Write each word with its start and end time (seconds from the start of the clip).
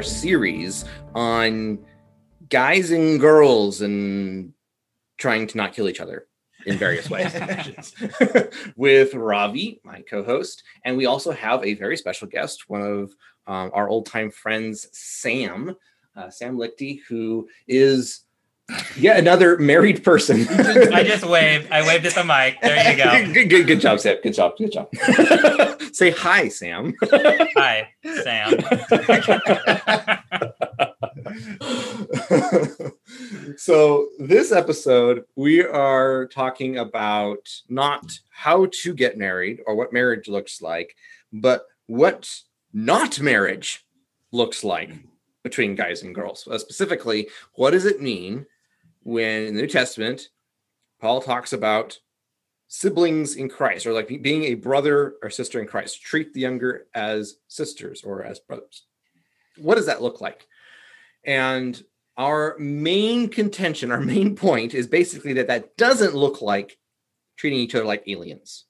our 0.00 0.04
series 0.04 0.86
on 1.14 1.78
guys 2.48 2.90
and 2.90 3.20
girls 3.20 3.82
and 3.82 4.54
trying 5.18 5.46
to 5.46 5.58
not 5.58 5.74
kill 5.74 5.90
each 5.90 6.00
other 6.00 6.26
in 6.64 6.78
various 6.78 7.10
ways. 7.10 7.34
With 8.76 9.12
Ravi, 9.12 9.78
my 9.84 10.00
co-host, 10.08 10.62
and 10.86 10.96
we 10.96 11.04
also 11.04 11.32
have 11.32 11.62
a 11.62 11.74
very 11.74 11.98
special 11.98 12.28
guest, 12.28 12.66
one 12.66 12.80
of 12.80 13.14
um, 13.46 13.70
our 13.74 13.90
old-time 13.90 14.30
friends, 14.30 14.88
Sam, 14.92 15.76
uh, 16.16 16.30
Sam 16.30 16.56
Lichty, 16.56 17.00
who 17.06 17.46
is 17.68 18.20
yeah, 18.96 19.16
another 19.16 19.58
married 19.58 20.04
person. 20.04 20.46
I 20.48 21.02
just 21.02 21.24
waved. 21.24 21.70
I 21.70 21.86
waved 21.86 22.06
at 22.06 22.14
the 22.14 22.24
mic. 22.24 22.60
There 22.60 22.90
you 22.90 22.96
go. 22.96 23.32
good, 23.34 23.48
good, 23.48 23.66
good 23.66 23.80
job, 23.80 24.00
Sam. 24.00 24.16
Good 24.22 24.34
job. 24.34 24.56
Good 24.56 24.72
job. 24.72 24.88
Say 25.92 26.10
hi, 26.10 26.48
Sam. 26.48 26.94
Hi, 27.02 27.88
Sam. 28.22 28.58
so, 33.56 34.08
this 34.18 34.52
episode, 34.52 35.24
we 35.36 35.64
are 35.64 36.26
talking 36.26 36.78
about 36.78 37.48
not 37.68 38.18
how 38.30 38.68
to 38.82 38.94
get 38.94 39.18
married 39.18 39.60
or 39.66 39.74
what 39.74 39.92
marriage 39.92 40.28
looks 40.28 40.62
like, 40.62 40.94
but 41.32 41.66
what 41.86 42.30
not 42.72 43.20
marriage 43.20 43.84
looks 44.32 44.62
like 44.62 44.90
between 45.42 45.74
guys 45.74 46.02
and 46.02 46.14
girls. 46.14 46.46
Uh, 46.46 46.58
specifically, 46.58 47.28
what 47.54 47.70
does 47.70 47.86
it 47.86 48.00
mean 48.00 48.46
when 49.02 49.44
in 49.44 49.54
the 49.54 49.62
New 49.62 49.68
Testament, 49.68 50.28
Paul 51.00 51.20
talks 51.22 51.52
about 51.52 51.98
siblings 52.68 53.34
in 53.34 53.48
Christ 53.48 53.86
or 53.86 53.92
like 53.92 54.08
being 54.22 54.44
a 54.44 54.54
brother 54.54 55.14
or 55.22 55.30
sister 55.30 55.60
in 55.60 55.66
Christ, 55.66 56.02
treat 56.02 56.32
the 56.32 56.40
younger 56.40 56.86
as 56.94 57.36
sisters 57.48 58.02
or 58.04 58.22
as 58.22 58.38
brothers. 58.38 58.84
What 59.56 59.74
does 59.74 59.86
that 59.86 60.02
look 60.02 60.20
like? 60.20 60.46
And 61.24 61.82
our 62.16 62.56
main 62.58 63.28
contention, 63.28 63.90
our 63.90 64.00
main 64.00 64.36
point 64.36 64.74
is 64.74 64.86
basically 64.86 65.32
that 65.34 65.48
that 65.48 65.76
doesn't 65.76 66.14
look 66.14 66.42
like 66.42 66.78
treating 67.36 67.58
each 67.58 67.74
other 67.74 67.84
like 67.84 68.04
aliens. 68.06 68.66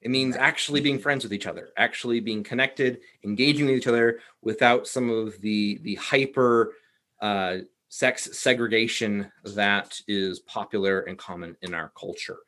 It 0.00 0.10
means 0.10 0.34
actually 0.34 0.80
being 0.80 0.98
friends 0.98 1.24
with 1.24 1.34
each 1.34 1.46
other, 1.46 1.68
actually 1.76 2.20
being 2.20 2.42
connected, 2.42 3.00
engaging 3.22 3.66
with 3.66 3.76
each 3.76 3.86
other 3.86 4.20
without 4.40 4.86
some 4.86 5.10
of 5.10 5.38
the 5.42 5.78
the 5.82 5.96
hyper 5.96 6.72
uh, 7.20 7.58
sex 7.90 8.38
segregation 8.38 9.30
that 9.44 10.00
is 10.08 10.38
popular 10.40 11.00
and 11.00 11.18
common 11.18 11.56
in 11.62 11.74
our 11.74 11.92
culture. 11.98 12.38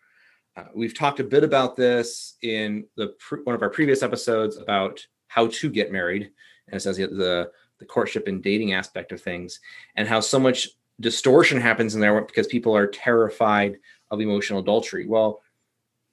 Uh, 0.56 0.64
we've 0.74 0.96
talked 0.96 1.20
a 1.20 1.24
bit 1.24 1.42
about 1.44 1.76
this 1.76 2.36
in 2.42 2.86
the 2.96 3.14
one 3.44 3.54
of 3.54 3.62
our 3.62 3.70
previous 3.70 4.02
episodes 4.02 4.56
about 4.56 5.04
how 5.26 5.48
to 5.48 5.68
get 5.68 5.92
married, 5.92 6.30
and 6.68 6.76
it 6.76 6.80
says 6.80 6.96
the 6.96 7.50
the 7.78 7.84
courtship 7.84 8.28
and 8.28 8.42
dating 8.42 8.72
aspect 8.72 9.12
of 9.12 9.20
things, 9.20 9.60
and 9.96 10.06
how 10.06 10.20
so 10.20 10.38
much 10.38 10.68
distortion 11.00 11.60
happens 11.60 11.94
in 11.94 12.00
there 12.00 12.20
because 12.20 12.46
people 12.46 12.76
are 12.76 12.86
terrified 12.86 13.76
of 14.10 14.20
emotional 14.20 14.60
adultery. 14.60 15.06
Well, 15.06 15.42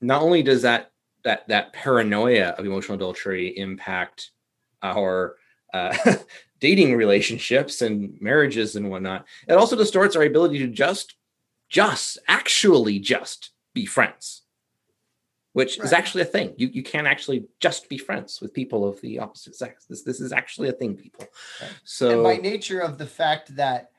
not 0.02 0.22
only 0.22 0.42
does 0.42 0.64
that 0.64 0.92
that 1.24 1.48
that 1.50 1.74
paranoia 1.74 2.50
of 2.58 2.66
emotional 2.66 2.96
adultery 2.96 3.58
impact 3.58 4.32
our 4.82 5.36
uh, 5.74 5.96
dating 6.60 6.96
relationships 6.96 7.82
and 7.82 8.20
marriages 8.22 8.76
and 8.76 8.90
whatnot, 8.90 9.26
it 9.48 9.54
also 9.54 9.76
distorts 9.76 10.16
our 10.16 10.24
ability 10.24 10.60
to 10.60 10.68
just, 10.68 11.16
just, 11.70 12.18
actually 12.28 13.00
just 13.00 13.52
be 13.74 13.86
friends, 13.86 14.44
which 15.54 15.78
right. 15.78 15.86
is 15.86 15.94
actually 15.94 16.22
a 16.22 16.26
thing. 16.26 16.54
You, 16.58 16.70
you 16.72 16.84
can 16.84 17.08
actually 17.08 17.46
just 17.60 17.90
be 17.90 17.98
friends 17.98 18.42
with 18.42 18.54
people 18.54 18.88
of 18.88 19.00
the 19.02 19.20
opposite 19.20 19.56
sex. 19.56 19.86
This, 19.86 20.04
this 20.04 20.20
is 20.20 20.32
actually 20.32 20.70
a 20.70 20.74
thing, 20.74 20.96
people. 20.96 21.26
Right. 21.62 21.72
So, 21.84 22.12
and 22.12 22.24
by 22.24 22.38
nature 22.38 22.80
of 22.80 22.98
the 22.98 23.08
fact 23.08 23.56
that 23.56 23.92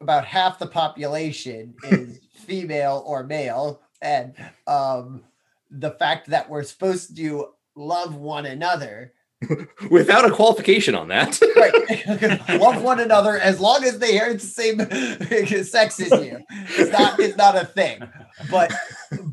about 0.00 0.26
half 0.26 0.58
the 0.58 0.66
population 0.66 1.74
is 1.84 2.20
female 2.34 3.02
or 3.06 3.24
male, 3.24 3.80
and 4.02 4.34
um, 4.66 5.22
the 5.70 5.92
fact 5.92 6.28
that 6.28 6.48
we're 6.48 6.62
supposed 6.62 7.16
to 7.16 7.48
love 7.74 8.14
one 8.14 8.46
another 8.46 9.12
without 9.90 10.24
a 10.24 10.30
qualification 10.30 10.94
on 10.94 11.08
that. 11.08 11.40
right. 11.56 12.48
Love 12.60 12.82
one 12.82 13.00
another 13.00 13.38
as 13.38 13.60
long 13.60 13.84
as 13.84 13.98
they 13.98 14.18
are 14.20 14.32
the 14.32 14.38
same 14.40 14.80
sex 15.64 16.00
as 16.00 16.10
you. 16.24 16.38
It's 16.50 16.92
not 16.92 17.20
it's 17.20 17.36
not 17.36 17.56
a 17.56 17.66
thing. 17.66 18.00
But 18.50 18.72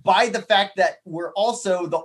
by 0.03 0.28
the 0.28 0.42
fact 0.42 0.78
that 0.78 0.97
we're 1.06 1.31
also 1.34 1.88
the 1.88 2.02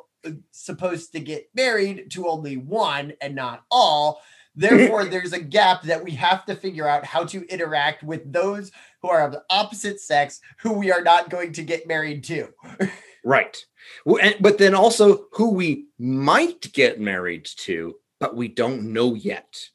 supposed 0.52 1.12
to 1.12 1.20
get 1.20 1.48
married 1.54 2.10
to 2.10 2.28
only 2.28 2.56
one 2.56 3.14
and 3.20 3.34
not 3.34 3.64
all, 3.70 4.20
therefore 4.54 5.04
there's 5.04 5.32
a 5.32 5.40
gap 5.40 5.82
that 5.82 6.02
we 6.02 6.12
have 6.12 6.44
to 6.46 6.54
figure 6.54 6.88
out 6.88 7.04
how 7.04 7.24
to 7.24 7.46
interact 7.46 8.02
with 8.02 8.32
those 8.32 8.70
who 9.02 9.08
are 9.08 9.24
of 9.24 9.32
the 9.32 9.42
opposite 9.50 10.00
sex 10.00 10.40
who 10.58 10.72
we 10.72 10.92
are 10.92 11.02
not 11.02 11.30
going 11.30 11.52
to 11.52 11.62
get 11.62 11.86
married 11.86 12.22
to. 12.24 12.48
Right. 13.28 13.64
But 14.04 14.58
then 14.58 14.74
also 14.74 15.26
who 15.32 15.50
we 15.50 15.86
might 15.98 16.72
get 16.72 17.00
married 17.00 17.48
to, 17.58 17.96
but 18.18 18.34
we 18.34 18.48
don't 18.48 18.92
know 18.92 19.14
yet. 19.14 19.68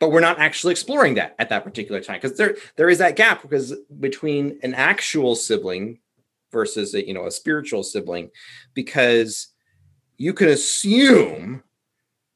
But 0.00 0.10
we're 0.10 0.20
not 0.20 0.38
actually 0.38 0.72
exploring 0.72 1.14
that 1.14 1.36
at 1.38 1.48
that 1.50 1.64
particular 1.64 2.00
time 2.00 2.18
because 2.20 2.36
there 2.36 2.56
there 2.76 2.88
is 2.88 2.98
that 2.98 3.14
gap 3.16 3.42
because 3.42 3.74
between 4.00 4.58
an 4.62 4.74
actual 4.74 5.36
sibling 5.36 6.00
versus 6.50 6.94
a, 6.94 7.06
you 7.06 7.14
know 7.14 7.26
a 7.26 7.30
spiritual 7.30 7.82
sibling, 7.82 8.30
because 8.74 9.48
you 10.16 10.32
can 10.32 10.48
assume 10.48 11.62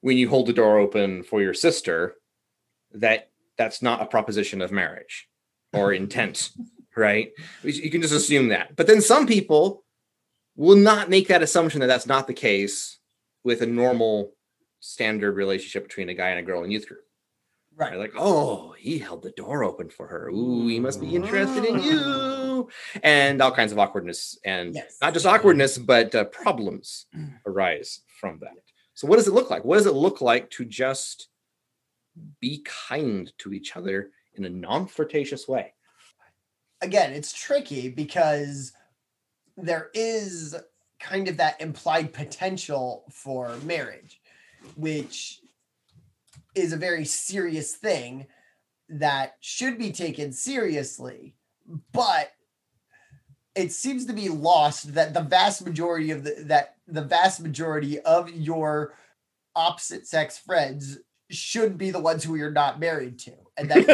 when 0.01 0.17
you 0.17 0.29
hold 0.29 0.47
the 0.47 0.53
door 0.53 0.79
open 0.79 1.25
for 1.25 1.43
your 1.43 1.55
sister 1.55 2.15
that 2.93 3.31
that's 3.59 3.83
not 3.83 4.01
a 4.01 4.07
proposition 4.07 4.63
of 4.63 4.71
marriage 4.71 5.29
or 5.73 5.93
intent, 5.93 6.51
right? 6.97 7.33
You 7.63 7.91
can 7.91 8.01
just 8.01 8.15
assume 8.15 8.49
that. 8.49 8.77
But 8.77 8.87
then 8.87 9.01
some 9.01 9.27
people 9.27 9.83
will 10.57 10.77
not 10.77 11.11
make 11.11 11.29
that 11.29 11.43
assumption 11.43 11.81
that 11.81 11.87
that's 11.87 12.07
not 12.07 12.27
the 12.27 12.35
case 12.35 12.99
with 13.45 13.63
a 13.63 13.67
normal 13.67 14.33
standard 14.81 15.33
relationship 15.33 15.85
between 15.85 16.09
a 16.09 16.15
guy 16.15 16.31
and 16.31 16.41
a 16.41 16.43
girl 16.43 16.65
in 16.65 16.71
youth 16.71 16.89
group. 16.89 17.01
Right. 17.77 17.91
They're 17.91 17.99
like, 17.99 18.15
oh, 18.17 18.75
he 18.79 18.99
held 18.99 19.23
the 19.23 19.33
door 19.33 19.63
open 19.63 19.91
for 19.91 20.07
her. 20.07 20.29
Ooh, 20.29 20.67
he 20.67 20.81
must 20.81 21.01
be 21.01 21.15
interested 21.15 21.65
in 21.65 21.83
you. 21.83 22.69
And 23.03 23.43
all 23.43 23.53
kinds 23.53 23.71
of 23.71 23.79
awkwardness 23.79 24.39
and 24.47 24.75
yes. 24.75 24.97
not 25.03 25.13
just 25.13 25.27
awkwardness, 25.27 25.77
but 25.77 26.15
uh, 26.15 26.25
problems 26.25 27.05
arise 27.45 28.01
from 28.19 28.39
that. 28.41 28.55
So, 28.95 29.07
what 29.07 29.17
does 29.17 29.29
it 29.29 29.35
look 29.35 29.51
like? 29.51 29.63
What 29.63 29.77
does 29.77 29.85
it 29.85 29.93
look 29.93 30.23
like 30.23 30.49
to 30.53 30.65
just 30.65 31.29
be 32.41 32.65
kind 32.65 33.31
to 33.39 33.53
each 33.53 33.77
other 33.77 34.11
in 34.35 34.47
a 34.47 34.49
non 34.49 34.87
flirtatious 34.87 35.47
way? 35.47 35.75
Again, 36.81 37.13
it's 37.13 37.33
tricky 37.33 37.91
because 37.91 38.73
there 39.57 39.91
is 39.95 40.55
kind 41.01 41.29
of 41.29 41.37
that 41.37 41.61
implied 41.61 42.13
potential 42.13 43.05
for 43.11 43.57
marriage, 43.65 44.21
which 44.77 45.41
is 46.55 46.73
a 46.73 46.77
very 46.77 47.05
serious 47.05 47.75
thing 47.75 48.27
that 48.89 49.37
should 49.41 49.79
be 49.79 49.93
taken 49.93 50.33
seriously. 50.33 51.35
But 51.93 52.33
it 53.55 53.73
seems 53.73 54.07
to 54.07 54.13
be 54.13 54.29
lost 54.29 54.95
that 54.95 55.15
the 55.15 55.23
vast 55.23 55.65
majority 55.65 56.11
of 56.11 56.25
the 56.25 56.37
that 56.47 56.77
the 56.87 57.03
vast 57.03 57.41
majority 57.41 57.99
of 58.01 58.31
your 58.31 58.95
opposite 59.57 60.07
sex 60.07 60.39
friends 60.39 60.99
should 61.31 61.77
be 61.77 61.91
the 61.91 61.99
ones 61.99 62.23
who 62.23 62.37
you're 62.37 62.51
not 62.51 62.79
married 62.79 63.19
to, 63.19 63.33
and 63.57 63.71
that 63.71 63.89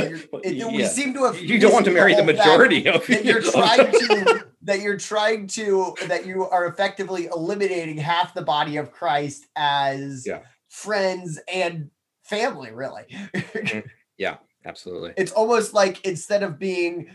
it, 0.45 0.55
yeah. 0.55 0.67
we 0.67 0.85
seem 0.85 1.15
to 1.15 1.25
have. 1.25 1.41
You 1.41 1.59
don't 1.59 1.73
want 1.73 1.85
to 1.87 1.91
marry 1.91 2.15
the, 2.15 2.25
majority 2.25 2.89
of 2.89 3.07
that 3.07 3.25
you're 3.25 3.43
trying 3.43 3.93
to 3.93 4.47
that 4.63 4.81
you're 4.81 4.99
trying 4.99 5.47
to 5.49 5.95
that 6.07 6.27
you 6.27 6.49
are 6.49 6.67
effectively 6.67 7.27
eliminating 7.27 7.99
half 7.99 8.35
the 8.35 8.43
body 8.43 8.77
of 8.77 8.93
Christ 8.93 9.47
as 9.57 10.27
yeah. 10.27 10.41
friends 10.69 11.39
and 11.53 11.91
family. 12.23 12.73
Really, 12.73 13.05
mm-hmm. 13.11 13.81
yeah, 14.19 14.37
absolutely. 14.65 15.15
It's 15.17 15.33
almost 15.33 15.75
like 15.75 16.05
instead 16.05 16.43
of 16.43 16.59
being 16.59 17.11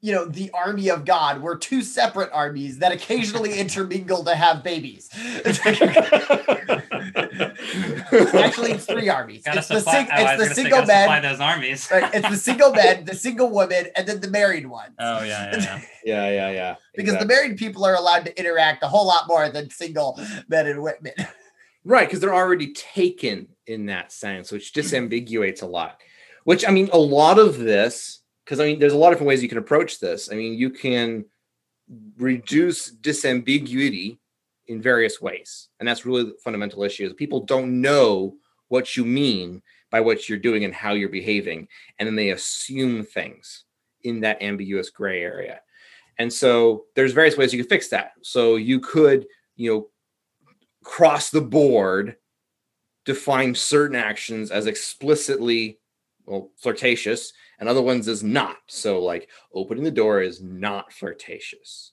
you 0.00 0.12
know 0.12 0.26
the 0.26 0.50
army 0.50 0.90
of 0.90 1.06
god 1.06 1.40
we're 1.40 1.56
two 1.56 1.80
separate 1.80 2.28
armies 2.30 2.80
that 2.80 2.92
occasionally 2.92 3.54
intermingle 3.58 4.22
to 4.22 4.34
have 4.34 4.62
babies 4.62 5.08
actually 8.34 8.72
it's 8.72 8.86
three 8.86 9.08
armies 9.08 9.42
it's 9.46 9.68
the, 9.68 9.80
sing- 9.80 10.08
oh, 10.12 10.26
it's 10.26 10.48
the 10.48 10.54
single 10.54 10.84
man 10.84 11.22
those 11.22 11.40
armies 11.40 11.88
right? 11.90 12.14
it's 12.14 12.28
the 12.28 12.36
single 12.36 12.72
man 12.72 13.04
the 13.04 13.14
single 13.14 13.50
woman 13.50 13.86
and 13.96 14.06
then 14.06 14.20
the 14.20 14.28
married 14.28 14.66
one 14.66 14.94
oh 14.98 15.22
yeah 15.22 15.50
yeah 15.50 15.56
yeah 15.56 15.80
yeah 16.04 16.30
yeah, 16.30 16.50
yeah. 16.50 16.74
because 16.94 17.14
exactly. 17.14 17.26
the 17.26 17.34
married 17.42 17.58
people 17.58 17.84
are 17.84 17.94
allowed 17.94 18.24
to 18.24 18.38
interact 18.38 18.82
a 18.82 18.88
whole 18.88 19.06
lot 19.06 19.26
more 19.28 19.48
than 19.48 19.70
single 19.70 20.18
men 20.48 20.66
and 20.66 20.82
women 20.82 21.12
right 21.84 22.08
because 22.08 22.20
they're 22.20 22.34
already 22.34 22.72
taken 22.72 23.48
in 23.66 23.86
that 23.86 24.12
sense 24.12 24.52
which 24.52 24.72
disambiguates 24.72 25.62
a 25.62 25.66
lot 25.66 26.00
which 26.44 26.66
i 26.66 26.70
mean 26.70 26.88
a 26.92 26.98
lot 26.98 27.38
of 27.38 27.58
this 27.58 28.20
because 28.44 28.60
I 28.60 28.66
mean, 28.66 28.78
there's 28.78 28.92
a 28.92 28.98
lot 28.98 29.08
of 29.08 29.14
different 29.14 29.28
ways 29.28 29.42
you 29.42 29.48
can 29.48 29.58
approach 29.58 30.00
this. 30.00 30.30
I 30.30 30.34
mean, 30.34 30.54
you 30.54 30.70
can 30.70 31.24
reduce 32.18 32.94
disambiguity 32.94 34.18
in 34.66 34.80
various 34.80 35.20
ways. 35.20 35.68
And 35.78 35.88
that's 35.88 36.06
really 36.06 36.24
the 36.24 36.36
fundamental 36.42 36.82
issue 36.82 37.06
is 37.06 37.12
people 37.12 37.44
don't 37.44 37.80
know 37.80 38.34
what 38.68 38.96
you 38.96 39.04
mean 39.04 39.62
by 39.90 40.00
what 40.00 40.28
you're 40.28 40.38
doing 40.38 40.64
and 40.64 40.74
how 40.74 40.92
you're 40.94 41.08
behaving. 41.08 41.68
And 41.98 42.06
then 42.06 42.16
they 42.16 42.30
assume 42.30 43.04
things 43.04 43.64
in 44.02 44.20
that 44.20 44.42
ambiguous 44.42 44.90
gray 44.90 45.22
area. 45.22 45.60
And 46.18 46.32
so 46.32 46.84
there's 46.94 47.12
various 47.12 47.36
ways 47.36 47.52
you 47.52 47.62
could 47.62 47.68
fix 47.68 47.88
that. 47.88 48.12
So 48.22 48.56
you 48.56 48.80
could, 48.80 49.26
you 49.56 49.72
know, 49.72 49.88
cross 50.82 51.30
the 51.30 51.40
board 51.40 52.16
define 53.04 53.54
certain 53.54 53.96
actions 53.96 54.50
as 54.50 54.66
explicitly 54.66 55.78
well 56.26 56.50
flirtatious 56.56 57.32
and 57.58 57.68
other 57.68 57.82
ones 57.82 58.08
as 58.08 58.22
not. 58.22 58.56
So 58.68 59.02
like 59.02 59.28
opening 59.52 59.84
the 59.84 59.90
door 59.90 60.22
is 60.22 60.42
not 60.42 60.92
flirtatious. 60.92 61.92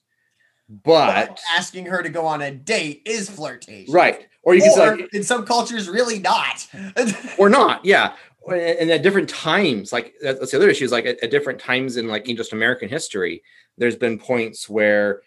But 0.84 1.38
asking 1.56 1.86
her 1.86 2.02
to 2.02 2.08
go 2.08 2.24
on 2.26 2.40
a 2.42 2.50
date 2.50 3.02
is 3.04 3.28
flirtation. 3.28 3.92
right. 3.92 4.26
Or 4.44 4.54
you 4.54 4.62
can 4.62 4.72
say 4.72 4.90
like, 4.90 5.14
in 5.14 5.22
some 5.22 5.44
cultures, 5.46 5.88
really 5.88 6.18
not. 6.18 6.66
or 7.38 7.48
not 7.48 7.84
yeah 7.84 8.14
and 8.48 8.90
at 8.90 9.02
different 9.04 9.28
times 9.28 9.92
like 9.92 10.14
that- 10.20 10.40
that's 10.40 10.50
the 10.50 10.56
other 10.56 10.68
issue 10.68 10.84
is 10.84 10.90
like 10.90 11.06
at, 11.06 11.22
at 11.22 11.30
different 11.30 11.60
times 11.60 11.96
in 11.96 12.08
like 12.08 12.28
in 12.28 12.36
just 12.36 12.52
american 12.52 12.88
history 12.88 13.40
there's 13.78 13.94
been 13.94 14.18
points 14.18 14.68
where 14.68 15.22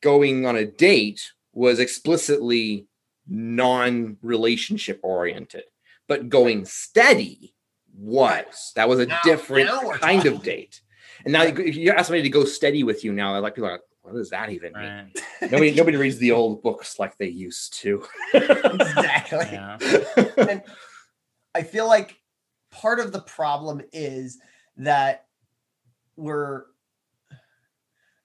going 0.00 0.46
on 0.46 0.56
a 0.56 0.64
date 0.64 1.32
was 1.52 1.78
explicitly 1.78 2.86
non-relationship 3.28 5.00
oriented 5.02 5.64
but 6.08 6.28
going 6.28 6.64
steady 6.64 7.54
was 7.94 8.72
that 8.76 8.88
was 8.88 9.00
a 9.00 9.06
Now- 9.06 9.18
different 9.24 9.66
now 9.66 9.90
kind 9.98 10.24
of 10.26 10.42
date 10.42 10.80
and 11.24 11.32
now 11.32 11.42
if 11.42 11.76
you 11.76 11.90
ask 11.90 12.06
somebody 12.06 12.22
to 12.22 12.30
go 12.30 12.44
steady 12.44 12.82
with 12.84 13.04
you 13.04 13.12
now 13.12 13.34
I 13.34 13.38
like 13.38 13.54
people 13.54 13.68
are 13.68 13.72
like 13.72 13.80
what 14.02 14.14
does 14.14 14.30
that 14.30 14.50
even 14.50 14.72
mean 14.72 15.12
nobody 15.42 15.72
nobody 15.74 15.96
reads 15.96 16.18
the 16.18 16.32
old 16.32 16.62
books 16.62 16.98
like 16.98 17.16
they 17.18 17.28
used 17.28 17.74
to 17.80 18.02
exactly. 18.34 19.46
Yeah. 19.52 19.78
And 20.36 20.62
I 21.54 21.62
feel 21.62 21.86
like 21.86 22.16
part 22.70 23.00
of 23.00 23.12
the 23.12 23.20
problem 23.20 23.82
is 23.92 24.38
that 24.78 25.26
we're 26.16 26.64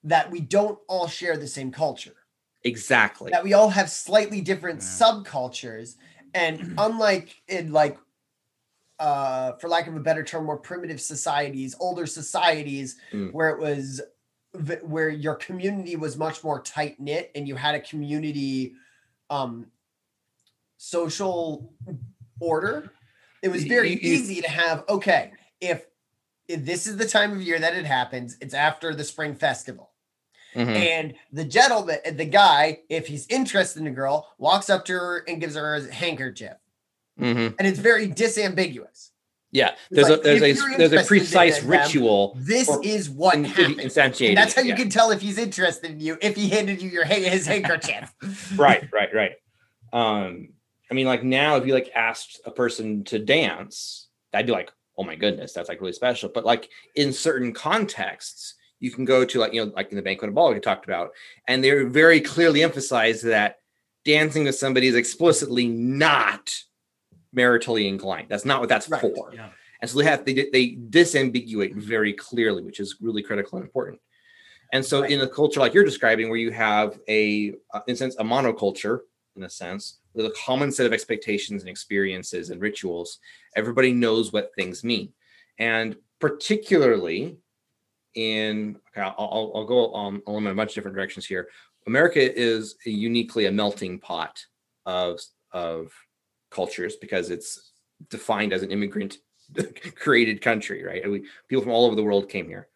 that 0.04 0.30
we 0.32 0.40
don't 0.40 0.78
all 0.88 1.08
share 1.08 1.36
the 1.38 1.48
same 1.48 1.72
culture. 1.72 2.16
exactly 2.64 3.32
That 3.32 3.44
we 3.44 3.54
all 3.54 3.70
have 3.70 3.90
slightly 3.90 4.42
different 4.42 4.82
Yeah. 4.82 4.88
subcultures. 4.88 5.96
And 6.34 6.76
unlike 6.78 7.36
in 7.48 7.72
like 7.72 7.98
uh 9.00 9.54
for 9.58 9.68
lack 9.68 9.88
of 9.88 9.96
a 9.96 10.00
better 10.00 10.24
term, 10.24 10.46
more 10.46 10.58
primitive 10.58 11.02
societies, 11.02 11.76
older 11.80 12.06
societies 12.06 12.96
Mm. 13.12 13.34
where 13.34 13.50
it 13.50 13.60
was 13.60 14.00
v- 14.00 14.06
where 14.84 15.10
your 15.10 15.36
community 15.36 15.96
was 15.96 16.18
much 16.18 16.44
more 16.44 16.62
tight 16.62 17.00
knit 17.00 17.32
and 17.36 17.48
you 17.48 17.56
had 17.56 17.76
a 17.76 17.80
community 17.80 18.74
um 19.30 19.68
social 20.78 21.74
order 22.40 22.92
it 23.42 23.50
was 23.50 23.64
very 23.64 23.94
easy 23.94 24.42
to 24.42 24.50
have 24.50 24.84
okay 24.90 25.32
if, 25.62 25.86
if 26.48 26.66
this 26.66 26.86
is 26.86 26.98
the 26.98 27.08
time 27.08 27.32
of 27.32 27.42
year 27.42 27.60
that 27.60 27.76
it 27.76 27.86
happens 27.86 28.38
it's 28.42 28.54
after 28.54 28.94
the 28.94 29.04
spring 29.04 29.34
festival 29.36 29.92
Mhm. 30.54 30.68
and 30.76 31.14
the 31.34 31.44
gentleman 31.44 31.98
the 32.16 32.26
guy 32.26 32.80
if 32.90 33.08
he's 33.08 33.26
interested 33.28 33.80
in 33.82 33.88
a 33.88 33.92
girl 33.92 34.34
walks 34.38 34.70
up 34.70 34.86
to 34.86 34.94
her 34.94 35.24
and 35.28 35.42
gives 35.42 35.56
her 35.56 35.76
a 35.76 35.94
handkerchief 35.94 36.56
Mhm. 37.20 37.56
and 37.58 37.68
it's 37.68 37.80
very 37.80 38.08
disambiguous 38.08 39.12
Yeah, 39.56 39.76
there's 39.90 40.10
like, 40.10 40.20
a 40.20 40.22
there's 40.22 40.62
a 40.62 40.78
there's 40.78 40.92
a 40.92 41.04
precise 41.08 41.64
ritual 41.64 42.36
this 42.38 42.68
Or- 42.68 42.84
is 42.84 43.10
what 43.10 43.36
in- 43.36 43.46
happens 43.46 43.94
that's 43.94 44.20
how 44.54 44.62
you 44.62 44.70
yeah. 44.70 44.76
can 44.76 44.90
tell 44.90 45.12
if 45.12 45.22
he's 45.22 45.38
interested 45.38 45.92
in 45.92 46.02
you 46.02 46.18
if 46.22 46.36
he 46.36 46.50
handed 46.50 46.82
you 46.82 46.90
your 46.90 47.06
his 47.06 47.48
handkerchief 47.54 48.14
right, 48.58 48.88
right, 48.92 49.10
right. 49.14 49.32
Um, 49.94 50.50
I 50.92 50.94
mean, 50.94 51.08
like 51.08 51.24
now, 51.24 51.56
if 51.56 51.66
you 51.66 51.74
like 51.74 51.90
asked 51.96 52.42
a 52.46 52.52
person 52.52 53.06
to 53.06 53.18
dance, 53.18 54.10
I'd 54.34 54.46
be 54.46 54.52
like, 54.52 54.72
oh 54.98 55.04
my 55.04 55.16
goodness, 55.16 55.54
that's 55.54 55.70
like 55.70 55.80
really 55.80 55.94
special. 55.94 56.30
But 56.34 56.46
like 56.46 56.70
in 56.96 57.14
certain 57.14 57.54
contexts, 57.54 58.56
you 58.80 58.92
can 58.92 59.06
go 59.06 59.24
to 59.24 59.40
like 59.40 59.54
you 59.54 59.66
know, 59.66 59.72
like 59.74 59.90
in 59.90 59.96
the 59.96 60.02
banquet 60.02 60.34
ball 60.34 60.54
we 60.54 60.60
talked 60.60 60.86
about, 60.86 61.12
and 61.48 61.64
they're 61.64 61.88
very 61.88 62.20
clearly 62.20 62.62
emphasize 62.62 63.22
that 63.22 63.60
dancing 64.04 64.44
with 64.44 64.56
somebody 64.56 64.88
is 64.88 64.96
explicitly 64.96 65.68
not 65.68 66.54
maritally 67.36 67.88
inclined. 67.88 68.28
That's 68.30 68.46
not 68.46 68.60
what 68.60 68.70
that's 68.70 68.90
Right, 68.90 69.02
for. 69.02 69.32
yeah. 69.34 69.50
And 69.82 69.90
so 69.90 70.00
they 70.00 70.06
have 70.06 70.26
they 70.26 70.34
they 70.34 70.78
disambiguate 70.90 71.76
very 71.76 72.14
clearly, 72.14 72.64
which 72.64 72.80
is 72.80 72.98
really 73.02 73.22
critical 73.22 73.58
and 73.58 73.66
important. 73.66 74.00
And 74.74 74.84
so 74.84 75.02
Right. 75.02 75.12
in 75.12 75.22
a 75.22 75.28
culture 75.28 75.60
like 75.60 75.74
you're 75.74 75.84
describing, 75.84 76.30
where 76.30 76.40
you 76.40 76.52
have 76.52 77.00
a 77.08 77.54
uh, 77.74 77.82
in 77.88 77.94
a 77.94 77.98
sense 77.98 78.16
a 78.18 78.24
monoculture 78.24 79.02
in 79.36 79.44
a 79.44 79.50
sense 79.50 80.00
with 80.14 80.26
a 80.26 80.34
common 80.46 80.72
set 80.72 80.86
of 80.86 80.94
expectations 80.94 81.62
and 81.62 81.70
experiences 81.70 82.50
and 82.50 82.62
rituals, 82.62 83.20
everybody 83.56 83.92
knows 83.92 84.32
what 84.32 84.52
things 84.56 84.84
mean. 84.84 85.12
And 85.60 85.98
particularly 86.20 87.38
in 88.16 88.78
okay, 88.90 89.02
I'll, 89.02 89.52
I'll, 89.54 89.66
go 89.66 89.94
um, 89.94 90.24
I'll 90.26 90.38
in 90.38 90.48
a 90.48 90.56
bunch 90.56 90.72
of 90.72 90.76
different 90.76 90.96
directions 90.96 91.26
here. 91.26 91.50
America 91.86 92.22
is 92.40 92.76
uniquely 92.86 93.46
a 93.46 93.52
melting 93.52 94.00
pot 94.00 94.44
of 94.86 95.20
of 95.52 95.92
cultures 96.56 96.96
because 96.96 97.30
it's 97.30 97.74
defined 98.10 98.54
as 98.54 98.64
an 98.64 98.72
immigrant 98.72 99.18
created 99.96 100.42
country, 100.42 100.84
right? 100.84 101.04
And 101.04 101.12
we, 101.12 101.26
people 101.48 101.64
from 101.64 101.72
all 101.72 101.86
over 101.86 101.96
the 101.96 102.04
world 102.04 102.30
came 102.30 102.48
here. 102.48 102.68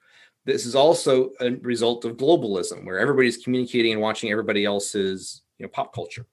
This 0.45 0.65
is 0.65 0.75
also 0.75 1.31
a 1.39 1.51
result 1.51 2.05
of 2.05 2.17
globalism, 2.17 2.85
where 2.85 2.99
everybody's 2.99 3.37
communicating 3.37 3.93
and 3.93 4.01
watching 4.01 4.31
everybody 4.31 4.65
else's 4.65 5.41
you 5.57 5.65
know 5.65 5.69
pop 5.69 5.93
culture. 5.93 6.25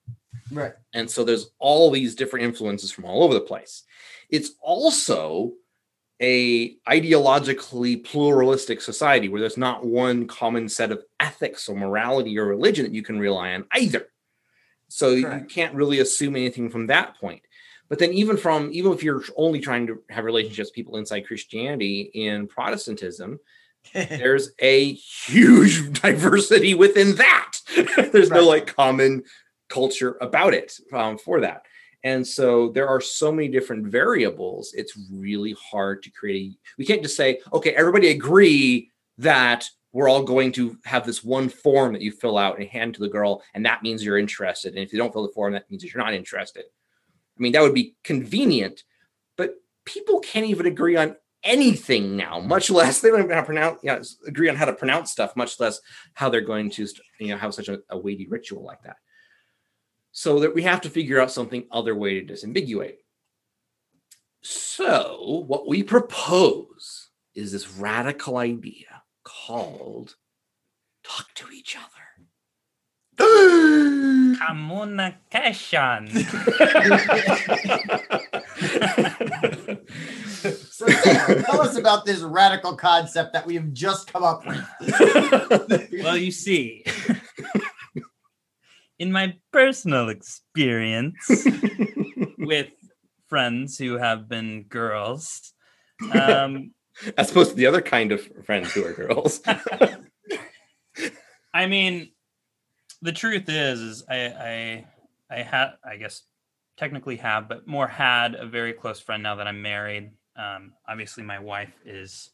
right 0.50 0.72
And 0.94 1.10
so 1.10 1.24
there's 1.24 1.50
all 1.58 1.90
these 1.90 2.14
different 2.14 2.44
influences 2.44 2.90
from 2.92 3.04
all 3.04 3.22
over 3.24 3.34
the 3.34 3.40
place. 3.40 3.82
It's 4.30 4.52
also 4.60 5.52
a 6.22 6.76
ideologically 6.88 8.02
pluralistic 8.02 8.80
society 8.80 9.28
where 9.28 9.40
there's 9.40 9.58
not 9.58 9.84
one 9.84 10.26
common 10.26 10.68
set 10.68 10.90
of 10.90 11.02
ethics 11.20 11.68
or 11.68 11.76
morality 11.76 12.38
or 12.38 12.46
religion 12.46 12.84
that 12.86 12.94
you 12.94 13.02
can 13.02 13.18
rely 13.18 13.52
on 13.52 13.66
either. 13.74 14.08
So 14.88 15.10
you 15.10 15.46
can't 15.48 15.74
really 15.74 16.00
assume 16.00 16.36
anything 16.36 16.70
from 16.70 16.86
that 16.86 17.18
point. 17.18 17.42
But 17.88 17.98
then 17.98 18.12
even 18.12 18.36
from 18.36 18.70
even 18.72 18.92
if 18.92 19.02
you're 19.02 19.22
only 19.36 19.60
trying 19.60 19.86
to 19.86 20.02
have 20.10 20.24
relationships 20.24 20.70
with 20.70 20.74
people 20.74 20.96
inside 20.96 21.26
Christianity 21.26 22.10
in 22.14 22.48
Protestantism, 22.48 23.38
there's 23.94 24.50
a 24.58 24.92
huge 24.92 25.92
diversity 26.02 26.74
within 26.74 27.16
that. 27.16 27.58
there's 28.12 28.30
no 28.30 28.44
like 28.44 28.74
common 28.74 29.22
culture 29.68 30.16
about 30.20 30.54
it 30.54 30.78
um, 30.92 31.18
for 31.18 31.40
that. 31.40 31.62
And 32.04 32.24
so 32.24 32.68
there 32.68 32.88
are 32.88 33.00
so 33.00 33.32
many 33.32 33.48
different 33.48 33.86
variables. 33.86 34.72
It's 34.74 34.96
really 35.12 35.56
hard 35.70 36.02
to 36.04 36.10
create. 36.10 36.52
A, 36.52 36.58
we 36.78 36.84
can't 36.84 37.02
just 37.02 37.16
say, 37.16 37.40
okay, 37.52 37.70
everybody 37.70 38.08
agree 38.08 38.90
that 39.18 39.68
we're 39.96 40.10
all 40.10 40.22
going 40.22 40.52
to 40.52 40.76
have 40.84 41.06
this 41.06 41.24
one 41.24 41.48
form 41.48 41.94
that 41.94 42.02
you 42.02 42.12
fill 42.12 42.36
out 42.36 42.58
and 42.58 42.68
hand 42.68 42.92
to 42.92 43.00
the 43.00 43.08
girl, 43.08 43.42
and 43.54 43.64
that 43.64 43.82
means 43.82 44.04
you're 44.04 44.18
interested. 44.18 44.74
And 44.74 44.82
if 44.84 44.92
you 44.92 44.98
don't 44.98 45.10
fill 45.10 45.26
the 45.26 45.32
form, 45.32 45.54
that 45.54 45.70
means 45.70 45.82
that 45.82 45.90
you're 45.90 46.04
not 46.04 46.12
interested. 46.12 46.64
I 46.64 47.40
mean, 47.40 47.52
that 47.52 47.62
would 47.62 47.72
be 47.72 47.96
convenient, 48.04 48.84
but 49.38 49.54
people 49.86 50.20
can't 50.20 50.44
even 50.44 50.66
agree 50.66 50.96
on 50.96 51.16
anything 51.42 52.14
now, 52.14 52.40
much 52.40 52.68
less 52.68 53.00
they 53.00 53.08
don't 53.08 53.24
even 53.24 53.42
pronounce, 53.46 53.78
you 53.82 53.90
know, 53.90 54.02
agree 54.26 54.50
on 54.50 54.56
how 54.56 54.66
to 54.66 54.74
pronounce 54.74 55.12
stuff, 55.12 55.34
much 55.34 55.58
less 55.58 55.80
how 56.12 56.28
they're 56.28 56.42
going 56.42 56.68
to, 56.72 56.86
you 57.18 57.28
know, 57.28 57.38
have 57.38 57.54
such 57.54 57.68
a, 57.70 57.78
a 57.88 57.96
weighty 57.96 58.26
ritual 58.28 58.62
like 58.62 58.82
that. 58.82 58.96
So 60.12 60.40
that 60.40 60.54
we 60.54 60.62
have 60.64 60.82
to 60.82 60.90
figure 60.90 61.22
out 61.22 61.32
something 61.32 61.64
other 61.72 61.94
way 61.94 62.20
to 62.20 62.34
disambiguate. 62.34 62.96
So 64.42 65.44
what 65.46 65.66
we 65.66 65.82
propose 65.82 67.08
is 67.34 67.52
this 67.52 67.72
radical 67.72 68.36
idea 68.36 69.04
called 69.26 70.14
talk 71.02 71.26
to 71.34 71.50
each 71.50 71.76
other. 71.76 71.86
Communication. 74.46 76.08
so 80.68 80.86
tell 80.86 81.60
us 81.62 81.76
about 81.76 82.04
this 82.04 82.20
radical 82.20 82.76
concept 82.76 83.32
that 83.32 83.44
we've 83.46 83.72
just 83.72 84.12
come 84.12 84.22
up 84.22 84.46
with 84.46 84.64
well, 86.02 86.16
you 86.16 86.30
see, 86.30 86.84
in 88.98 89.10
my 89.10 89.34
personal 89.52 90.08
experience 90.08 91.46
with 92.38 92.68
friends 93.28 93.78
who 93.78 93.96
have 93.96 94.28
been 94.28 94.64
girls, 94.64 95.52
um, 96.12 96.72
As 97.16 97.30
opposed 97.30 97.50
to 97.50 97.56
the 97.56 97.66
other 97.66 97.82
kind 97.82 98.12
of 98.12 98.26
friends 98.44 98.72
who 98.72 98.84
are 98.84 98.92
girls. 98.92 99.40
I 101.54 101.66
mean, 101.66 102.10
the 103.02 103.12
truth 103.12 103.48
is, 103.48 103.80
is 103.80 104.04
I, 104.08 104.16
I, 104.26 104.86
I 105.30 105.42
had, 105.42 105.72
I 105.84 105.96
guess, 105.96 106.22
technically 106.76 107.16
have, 107.16 107.48
but 107.48 107.66
more 107.66 107.88
had 107.88 108.34
a 108.34 108.46
very 108.46 108.72
close 108.72 109.00
friend 109.00 109.22
now 109.22 109.36
that 109.36 109.46
I'm 109.46 109.62
married. 109.62 110.10
Um, 110.36 110.72
obviously, 110.86 111.22
my 111.22 111.38
wife 111.38 111.72
is 111.84 112.30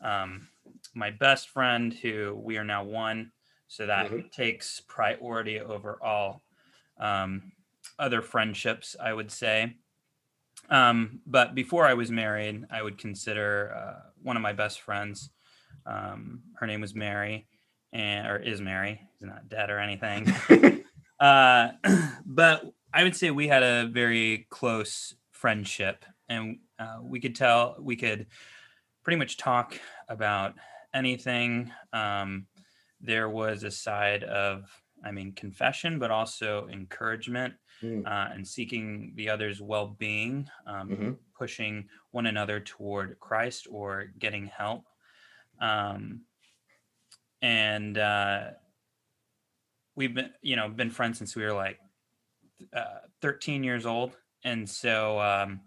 um, 0.00 0.48
my 0.94 1.10
best 1.10 1.50
friend, 1.50 1.94
who 1.94 2.40
we 2.42 2.58
are 2.58 2.64
now 2.64 2.84
one. 2.84 3.32
So 3.68 3.86
that 3.86 4.10
Mhm. 4.10 4.32
takes 4.32 4.80
priority 4.80 5.60
over 5.60 5.98
all 6.02 6.42
um, 6.98 7.52
other 7.98 8.22
friendships, 8.22 8.96
I 9.00 9.12
would 9.12 9.30
say. 9.30 9.76
Um, 10.68 11.20
but 11.26 11.54
before 11.54 11.86
I 11.86 11.94
was 11.94 12.10
married, 12.10 12.64
I 12.70 12.82
would 12.82 12.98
consider 12.98 13.74
uh, 13.74 14.10
one 14.22 14.36
of 14.36 14.42
my 14.42 14.52
best 14.52 14.80
friends. 14.80 15.30
Um, 15.84 16.42
her 16.56 16.66
name 16.66 16.80
was 16.80 16.94
Mary, 16.94 17.46
and 17.92 18.26
or 18.26 18.36
is 18.36 18.60
Mary. 18.60 19.00
She's 19.18 19.28
not 19.28 19.48
dead 19.48 19.70
or 19.70 19.78
anything. 19.78 20.34
uh, 21.20 21.68
but 22.26 22.64
I 22.92 23.04
would 23.04 23.14
say 23.14 23.30
we 23.30 23.48
had 23.48 23.62
a 23.62 23.86
very 23.86 24.46
close 24.50 25.14
friendship, 25.32 26.04
and 26.28 26.58
uh, 26.78 26.98
we 27.02 27.20
could 27.20 27.36
tell 27.36 27.76
we 27.80 27.96
could 27.96 28.26
pretty 29.04 29.18
much 29.18 29.36
talk 29.36 29.78
about 30.08 30.54
anything. 30.92 31.70
Um, 31.92 32.46
there 33.00 33.28
was 33.28 33.62
a 33.62 33.70
side 33.70 34.24
of, 34.24 34.64
I 35.04 35.12
mean, 35.12 35.32
confession, 35.32 35.98
but 35.98 36.10
also 36.10 36.68
encouragement 36.68 37.54
Mm. 37.82 38.06
uh, 38.06 38.28
and 38.32 38.46
seeking 38.46 39.12
the 39.16 39.28
other's 39.28 39.60
well-being, 39.60 40.48
um, 40.66 40.88
Mhm. 40.90 41.18
pushing 41.34 41.88
one 42.12 42.26
another 42.26 42.60
toward 42.60 43.18
Christ 43.20 43.66
or 43.70 44.06
getting 44.18 44.46
help. 44.46 44.86
Um, 45.60 46.26
and 47.42 47.96
uh, 47.98 48.52
we've 49.94 50.14
been, 50.14 50.32
you 50.42 50.56
know, 50.56 50.68
been 50.68 50.90
friends 50.90 51.18
since 51.18 51.34
we 51.36 51.42
were 51.44 51.52
like 51.52 51.80
uh, 52.72 53.00
13 53.22 53.64
years 53.64 53.86
old, 53.86 54.16
and 54.44 54.68
so 54.68 55.20
um, 55.20 55.62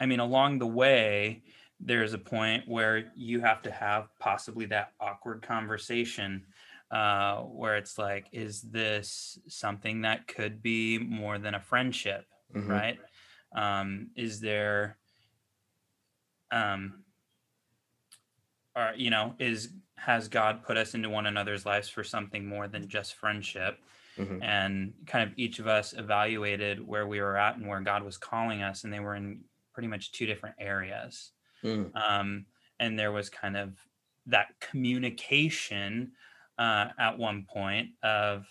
I 0.00 0.06
mean, 0.06 0.20
along 0.20 0.58
the 0.58 0.66
way, 0.66 1.44
there's 1.80 2.14
a 2.14 2.18
point 2.18 2.68
where 2.68 3.12
you 3.16 3.40
have 3.40 3.62
to 3.62 3.70
have 3.70 4.10
possibly 4.20 4.66
that 4.66 4.94
awkward 5.00 5.42
conversation 5.42 6.46
uh, 6.90 7.42
where 7.42 7.76
it's 7.76 7.98
like, 7.98 8.28
is 8.32 8.62
this 8.62 9.38
something 9.48 10.02
that 10.02 10.26
could 10.26 10.62
be 10.62 10.98
more 10.98 11.38
than 11.38 11.54
a 11.54 11.60
friendship, 11.60 12.26
Mhm. 12.54 12.68
right? 12.68 12.98
Um, 13.52 14.10
is 14.16 14.40
there, 14.40 14.98
um, 16.50 17.04
or 18.74 18.92
you 18.96 19.10
know, 19.10 19.34
is 19.38 19.74
has 19.96 20.28
God 20.28 20.62
put 20.62 20.76
us 20.76 20.94
into 20.94 21.08
one 21.10 21.26
another's 21.26 21.66
lives 21.66 21.88
for 21.88 22.04
something 22.04 22.46
more 22.46 22.68
than 22.68 22.88
just 22.88 23.14
friendship? 23.14 23.78
Mhm. 24.16 24.42
and 24.42 24.94
kind 25.06 25.30
of 25.30 25.38
each 25.38 25.60
of 25.60 25.68
us 25.68 25.92
evaluated 25.92 26.84
where 26.84 27.06
we 27.06 27.20
were 27.20 27.36
at 27.36 27.54
and 27.56 27.68
where 27.68 27.80
God 27.80 28.02
was 28.02 28.18
calling 28.18 28.62
us, 28.62 28.82
and 28.82 28.92
they 28.92 28.98
were 28.98 29.14
in 29.14 29.44
pretty 29.72 29.86
much 29.86 30.10
two 30.10 30.26
different 30.26 30.56
areas. 30.58 31.30
Mm. 31.62 31.94
Um, 31.94 32.46
and 32.80 32.98
there 32.98 33.12
was 33.12 33.30
kind 33.30 33.56
of 33.56 33.78
that 34.26 34.58
communication 34.58 36.16
uh, 36.58 36.88
at 36.98 37.18
one 37.18 37.46
point 37.48 37.90
of, 38.02 38.46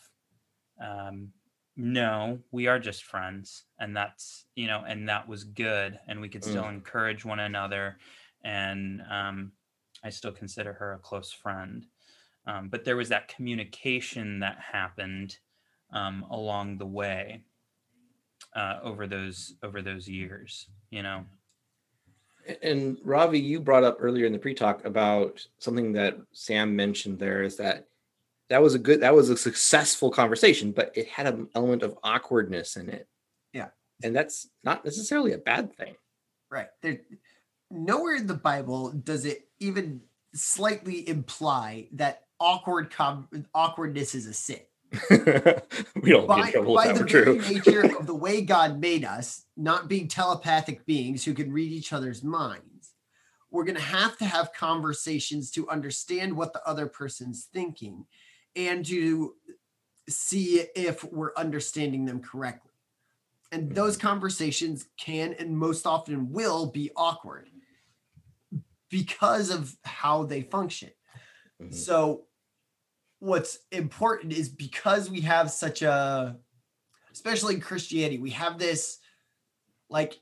um, 0.81 1.29
no, 1.75 2.39
we 2.51 2.67
are 2.67 2.79
just 2.79 3.03
friends, 3.03 3.65
and 3.79 3.95
that's 3.95 4.45
you 4.55 4.65
know, 4.65 4.83
and 4.87 5.07
that 5.09 5.27
was 5.27 5.43
good, 5.43 5.99
and 6.07 6.19
we 6.19 6.29
could 6.29 6.43
still 6.43 6.67
encourage 6.69 7.23
one 7.23 7.39
another, 7.39 7.97
and 8.43 9.01
um, 9.11 9.51
I 10.03 10.09
still 10.09 10.31
consider 10.31 10.73
her 10.73 10.93
a 10.93 10.99
close 10.99 11.31
friend. 11.31 11.85
Um, 12.47 12.69
but 12.69 12.83
there 12.83 12.95
was 12.95 13.09
that 13.09 13.27
communication 13.27 14.39
that 14.39 14.57
happened 14.59 15.37
um, 15.91 16.25
along 16.31 16.77
the 16.77 16.85
way 16.85 17.43
uh, 18.55 18.79
over 18.81 19.05
those 19.05 19.55
over 19.61 19.81
those 19.81 20.07
years. 20.07 20.67
You 20.89 21.03
know, 21.03 21.25
And 22.63 22.97
Ravi, 23.03 23.39
you 23.39 23.59
brought 23.59 23.83
up 23.83 23.97
earlier 23.99 24.25
in 24.25 24.33
the 24.33 24.39
pre-talk 24.39 24.85
about 24.85 25.45
something 25.59 25.91
that 25.93 26.17
Sam 26.31 26.75
mentioned 26.75 27.19
there 27.19 27.43
is 27.43 27.57
that 27.57 27.87
that 28.49 28.61
was 28.61 28.75
a 28.75 28.79
good 28.79 29.01
that 29.01 29.15
was 29.15 29.29
a 29.29 29.37
successful 29.37 30.09
conversation, 30.09 30.71
but 30.71 30.91
it 30.95 31.07
had 31.07 31.27
an 31.27 31.49
element 31.55 31.83
of 31.83 31.97
awkwardness 32.03 32.77
in 32.77 32.89
it. 32.89 33.07
Yeah. 33.53 33.67
And 34.03 34.15
that's 34.15 34.49
not 34.63 34.85
necessarily 34.85 35.33
a 35.33 35.37
bad 35.37 35.75
thing. 35.75 35.95
Right. 36.49 36.67
There 36.81 36.99
nowhere 37.69 38.15
in 38.15 38.27
the 38.27 38.33
Bible 38.33 38.91
does 38.91 39.25
it 39.25 39.49
even 39.59 40.01
slightly 40.33 41.07
imply 41.07 41.87
that 41.93 42.23
awkward 42.39 42.91
com- 42.91 43.27
awkwardness 43.53 44.15
is 44.15 44.27
a 44.27 44.33
sin. 44.33 44.59
we 46.01 46.11
don't 46.11 46.21
get 46.21 46.27
By, 46.27 46.45
in 46.45 46.51
trouble 46.53 46.75
by 46.75 46.93
the 46.93 47.03
very 47.03 47.39
nature 47.39 47.97
of 47.97 48.07
the 48.07 48.15
way 48.15 48.41
God 48.41 48.79
made 48.79 49.03
us, 49.03 49.43
not 49.57 49.89
being 49.89 50.07
telepathic 50.07 50.85
beings 50.85 51.25
who 51.25 51.33
can 51.33 51.51
read 51.51 51.73
each 51.73 51.91
other's 51.91 52.23
minds, 52.23 52.93
we're 53.51 53.65
going 53.65 53.75
to 53.75 53.81
have 53.81 54.17
to 54.19 54.25
have 54.25 54.53
conversations 54.53 55.51
to 55.51 55.67
understand 55.69 56.35
what 56.35 56.53
the 56.53 56.65
other 56.65 56.87
person's 56.87 57.49
thinking 57.53 58.05
and 58.57 58.83
to 58.87 59.35
see 60.09 60.65
if 60.75 61.03
we're 61.03 61.33
understanding 61.37 62.05
them 62.05 62.19
correctly. 62.19 62.71
And 63.51 63.73
those 63.73 63.95
conversations 63.95 64.87
can 64.97 65.33
and 65.33 65.57
most 65.57 65.85
often 65.85 66.31
will 66.31 66.65
be 66.65 66.91
awkward 66.95 67.49
because 68.89 69.49
of 69.49 69.77
how 69.83 70.23
they 70.23 70.41
function. 70.41 70.91
Mhm. 71.61 71.73
So, 71.73 72.27
what's 73.19 73.59
important 73.71 74.33
is 74.33 74.49
because 74.49 75.09
we 75.09 75.21
have 75.21 75.49
such 75.51 75.81
a, 75.81 76.37
especially 77.11 77.55
in 77.55 77.61
Christianity, 77.61 78.17
we 78.17 78.31
have 78.31 78.57
this 78.57 78.99
like 79.89 80.19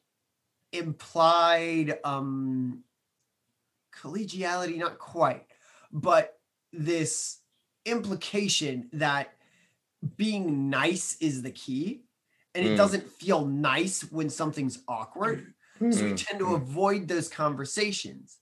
implied 0.72 2.00
um 2.04 2.84
collegiality, 3.94 4.77
not 4.77 5.00
quite, 5.00 5.48
but 5.92 6.39
this 6.72 7.39
implication 7.86 8.89
that 8.94 9.36
being 10.15 10.70
nice 10.70 11.18
is 11.22 11.42
the 11.42 11.51
key. 11.51 12.06
And 12.54 12.65
it 12.65 12.75
Mm. 12.75 12.75
doesn't 12.75 13.10
feel 13.12 13.46
nice 13.46 14.01
when 14.12 14.30
something's 14.30 14.84
awkward. 14.88 15.54
So 15.89 16.06
we 16.06 16.13
Mm. 16.13 16.25
tend 16.27 16.39
to 16.39 16.56
avoid 16.56 17.08
those 17.08 17.30
conversations, 17.30 18.39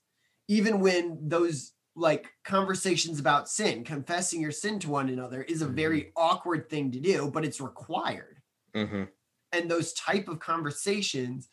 even 0.48 0.80
when 0.80 1.28
those 1.28 1.72
like 1.96 2.28
conversations 2.44 3.20
about 3.20 3.48
sin, 3.48 3.84
confessing 3.84 4.40
your 4.40 4.52
sin 4.52 4.78
to 4.80 4.90
one 4.90 5.08
another 5.08 5.42
is 5.42 5.62
a 5.62 5.68
very 5.68 6.12
awkward 6.16 6.68
thing 6.70 6.90
to 6.92 7.00
do, 7.00 7.30
but 7.30 7.44
it's 7.44 7.60
required. 7.60 8.42
Mhm. 8.74 9.14
And 9.52 9.70
those 9.70 9.92
type 9.92 10.28
of 10.28 10.40
conversations, 10.40 11.48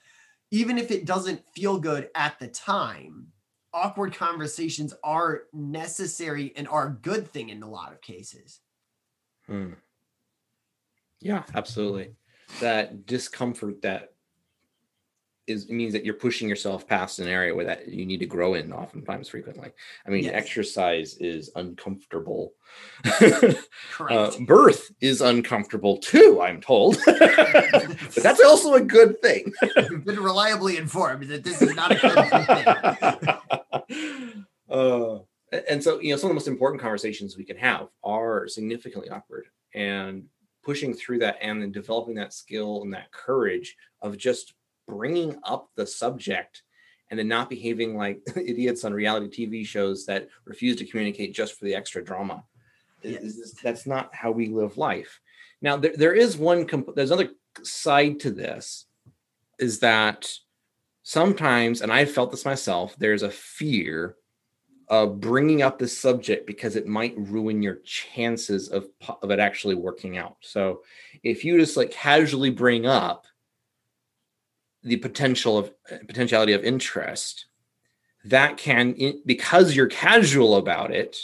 even 0.51 0.77
if 0.77 0.91
it 0.91 1.05
doesn't 1.05 1.49
feel 1.55 1.79
good 1.79 2.11
at 2.15 2.39
the 2.39 2.47
time, 2.47 3.33
awkward 3.73 4.15
conversations 4.15 4.93
are 5.03 5.43
necessary 5.53 6.53
and 6.55 6.67
are 6.67 6.87
a 6.87 6.91
good 7.01 7.29
thing 7.31 7.49
in 7.49 7.63
a 7.63 7.69
lot 7.69 7.91
of 7.91 8.01
cases. 8.01 8.59
Hmm. 9.47 9.73
Yeah, 11.19 11.43
absolutely. 11.55 12.15
That 12.59 13.05
discomfort 13.05 13.81
that 13.83 14.13
is 15.47 15.69
means 15.69 15.93
that 15.93 16.05
you're 16.05 16.13
pushing 16.13 16.47
yourself 16.47 16.87
past 16.87 17.19
an 17.19 17.27
area 17.27 17.53
where 17.53 17.65
that 17.65 17.87
you 17.87 18.05
need 18.05 18.19
to 18.19 18.25
grow 18.25 18.53
in 18.53 18.71
oftentimes 18.71 19.27
frequently. 19.29 19.71
I 20.05 20.09
mean, 20.09 20.23
Yes. 20.25 20.33
exercise 20.33 21.17
is 21.19 21.49
uncomfortable. 21.55 22.53
Correct. 23.03 23.65
uh, 23.99 24.31
birth 24.45 24.91
is 25.01 25.21
uncomfortable 25.21 25.97
too, 25.97 26.39
I'm 26.41 26.61
told. 26.61 26.97
but 27.05 28.15
that's 28.21 28.41
also 28.41 28.75
a 28.75 28.81
good 28.81 29.21
thing. 29.21 29.51
We've 29.89 30.05
been 30.05 30.19
reliably 30.19 30.77
informed 30.77 31.23
that 31.29 31.43
this 31.43 31.61
is 31.61 31.75
not 31.75 31.91
a 31.91 31.95
good 31.95 33.89
thing. 33.89 34.43
uh, 34.69 35.19
and 35.67 35.83
so, 35.83 35.99
you 35.99 36.11
know, 36.11 36.17
some 36.17 36.29
of 36.29 36.31
the 36.31 36.35
most 36.35 36.47
important 36.47 36.81
conversations 36.81 37.35
we 37.35 37.43
can 37.43 37.57
have 37.57 37.87
are 38.03 38.47
significantly 38.47 39.09
awkward 39.09 39.47
and 39.73 40.25
pushing 40.63 40.93
through 40.93 41.19
that 41.19 41.37
and 41.41 41.61
then 41.61 41.71
developing 41.71 42.13
that 42.15 42.33
skill 42.33 42.83
and 42.83 42.93
that 42.93 43.11
courage 43.11 43.75
of 44.01 44.17
just 44.17 44.53
bringing 44.91 45.37
up 45.43 45.69
the 45.75 45.87
subject 45.87 46.63
and 47.09 47.17
then 47.17 47.27
not 47.27 47.49
behaving 47.49 47.95
like 47.95 48.21
idiots 48.35 48.83
on 48.83 48.93
reality 48.93 49.47
TV 49.47 49.65
shows 49.65 50.05
that 50.05 50.27
refuse 50.45 50.75
to 50.77 50.85
communicate 50.85 51.33
just 51.33 51.57
for 51.57 51.65
the 51.65 51.73
extra 51.73 52.03
drama. 52.03 52.43
Yes. 53.01 53.23
Is, 53.23 53.53
that's 53.63 53.87
not 53.87 54.13
how 54.13 54.31
we 54.31 54.47
live 54.47 54.77
life. 54.77 55.21
Now, 55.61 55.77
there, 55.77 55.93
there 55.95 56.13
is 56.13 56.37
one, 56.37 56.67
comp- 56.67 56.93
there's 56.95 57.11
another 57.11 57.31
side 57.63 58.19
to 58.21 58.31
this 58.31 58.85
is 59.59 59.79
that 59.79 60.31
sometimes, 61.03 61.81
and 61.81 61.91
I've 61.91 62.11
felt 62.11 62.31
this 62.31 62.45
myself, 62.45 62.95
there's 62.97 63.23
a 63.23 63.31
fear 63.31 64.15
of 64.91 65.21
bringing 65.21 65.61
up 65.61 65.79
this 65.79 65.97
subject 65.97 66.45
because 66.45 66.75
it 66.75 66.85
might 66.85 67.13
ruin 67.17 67.63
your 67.63 67.75
chances 67.85 68.67
of 68.67 68.89
of 69.21 69.31
it 69.31 69.39
actually 69.39 69.75
working 69.75 70.17
out. 70.17 70.35
So 70.41 70.81
if 71.23 71.45
you 71.45 71.57
just 71.57 71.77
like 71.77 71.91
casually 71.91 72.49
bring 72.49 72.85
up 72.85 73.25
the 74.83 74.97
potential 74.97 75.57
of 75.57 75.71
potentiality 76.07 76.53
of 76.53 76.63
interest, 76.63 77.45
that 78.25 78.57
can 78.57 78.95
because 79.25 79.75
you're 79.75 79.87
casual 79.87 80.55
about 80.55 80.91
it 80.91 81.17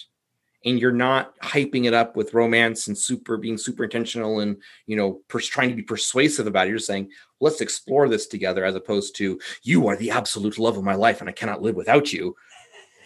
and 0.66 0.80
you're 0.80 0.92
not 0.92 1.38
hyping 1.40 1.86
it 1.86 1.94
up 1.94 2.16
with 2.16 2.34
romance 2.34 2.88
and 2.88 2.98
super 2.98 3.38
being 3.38 3.58
super 3.58 3.84
intentional 3.84 4.40
and 4.40 4.58
you 4.88 4.96
know 4.96 5.22
pers- 5.28 5.48
trying 5.48 5.70
to 5.70 5.76
be 5.76 5.84
persuasive 5.84 6.48
about 6.48 6.66
it 6.66 6.72
you're 6.72 6.80
saying 6.80 7.08
let's 7.40 7.62
explore 7.62 8.10
this 8.10 8.26
together 8.26 8.66
as 8.66 8.74
opposed 8.74 9.16
to 9.16 9.40
you 9.62 9.88
are 9.88 9.96
the 9.96 10.10
absolute 10.10 10.58
love 10.58 10.76
of 10.76 10.84
my 10.84 10.96
life 10.96 11.22
and 11.22 11.30
i 11.30 11.32
cannot 11.32 11.62
live 11.62 11.76
without 11.76 12.12
you 12.12 12.36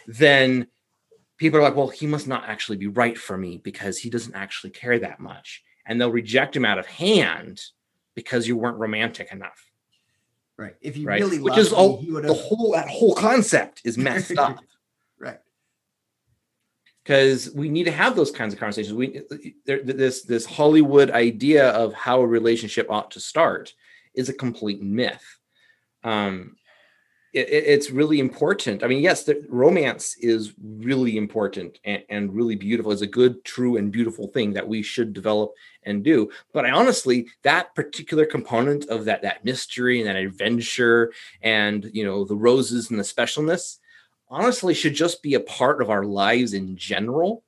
then 0.08 0.65
people 1.41 1.60
are 1.60 1.63
like, 1.63 1.75
well, 1.75 1.88
he 1.88 2.05
must 2.05 2.27
not 2.27 2.48
actually 2.48 2.77
be 2.77 2.86
right 2.86 3.17
for 3.17 3.36
me 3.36 3.58
because 3.58 3.98
he 3.98 4.12
doesn't 4.12 4.36
actually 4.36 4.70
care 4.70 5.00
that 5.00 5.20
much. 5.20 5.63
And 5.88 6.00
they'll 6.00 6.12
reject 6.12 6.55
him 6.55 6.65
out 6.65 6.77
of 6.77 6.86
hand 6.86 7.60
because 8.13 8.48
you 8.48 8.55
weren't 8.55 8.77
romantic 8.77 9.31
enough. 9.31 9.71
Right. 10.62 10.75
If 10.80 10.96
you 10.96 11.08
Right. 11.08 11.20
really 11.20 11.39
Which 11.39 11.58
is 11.58 11.74
all 11.74 12.03
me, 12.03 12.22
the 12.22 12.34
whole 12.36 12.74
that 12.74 12.88
whole 12.88 13.15
concept 13.15 13.82
is 13.84 13.98
messed 13.98 14.38
up. 14.38 14.60
right. 15.20 15.39
because 17.03 17.50
we 17.56 17.68
need 17.68 17.86
to 17.86 17.91
have 17.91 18.15
those 18.15 18.30
kinds 18.30 18.53
of 18.53 18.60
conversations. 18.60 18.94
We 18.94 19.22
there, 19.65 19.82
this 19.82 20.22
this 20.22 20.46
Hollywood 20.46 21.10
idea 21.10 21.70
of 21.70 21.94
how 21.94 22.22
a 22.22 22.27
relationship 22.27 22.91
ought 22.91 23.10
to 23.12 23.20
start 23.20 23.74
is 24.13 24.30
a 24.30 24.34
complete 24.34 24.84
myth. 24.84 25.25
Um, 26.03 26.58
it, 27.34 27.48
it- 27.50 27.64
it's 27.68 27.92
really 27.92 28.20
important. 28.20 28.84
I 28.84 28.88
mean, 28.88 29.02
yes, 29.02 29.24
the 29.24 29.46
romance 29.50 30.16
is 30.18 30.54
really 30.62 31.18
important 31.18 31.80
and, 31.86 32.04
and 32.10 32.34
really 32.36 32.56
beautiful. 32.56 32.92
It's 32.92 33.02
a 33.02 33.08
good, 33.08 33.44
true, 33.46 33.78
and 33.78 33.92
beautiful 33.92 34.28
thing 34.28 34.54
that 34.54 34.68
we 34.68 34.82
should 34.82 35.14
develop 35.14 35.54
and 35.84 36.04
do. 36.04 36.30
But 36.54 36.66
I 36.66 36.72
honestly, 36.72 37.28
that 37.44 37.74
particular 37.76 38.26
component 38.26 38.86
of 38.90 39.06
that 39.06 39.22
that 39.24 39.46
mystery 39.46 40.00
and 40.00 40.10
that 40.10 40.16
adventure, 40.16 41.14
and 41.42 41.90
you 41.94 42.04
know, 42.06 42.26
the 42.26 42.36
roses 42.36 42.90
and 42.90 43.00
the 43.00 43.04
specialness, 43.04 43.80
honestly, 44.30 44.74
should 44.74 44.94
just 44.96 45.22
be 45.24 45.34
a 45.36 45.40
part 45.40 45.82
of 45.82 45.90
our 45.90 46.04
lives 46.04 46.54
in 46.54 46.76
general, 46.76 47.44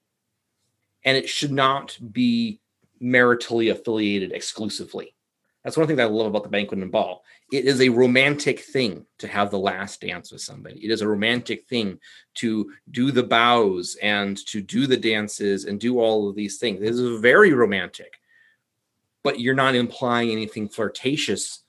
and 1.05 1.17
it 1.17 1.27
should 1.29 1.51
not 1.51 1.97
be 2.11 2.59
maritally 3.01 3.71
affiliated 3.71 4.31
exclusively. 4.31 5.13
That's 5.63 5.77
one 5.77 5.87
thing 5.87 5.95
that 5.97 6.03
I 6.03 6.09
love 6.09 6.27
about 6.27 6.43
the 6.43 6.49
banquet 6.49 6.79
and 6.81 6.91
ball. 6.91 7.22
It 7.53 7.65
is 7.65 7.81
a 7.81 7.89
romantic 7.89 8.61
thing 8.61 9.05
to 9.19 9.27
have 9.27 9.51
the 9.51 9.59
last 9.59 10.01
dance 10.01 10.31
with 10.31 10.41
somebody. 10.41 10.83
It 10.83 10.89
is 10.89 11.01
a 11.01 11.07
romantic 11.07 11.67
thing 11.67 11.99
to 12.35 12.73
do 12.89 13.11
the 13.11 13.21
bows 13.21 13.95
and 14.01 14.35
to 14.47 14.59
do 14.59 14.87
the 14.87 14.97
dances 14.97 15.65
and 15.65 15.79
do 15.79 15.99
all 15.99 16.27
of 16.27 16.35
these 16.35 16.57
things. 16.57 16.79
This 16.79 16.97
is 16.97 17.21
very 17.21 17.53
romantic, 17.53 18.19
but 19.21 19.39
you're 19.39 19.53
not 19.53 19.75
implying 19.75 20.31
anything 20.31 20.67
flirtatious 20.67 21.59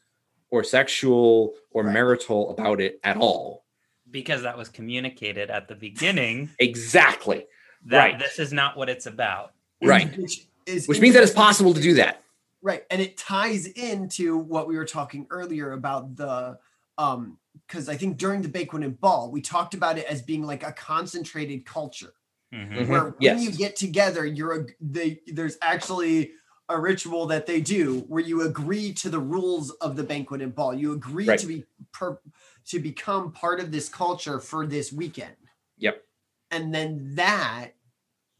or 0.48 0.64
sexual 0.64 1.52
or 1.70 1.82
Right. 1.84 1.92
marital 1.92 2.48
about 2.50 2.80
it 2.80 2.98
at 3.04 3.18
all. 3.18 3.62
because 4.10 4.42
that 4.42 4.56
was 4.56 4.70
communicated 4.70 5.50
at 5.50 5.68
the 5.68 5.74
beginning 5.74 6.48
Exactly. 6.60 7.46
that 7.86 7.98
Right. 7.98 8.18
this 8.18 8.38
is 8.38 8.54
not 8.54 8.74
what 8.78 8.88
it's 8.88 9.04
about. 9.04 9.52
Right. 9.82 10.16
Which 10.16 10.46
is 10.64 10.88
Which 10.88 11.00
means 11.00 11.12
that 11.14 11.22
it's 11.24 11.32
possible 11.32 11.74
to 11.74 11.80
do 11.82 11.92
that. 11.94 12.23
Right. 12.64 12.84
And 12.90 13.02
it 13.02 13.18
ties 13.18 13.66
into 13.66 14.38
what 14.38 14.66
we 14.68 14.76
were 14.78 14.86
talking 14.86 15.26
earlier 15.30 15.72
about 15.72 16.16
the 16.16 16.58
um 16.98 17.38
because 17.68 17.88
I 17.90 17.96
think 17.96 18.16
during 18.18 18.42
the 18.42 18.48
banquet 18.48 18.82
and 18.84 19.00
ball, 19.00 19.30
we 19.30 19.42
talked 19.42 19.74
about 19.74 19.98
it 19.98 20.06
as 20.06 20.22
being 20.22 20.44
like 20.44 20.64
a 20.64 20.72
concentrated 20.72 21.66
culture 21.66 22.14
Mhm. 22.52 22.72
Mhm. 22.72 22.86
where 22.88 23.10
when 23.18 23.18
Yes. 23.20 23.42
you 23.42 23.52
get 23.52 23.76
together, 23.76 24.26
you're 24.26 24.62
a, 24.62 24.66
they 24.80 25.20
there's 25.28 25.58
actually 25.62 26.32
a 26.70 26.80
ritual 26.80 27.26
that 27.26 27.46
they 27.46 27.60
do 27.60 28.00
where 28.02 28.22
you 28.24 28.42
agree 28.42 28.92
to 28.94 29.10
the 29.10 29.20
rules 29.20 29.70
of 29.82 29.96
the 29.96 30.04
banquet 30.04 30.42
and 30.42 30.54
ball. 30.54 30.74
You 30.74 30.92
agree 30.92 31.26
Right. 31.28 31.40
to 31.40 31.46
be 31.46 31.66
per, 31.92 32.20
to 32.66 32.80
become 32.80 33.32
part 33.32 33.60
of 33.60 33.72
this 33.72 33.88
culture 33.90 34.40
for 34.40 34.66
this 34.66 34.92
weekend. 34.92 35.36
Yep. 35.78 36.04
And 36.50 36.74
then 36.74 37.14
that 37.16 37.72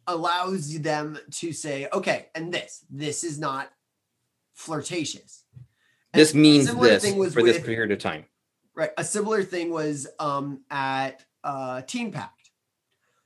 allows 0.09 0.81
them 0.81 1.19
to 1.33 1.53
say, 1.53 1.89
okay, 1.93 2.31
and 2.35 2.55
this, 2.55 2.87
this 2.91 3.25
is 3.25 3.41
not 3.41 3.73
flirtatious. 4.55 5.45
And 6.13 6.21
This 6.21 6.35
means 6.35 6.73
this 6.75 7.13
for 7.35 7.43
this 7.43 7.61
period 7.61 7.91
of 7.91 7.99
time. 7.99 8.25
Right. 8.75 8.91
A 8.97 9.05
similar 9.05 9.43
thing 9.43 9.71
was 9.71 10.07
um, 10.19 10.63
at 10.71 11.25
uh, 11.43 11.83
Teen 11.83 12.11
Pact. 12.13 12.51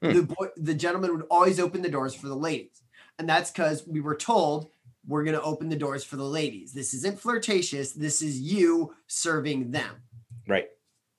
Hmm. 0.02 0.12
The 0.12 0.22
boy, 0.22 0.48
the 0.56 0.74
gentleman 0.74 1.12
would 1.16 1.26
always 1.30 1.58
open 1.58 1.82
the 1.82 1.88
doors 1.88 2.14
for 2.14 2.28
the 2.28 2.36
ladies, 2.36 2.82
and 3.18 3.28
that's 3.28 3.50
because 3.50 3.86
we 3.86 4.00
were 4.00 4.14
told 4.14 4.70
we're 5.06 5.24
going 5.24 5.36
to 5.36 5.42
open 5.42 5.70
the 5.70 5.76
doors 5.76 6.04
for 6.04 6.16
the 6.16 6.22
ladies. 6.22 6.72
This 6.72 6.92
isn't 6.92 7.18
flirtatious. 7.18 7.92
This 7.92 8.20
is 8.20 8.38
you 8.38 8.94
serving 9.06 9.70
them. 9.70 10.02
Right. 10.46 10.68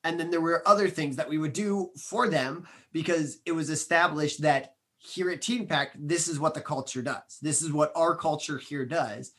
And 0.03 0.19
then 0.19 0.29
there 0.29 0.41
were 0.41 0.65
other 0.67 0.87
things 0.87 1.15
that 1.15 1.27
we 1.27 1.39
would 1.39 1.53
do 1.53 1.89
for 1.97 2.29
them 2.29 2.67
because 2.93 3.39
it 3.45 3.51
was 3.51 3.69
established 3.69 4.43
that 4.43 4.75
here 4.97 5.29
at 5.29 5.41
Teen 5.41 5.67
Pact, 5.67 5.95
this 5.99 6.27
is 6.27 6.39
what 6.39 6.53
the 6.53 6.61
culture 6.61 7.01
does. 7.01 7.39
This 7.41 7.61
is 7.61 7.71
what 7.71 7.91
our 7.95 8.15
culture 8.15 8.57
here 8.57 8.85
does. 8.85 9.33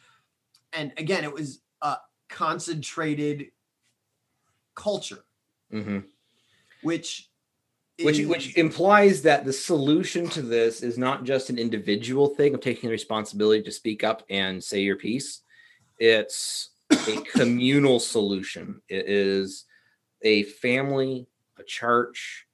And 0.73 0.93
again, 0.97 1.25
it 1.25 1.33
was 1.33 1.61
a 1.83 1.97
concentrated 2.29 3.51
culture, 4.75 5.25
Mhm. 5.73 6.05
which 6.83 7.27
Which, 8.03 8.25
which 8.25 8.57
implies 8.57 9.21
that 9.23 9.45
the 9.45 9.53
solution 9.53 10.27
to 10.31 10.41
this 10.41 10.83
is 10.83 10.97
not 10.97 11.25
just 11.25 11.51
an 11.51 11.59
individual 11.59 12.29
thing 12.35 12.55
of 12.55 12.63
taking 12.63 12.89
the 12.89 12.93
responsibility 12.93 13.63
to 13.63 13.71
speak 13.71 14.03
up 14.03 14.25
and 14.31 14.65
say 14.65 14.81
your 14.81 14.97
piece. 14.97 15.43
It's 15.99 16.71
a 16.91 17.21
communal 17.35 18.01
solution. 18.01 18.81
It 18.89 19.07
is 19.07 19.67
a 20.23 20.45
family, 20.45 21.27
a 21.59 21.63
church, 21.63 22.47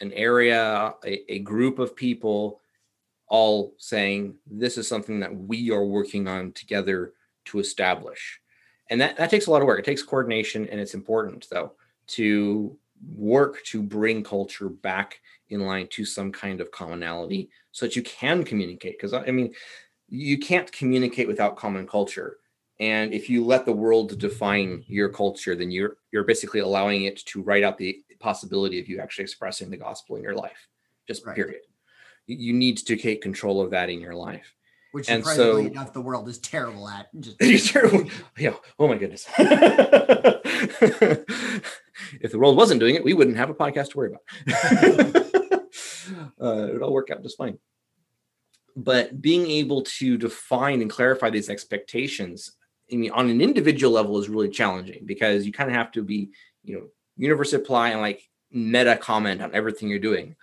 an 0.00 0.12
area, 0.12 0.94
a, 1.06 1.32
a 1.32 1.38
group 1.38 1.78
of 1.78 1.96
people 1.96 2.60
all 3.28 3.74
saying 3.78 4.34
this 4.46 4.76
is 4.76 4.86
something 4.86 5.20
that 5.20 5.34
we 5.34 5.70
are 5.70 5.86
working 5.86 6.28
on 6.28 6.52
together 6.52 7.14
to 7.46 7.58
establish. 7.58 8.40
And 8.90 9.00
that, 9.00 9.16
that 9.16 9.30
takes 9.30 9.46
a 9.46 9.50
lot 9.50 9.62
of 9.62 9.66
work. 9.66 9.78
It 9.78 9.84
takes 9.84 10.02
coordination 10.02 10.68
and 10.68 10.80
it's 10.80 10.94
important 10.94 11.48
though 11.50 11.72
to 12.08 12.76
work 13.16 13.62
to 13.64 13.82
bring 13.82 14.22
culture 14.22 14.68
back 14.68 15.20
in 15.50 15.60
line 15.60 15.86
to 15.88 16.04
some 16.04 16.30
kind 16.30 16.60
of 16.60 16.70
commonality 16.70 17.50
so 17.72 17.86
that 17.86 17.96
you 17.96 18.02
can 18.02 18.44
communicate. 18.44 18.98
Because 18.98 19.12
I 19.12 19.30
mean, 19.30 19.54
you 20.08 20.38
can't 20.38 20.70
communicate 20.72 21.26
without 21.26 21.56
common 21.56 21.86
culture. 21.86 22.38
And 22.80 23.14
if 23.14 23.30
you 23.30 23.44
let 23.44 23.64
the 23.64 23.72
world 23.72 24.18
define 24.18 24.84
your 24.88 25.08
culture, 25.08 25.54
then 25.54 25.70
you're 25.70 25.96
you're 26.10 26.24
basically 26.24 26.60
allowing 26.60 27.04
it 27.04 27.16
to 27.26 27.42
write 27.42 27.62
out 27.62 27.78
the 27.78 28.02
possibility 28.18 28.80
of 28.80 28.88
you 28.88 29.00
actually 29.00 29.22
expressing 29.24 29.70
the 29.70 29.76
gospel 29.76 30.16
in 30.16 30.22
your 30.22 30.34
life. 30.34 30.68
Just 31.06 31.24
Right. 31.24 31.36
period. 31.36 31.62
You- 32.26 32.36
You 32.36 32.52
need 32.52 32.78
to 32.78 32.96
take 32.96 33.22
control 33.22 33.60
of 33.60 33.70
that 33.70 33.90
in 33.90 34.00
your 34.00 34.14
life. 34.14 34.54
Which 34.92 35.08
and 35.10 35.22
surprisingly 35.22 35.64
so- 35.64 35.70
enough, 35.70 35.92
the 35.92 36.00
world 36.00 36.28
is 36.28 36.38
terrible 36.38 36.88
at. 36.88 37.08
Just 37.18 37.38
terrible. 37.72 38.08
Yeah. 38.38 38.54
Oh 38.78 38.88
my 38.88 38.96
goodness. 38.96 39.26
if 39.38 39.50
the 42.30 42.38
world 42.38 42.56
wasn't 42.56 42.80
doing 42.80 42.94
it, 42.94 43.04
we 43.04 43.14
wouldn't 43.14 43.36
have 43.36 43.50
a 43.50 43.54
podcast 43.54 43.90
to 43.90 43.98
worry 43.98 44.10
about. 44.10 44.22
uh, 46.40 46.66
it 46.68 46.72
would 46.74 46.82
all 46.82 46.92
work 46.92 47.10
out 47.10 47.22
just 47.22 47.36
fine. 47.36 47.58
But 48.74 49.20
being 49.20 49.50
able 49.50 49.82
to 49.82 50.16
define 50.16 50.80
and 50.80 50.90
clarify 50.90 51.28
these 51.30 51.50
expectations 51.50 52.52
I 52.92 52.96
mean, 52.96 53.10
on 53.12 53.30
an 53.30 53.40
individual 53.40 53.92
level 53.92 54.18
is 54.18 54.28
really 54.28 54.50
challenging 54.50 55.04
because 55.06 55.46
you 55.46 55.52
kind 55.52 55.70
of 55.70 55.76
have 55.76 55.92
to 55.92 56.02
be, 56.02 56.30
you 56.62 56.76
know, 56.76 56.86
universal 57.16 57.60
apply 57.60 57.90
and 57.90 58.00
like 58.00 58.28
meta 58.50 58.96
comment 58.96 59.40
on 59.40 59.54
everything 59.54 59.88
you're 59.88 59.98
doing. 59.98 60.36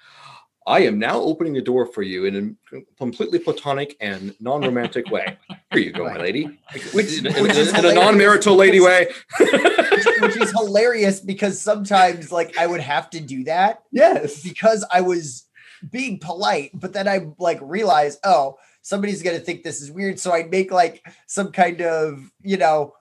I 0.69 0.81
am 0.81 0.99
now 0.99 1.19
opening 1.19 1.53
the 1.53 1.63
door 1.63 1.87
for 1.87 2.03
you 2.03 2.25
in 2.25 2.57
a 2.71 2.81
completely 2.97 3.39
platonic 3.39 3.97
and 3.99 4.35
non-romantic 4.39 5.09
way. 5.09 5.35
Here 5.71 5.81
you 5.81 5.91
go, 5.91 6.03
my 6.05 6.17
lady. 6.17 6.59
Which- 6.93 7.17
in, 7.17 7.25
in- 7.25 7.41
which 7.43 7.57
is 7.57 7.73
in 7.77 7.83
a 7.85 7.93
non-marital 7.93 8.55
lady 8.55 8.79
way. 8.79 9.07
which 9.39 10.37
is 10.37 10.51
hilarious 10.51 11.19
because 11.21 11.59
sometimes 11.59 12.31
like 12.31 12.55
I 12.55 12.67
would 12.67 12.81
have 12.81 13.09
to 13.11 13.19
do 13.19 13.43
that 13.45 13.81
yes. 13.91 14.43
because 14.43 14.85
I 14.93 15.01
was 15.01 15.47
being 15.89 16.19
polite, 16.19 16.69
but 16.75 16.93
then 16.93 17.07
I 17.07 17.27
like 17.39 17.57
realize, 17.63 18.19
oh, 18.23 18.59
somebody's 18.83 19.23
gonna 19.23 19.39
think 19.39 19.63
this 19.63 19.81
is 19.81 19.89
weird. 19.91 20.19
So 20.19 20.33
I'd 20.33 20.51
make 20.51 20.71
like 20.71 21.03
some 21.25 21.51
kind 21.51 21.81
of, 21.81 22.31
you 22.43 22.57
know, 22.57 22.93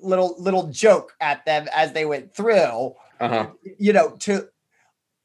little 0.00 0.34
little 0.38 0.68
joke 0.68 1.14
at 1.20 1.44
them 1.44 1.68
as 1.74 1.92
they 1.92 2.06
went 2.06 2.34
through, 2.34 2.94
Uh-huh. 3.20 3.48
you 3.78 3.92
know, 3.92 4.16
to 4.20 4.48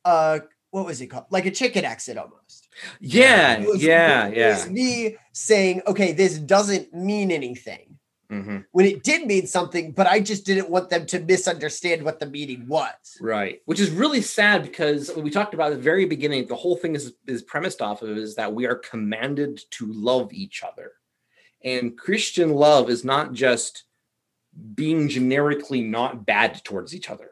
uh 0.04 0.40
what 0.76 0.86
was 0.86 1.00
it 1.00 1.08
called? 1.08 1.24
Like 1.30 1.46
a 1.46 1.52
chicken 1.52 1.86
exit 1.86 2.18
almost. 2.18 2.68
Yeah. 3.00 3.62
It 3.62 3.68
was- 3.70 3.82
Yeah. 3.82 4.28
it 4.28 4.36
Yeah. 4.38 4.50
was 4.56 4.70
me 4.70 5.16
saying, 5.32 5.82
okay, 5.88 6.12
this 6.12 6.38
doesn't 6.38 6.94
mean 6.94 7.32
anything. 7.32 7.98
Mhm. 8.30 8.66
When 8.72 8.86
it 8.86 9.02
did 9.02 9.26
mean 9.26 9.48
something, 9.48 9.94
but 9.94 10.06
I 10.06 10.20
just 10.20 10.46
didn't 10.46 10.70
want 10.70 10.90
them 10.90 11.06
to 11.06 11.20
misunderstand 11.20 12.04
what 12.04 12.20
the 12.20 12.26
meaning 12.26 12.68
was. 12.68 13.18
Right. 13.22 13.62
Which 13.64 13.80
is 13.80 13.90
really 13.90 14.20
sad 14.22 14.64
because 14.64 15.16
we 15.16 15.30
talked 15.30 15.54
about 15.54 15.72
at 15.72 15.78
the 15.78 15.82
very 15.82 16.04
beginning, 16.06 16.48
the 16.48 16.56
whole 16.56 16.76
thing 16.76 16.94
is, 16.94 17.14
is 17.26 17.42
premised 17.42 17.82
off 17.82 18.02
of 18.02 18.18
is 18.18 18.36
that 18.36 18.54
we 18.54 18.66
are 18.66 18.76
commanded 18.76 19.62
to 19.78 19.86
love 19.94 20.34
each 20.34 20.62
other. 20.62 20.92
And 21.64 21.98
Christian 21.98 22.50
love 22.50 22.90
is 22.90 23.06
not 23.06 23.32
just 23.32 23.86
being 24.74 25.08
generically 25.08 25.82
not 25.84 26.26
bad 26.26 26.62
towards 26.66 26.94
each 26.94 27.10
other. 27.10 27.32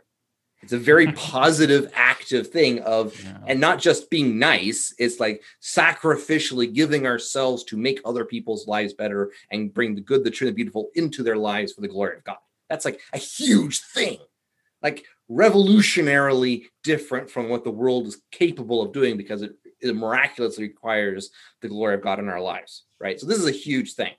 It's 0.63 0.73
a 0.73 0.77
very 0.77 1.11
positive, 1.33 1.91
active 1.93 2.47
thing 2.47 2.79
of 2.79 3.21
Yeah. 3.23 3.37
and 3.47 3.59
not 3.59 3.79
just 3.79 4.09
being 4.09 4.39
nice 4.39 4.93
it's 4.97 5.19
like 5.19 5.43
sacrificially 5.61 6.73
giving 6.73 7.05
ourselves 7.05 7.63
to 7.65 7.77
make 7.77 7.99
other 8.05 8.25
people's 8.25 8.67
lives 8.67 8.93
better 8.93 9.31
and 9.51 9.73
bring 9.73 9.93
the 9.95 10.01
good 10.01 10.23
the 10.23 10.31
true 10.31 10.47
the 10.47 10.53
beautiful 10.53 10.89
into 10.95 11.23
their 11.23 11.35
lives 11.37 11.73
for 11.73 11.81
the 11.81 11.87
glory 11.87 12.17
of 12.17 12.23
god 12.23 12.37
that's 12.69 12.85
like 12.85 12.99
a 13.13 13.17
huge 13.17 13.79
thing 13.81 14.17
like 14.81 15.05
revolutionarily 15.29 16.65
different 16.83 17.29
from 17.29 17.49
what 17.49 17.63
the 17.63 17.71
world 17.71 18.07
is 18.07 18.21
capable 18.31 18.81
of 18.81 18.93
doing 18.93 19.17
because 19.17 19.41
it 19.41 19.55
it 19.81 19.95
miraculously 19.95 20.63
requires 20.63 21.29
the 21.61 21.67
glory 21.67 21.93
of 21.95 22.01
God 22.01 22.17
in 22.19 22.29
our 22.29 22.39
lives, 22.39 22.83
right? 23.01 23.19
So 23.19 23.27
this 23.27 23.37
is 23.37 23.47
a 23.47 23.51
huge 23.51 23.95
thing. 23.95 24.13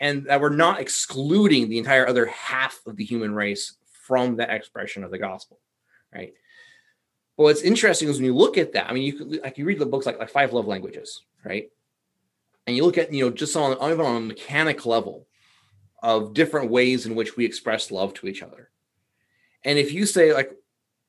And 0.00 0.26
that 0.26 0.40
we're 0.40 0.50
not 0.50 0.80
excluding 0.80 1.68
the 1.70 1.78
entire 1.78 2.06
other 2.06 2.26
half 2.26 2.78
of 2.86 2.96
the 2.96 3.04
human 3.06 3.34
race 3.34 3.76
from 4.06 4.36
that 4.36 4.50
expression 4.50 5.04
of 5.04 5.10
the 5.10 5.18
gospel, 5.18 5.60
right? 6.12 6.34
But 7.36 7.44
what's 7.44 7.62
interesting 7.62 8.08
is 8.08 8.16
when 8.16 8.24
you 8.24 8.34
look 8.34 8.58
at 8.58 8.72
that, 8.72 8.90
I 8.90 8.92
mean, 8.92 9.04
you 9.04 9.12
could 9.12 9.40
like 9.42 9.58
you 9.58 9.64
read 9.64 9.78
the 9.78 9.86
books 9.86 10.06
like 10.06 10.18
like 10.18 10.30
Five 10.30 10.52
Love 10.52 10.66
Languages, 10.66 11.22
right? 11.44 11.70
And 12.66 12.76
you 12.76 12.84
look 12.84 12.98
at 12.98 13.12
you 13.12 13.24
know 13.24 13.30
just 13.30 13.56
on 13.56 13.72
even 13.72 14.04
on 14.04 14.16
a 14.16 14.20
mechanic 14.20 14.84
level 14.86 15.26
of 16.02 16.34
different 16.34 16.70
ways 16.70 17.06
in 17.06 17.14
which 17.14 17.36
we 17.36 17.44
express 17.44 17.90
love 17.90 18.14
to 18.14 18.26
each 18.26 18.42
other. 18.42 18.70
And 19.64 19.78
if 19.78 19.92
you 19.92 20.06
say 20.06 20.32
like, 20.32 20.52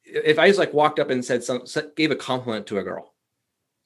if 0.03 0.39
I 0.39 0.47
just 0.47 0.59
like 0.59 0.73
walked 0.73 0.99
up 0.99 1.09
and 1.09 1.23
said 1.23 1.43
some 1.43 1.63
gave 1.95 2.11
a 2.11 2.15
compliment 2.15 2.67
to 2.67 2.79
a 2.79 2.83
girl, 2.83 3.13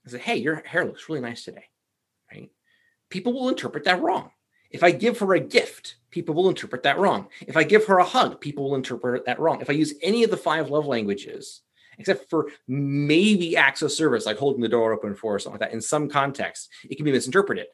I 0.05 0.09
said, 0.09 0.21
"Hey, 0.21 0.37
your 0.37 0.61
hair 0.65 0.85
looks 0.85 1.07
really 1.07 1.21
nice 1.21 1.43
today," 1.43 1.69
right? 2.31 2.51
People 3.09 3.33
will 3.33 3.49
interpret 3.49 3.85
that 3.85 4.01
wrong. 4.01 4.31
If 4.73 4.83
I 4.83 4.91
give 4.91 5.19
her 5.19 5.33
a 5.35 5.39
gift, 5.39 5.95
people 6.09 6.35
will 6.35 6.49
interpret 6.49 6.83
that 6.83 6.97
wrong. 6.97 7.27
If 7.47 7.55
I 7.55 7.63
give 7.63 7.85
her 7.85 7.99
a 7.99 8.03
hug, 8.03 8.41
people 8.41 8.65
will 8.65 8.75
interpret 8.75 9.25
that 9.25 9.39
wrong. 9.39 9.61
If 9.61 9.69
I 9.69 9.73
use 9.73 9.93
any 10.01 10.23
of 10.23 10.31
the 10.31 10.37
five 10.37 10.69
love 10.69 10.87
languages, 10.87 11.61
except 11.97 12.29
for 12.29 12.49
maybe 12.67 13.55
acts 13.55 13.83
of 13.83 13.91
service, 13.91 14.25
like 14.25 14.37
holding 14.37 14.61
the 14.61 14.67
door 14.69 14.91
open 14.91 15.15
for 15.15 15.35
or 15.35 15.39
something 15.39 15.59
like 15.59 15.69
that, 15.69 15.75
in 15.75 15.81
some 15.81 16.09
context, 16.09 16.69
it 16.89 16.95
can 16.95 17.05
be 17.05 17.11
misinterpreted. 17.11 17.67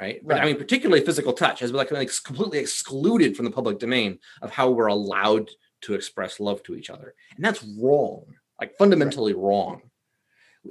Right. 0.00 0.20
But 0.24 0.40
I 0.40 0.44
mean, 0.44 0.56
particularly 0.56 1.04
physical 1.04 1.32
touch 1.32 1.60
has 1.60 1.72
been 1.72 1.78
like, 1.78 1.90
like 1.90 2.10
completely 2.24 2.58
excluded 2.58 3.36
from 3.36 3.44
the 3.44 3.50
public 3.50 3.78
domain 3.78 4.20
of 4.42 4.50
how 4.50 4.70
we're 4.70 4.86
allowed 4.86 5.50
to 5.82 5.94
express 5.94 6.40
love 6.40 6.62
to 6.64 6.76
each 6.76 6.88
other. 6.88 7.14
And 7.34 7.44
that's 7.44 7.64
wrong, 7.64 8.24
like 8.60 8.78
fundamentally 8.78 9.34
right. 9.34 9.42
wrong. 9.42 9.82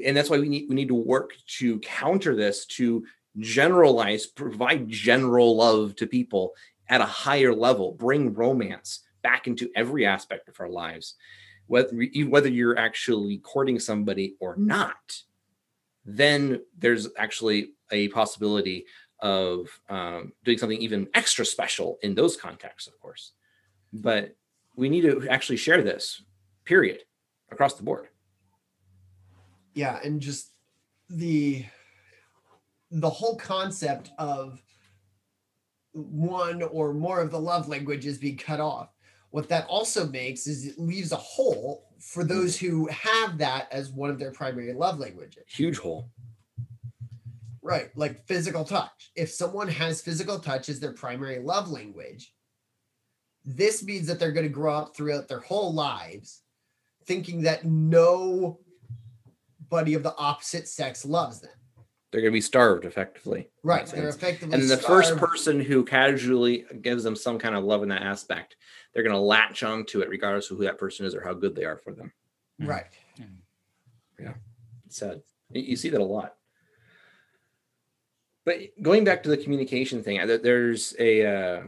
And 0.05 0.15
that's 0.15 0.29
why 0.29 0.39
we 0.39 0.47
need 0.47 0.67
we 0.69 0.75
need 0.75 0.87
to 0.89 0.95
work 0.95 1.33
to 1.57 1.79
counter 1.79 2.35
this 2.35 2.65
to 2.67 3.05
generalize, 3.39 4.25
provide 4.25 4.89
general 4.89 5.55
love 5.55 5.95
to 5.97 6.07
people 6.07 6.53
at 6.89 7.01
a 7.01 7.05
higher 7.05 7.53
level, 7.53 7.91
bring 7.91 8.33
romance 8.33 9.01
back 9.21 9.47
into 9.47 9.69
every 9.75 10.05
aspect 10.05 10.47
of 10.47 10.59
our 10.59 10.69
lives. 10.69 11.15
Whether, 11.67 12.05
whether 12.27 12.47
you're 12.47 12.77
actually 12.77 13.39
courting 13.39 13.79
somebody 13.79 14.35
or 14.39 14.55
not, 14.57 15.21
then 16.05 16.61
there's 16.77 17.09
actually 17.17 17.73
a 17.91 18.07
possibility 18.09 18.85
of 19.19 19.67
um, 19.89 20.31
doing 20.45 20.57
something 20.57 20.81
even 20.81 21.09
extra 21.13 21.45
special 21.45 21.97
in 22.03 22.15
those 22.15 22.37
contexts, 22.37 22.87
of 22.87 22.97
course. 22.99 23.33
But 23.91 24.35
we 24.75 24.89
need 24.89 25.01
to 25.01 25.27
actually 25.29 25.57
share 25.57 25.81
this, 25.81 26.21
period, 26.63 27.03
across 27.51 27.73
the 27.73 27.83
board. 27.83 28.07
Yeah, 29.73 29.99
and 30.03 30.21
just 30.21 30.51
the 31.09 31.65
the 32.91 33.09
whole 33.09 33.35
concept 33.35 34.11
of 34.17 34.61
one 35.93 36.61
or 36.63 36.93
more 36.93 37.21
of 37.21 37.31
the 37.31 37.39
love 37.39 37.67
languages 37.67 38.17
being 38.17 38.37
cut 38.37 38.59
off. 38.59 38.89
What 39.31 39.49
that 39.49 39.65
also 39.67 40.07
makes 40.07 40.47
is 40.47 40.65
it 40.65 40.79
leaves 40.79 41.11
a 41.11 41.17
hole 41.17 41.89
for 41.99 42.23
those 42.23 42.57
who 42.57 42.87
have 42.87 43.37
that 43.39 43.67
as 43.71 43.91
one 43.91 44.09
of 44.09 44.19
their 44.19 44.31
primary 44.31 44.73
love 44.73 44.99
languages. 44.99 45.43
Huge 45.47 45.77
hole. 45.77 46.09
Right, 47.61 47.89
like 47.95 48.25
physical 48.25 48.63
touch. 48.63 49.11
If 49.15 49.29
someone 49.29 49.67
has 49.67 50.01
physical 50.01 50.39
touch 50.39 50.69
as 50.69 50.79
their 50.79 50.93
primary 50.93 51.39
love 51.39 51.69
language, 51.69 52.33
this 53.43 53.83
means 53.83 54.07
that 54.07 54.19
they're 54.19 54.31
going 54.31 54.45
to 54.45 54.53
grow 54.53 54.75
up 54.75 54.95
throughout 54.95 55.27
their 55.27 55.39
whole 55.39 55.73
lives 55.73 56.43
thinking 57.05 57.41
that 57.41 57.65
nobody 57.65 58.57
of 59.93 60.03
the 60.03 60.15
opposite 60.17 60.67
sex 60.67 61.05
loves 61.05 61.39
them. 61.39 61.51
They're 62.17 62.23
going 62.23 62.33
to 62.33 62.37
be 62.37 62.41
starved 62.41 62.83
effectively. 62.83 63.47
Right. 63.61 63.85
They're 63.85 64.09
effectively 64.09 64.55
And 64.55 64.63
the 64.63 64.77
starved. 64.77 65.07
first 65.07 65.17
person 65.17 65.61
who 65.61 65.85
casually 65.85 66.65
gives 66.81 67.03
them 67.03 67.15
some 67.15 67.37
kind 67.37 67.53
of 67.53 67.63
love 67.63 67.83
in 67.83 67.89
that 67.89 68.01
aspect, 68.01 68.55
they're 68.91 69.03
going 69.03 69.13
to 69.13 69.21
latch 69.21 69.61
onto 69.61 69.99
it 69.99 70.09
regardless 70.09 70.49
of 70.49 70.57
who 70.57 70.63
that 70.63 70.79
person 70.79 71.05
is 71.05 71.13
or 71.13 71.21
how 71.21 71.35
good 71.35 71.55
they 71.55 71.63
are 71.63 71.77
for 71.77 71.93
them. 71.93 72.11
Right. 72.57 72.87
Yeah. 74.19 74.33
It's 74.87 74.97
sad. 74.97 75.21
You 75.51 75.75
see 75.75 75.89
that 75.89 76.01
a 76.01 76.03
lot. 76.03 76.33
But 78.45 78.81
going 78.81 79.03
back 79.03 79.21
to 79.21 79.29
the 79.29 79.37
communication 79.37 80.01
thing, 80.01 80.17
there's 80.25 80.95
a 80.97 81.23
uh, 81.23 81.61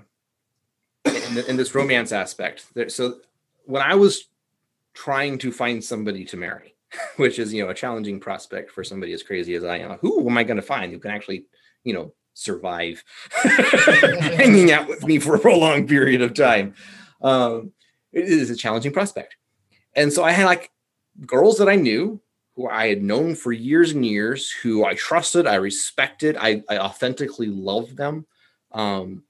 in, 1.05 1.37
in, 1.47 1.57
this 1.57 1.75
romance 1.75 2.11
aspect. 2.11 2.73
There, 2.73 2.89
so 2.89 3.19
when 3.65 3.83
I 3.83 3.93
was 3.93 4.29
trying 4.95 5.37
to 5.37 5.51
find 5.51 5.83
somebody 5.83 6.25
to 6.25 6.37
marry, 6.37 6.73
which 7.17 7.39
is 7.39 7.53
you 7.53 7.63
know 7.63 7.69
a 7.69 7.73
challenging 7.73 8.19
prospect 8.19 8.71
for 8.71 8.83
somebody 8.83 9.13
as 9.13 9.23
crazy 9.23 9.55
as 9.55 9.63
I 9.63 9.77
am, 9.77 9.97
who 9.99 10.27
am 10.27 10.37
I 10.37 10.43
going 10.43 10.57
to 10.57 10.63
find 10.63 10.91
who 10.91 10.99
can 10.99 11.11
actually 11.11 11.45
you 11.83 11.93
know 11.93 12.13
survive 12.33 13.03
hanging 13.43 14.71
out 14.71 14.87
with 14.87 15.05
me 15.05 15.19
for 15.19 15.35
a 15.35 15.39
prolonged 15.39 15.89
period 15.89 16.21
of 16.21 16.33
time? 16.33 16.73
Um, 17.21 17.73
it 18.11 18.25
is 18.25 18.49
a 18.49 18.55
challenging 18.55 18.93
prospect, 18.93 19.35
and 19.95 20.11
so 20.11 20.23
I 20.23 20.31
had 20.31 20.45
like 20.45 20.71
girls 21.25 21.57
that 21.57 21.69
I 21.69 21.75
knew 21.75 22.21
who 22.55 22.67
I 22.67 22.87
had 22.87 23.01
known 23.01 23.35
for 23.35 23.53
years 23.53 23.91
and 23.91 24.05
years, 24.05 24.51
who 24.51 24.83
I 24.83 24.93
trusted, 24.93 25.47
I 25.47 25.55
respected, 25.55 26.35
I, 26.37 26.61
I 26.69 26.77
authentically 26.77 27.47
loved 27.47 27.95
them 27.95 28.25
um, 28.73 29.23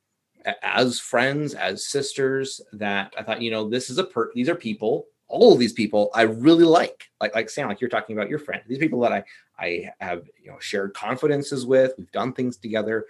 as 0.63 0.99
friends, 0.99 1.53
as 1.53 1.85
sisters. 1.85 2.61
That 2.73 3.13
I 3.17 3.23
thought, 3.23 3.41
you 3.41 3.51
know, 3.51 3.69
this 3.69 3.89
is 3.89 3.97
a 3.97 4.03
per. 4.03 4.31
These 4.33 4.49
are 4.49 4.55
people. 4.55 5.05
All 5.29 5.53
of 5.53 5.59
these 5.59 5.73
people 5.73 6.09
I 6.13 6.23
really 6.23 6.65
like, 6.65 7.09
like 7.21 7.35
like 7.35 7.49
Sam, 7.49 7.69
like 7.69 7.81
you're 7.81 7.89
talking 7.89 8.17
about 8.17 8.29
your 8.29 8.39
friend. 8.39 8.61
These 8.67 8.79
people 8.79 8.99
that 9.01 9.13
I 9.13 9.23
I 9.57 9.89
have 9.99 10.27
you 10.41 10.51
know 10.51 10.59
shared 10.59 10.93
confidences 10.93 11.65
with. 11.65 11.93
We've 11.97 12.11
done 12.11 12.33
things 12.33 12.57
together, 12.57 13.05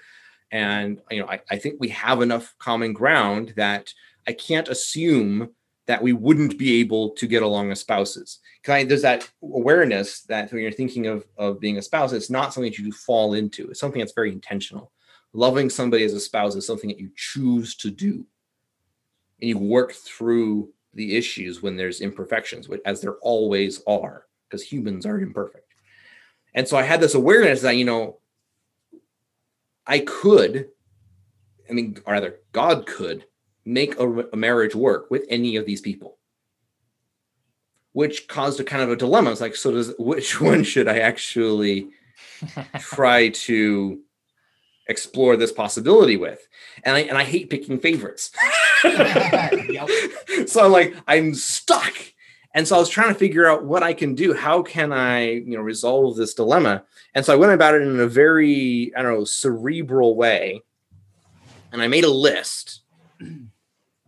and 0.51 1.01
you 1.09 1.21
know 1.21 1.27
I, 1.27 1.39
I 1.49 1.57
think 1.57 1.75
we 1.79 1.89
have 1.89 2.21
enough 2.21 2.53
common 2.59 2.93
ground 2.93 3.53
that 3.55 3.93
I 4.27 4.33
can't 4.33 4.67
assume 4.67 5.49
that 5.89 6.03
we 6.03 6.13
wouldn't 6.13 6.55
be 6.59 6.79
able 6.79 7.09
to 7.09 7.25
get 7.25 7.41
along 7.41 7.71
as 7.71 7.79
spouses. 7.79 8.41
Because 8.61 8.87
there's 8.87 9.01
that 9.01 9.27
awareness 9.41 10.21
that 10.21 10.51
when 10.51 10.61
you're 10.61 10.71
thinking 10.71 11.07
of, 11.07 11.25
of 11.35 11.59
being 11.59 11.79
a 11.79 11.81
spouse, 11.81 12.13
it's 12.13 12.29
not 12.29 12.53
something 12.53 12.71
that 12.71 12.77
you 12.77 12.91
fall 12.91 13.33
into. 13.33 13.67
It's 13.69 13.79
something 13.79 13.97
that's 13.97 14.13
very 14.13 14.31
intentional. 14.31 14.91
Loving 15.33 15.67
somebody 15.67 16.03
as 16.03 16.13
a 16.13 16.19
spouse 16.19 16.53
is 16.53 16.67
something 16.67 16.89
that 16.89 16.99
you 16.99 17.09
choose 17.15 17.75
to 17.77 17.89
do. 17.89 18.23
And 19.41 19.49
you 19.49 19.57
work 19.57 19.93
through 19.93 20.71
the 20.93 21.15
issues 21.15 21.61
when 21.61 21.75
there's 21.75 22.01
imperfections, 22.01 22.67
as 22.85 23.01
there 23.01 23.15
always 23.15 23.81
are, 23.85 24.25
because 24.47 24.63
humans 24.63 25.05
are 25.05 25.19
imperfect. 25.19 25.73
And 26.53 26.67
so 26.67 26.77
I 26.77 26.83
had 26.83 26.99
this 26.99 27.15
awareness 27.15 27.61
that, 27.61 27.75
you 27.75 27.85
know, 27.85 28.19
I 29.85 29.99
could, 29.99 30.69
I 31.69 31.73
mean, 31.73 31.99
or 32.05 32.13
rather, 32.13 32.39
God 32.51 32.85
could 32.85 33.25
make 33.65 33.99
a, 33.99 34.29
a, 34.29 34.35
marriage 34.35 34.75
work 34.75 35.11
with 35.11 35.25
any 35.29 35.55
of 35.55 35.65
these 35.65 35.81
people 35.81 36.17
which 37.91 38.27
caused 38.27 38.59
a 38.59 38.63
kind 38.63 38.81
of 38.81 38.89
a 38.89 38.95
dilemma 38.95 39.31
it's 39.31 39.41
like 39.41 39.55
so 39.55 39.71
does 39.71 39.93
which 39.99 40.41
one 40.41 40.63
should 40.63 40.87
i 40.87 40.99
actually 40.99 41.89
try 42.79 43.29
to 43.29 43.99
explore 44.89 45.37
this 45.37 45.51
possibility 45.51 46.17
with 46.17 46.47
and 46.83 46.95
i 46.97 47.01
and 47.01 47.17
i 47.17 47.23
hate 47.23 47.49
picking 47.49 47.79
favorites 47.79 48.31
so 50.45 50.65
i'm 50.65 50.71
like 50.71 50.95
i'm 51.07 51.33
stuck 51.33 51.93
and 52.53 52.67
so 52.67 52.75
i 52.75 52.79
was 52.79 52.89
trying 52.89 53.13
to 53.13 53.19
figure 53.19 53.47
out 53.47 53.63
what 53.63 53.83
i 53.83 53.93
can 53.93 54.15
do 54.15 54.33
how 54.33 54.61
can 54.61 54.91
i 54.91 55.29
you 55.29 55.55
know 55.55 55.61
resolve 55.61 56.17
this 56.17 56.33
dilemma 56.33 56.83
and 57.15 57.23
so 57.23 57.31
i 57.31 57.37
went 57.37 57.53
about 57.53 57.75
it 57.75 57.81
in 57.81 57.99
a 57.99 58.07
very 58.07 58.91
i 58.97 59.01
don't 59.01 59.13
know 59.13 59.23
cerebral 59.23 60.15
way 60.15 60.61
and 61.71 61.81
i 61.81 61.87
made 61.87 62.03
a 62.03 62.09
list 62.09 62.81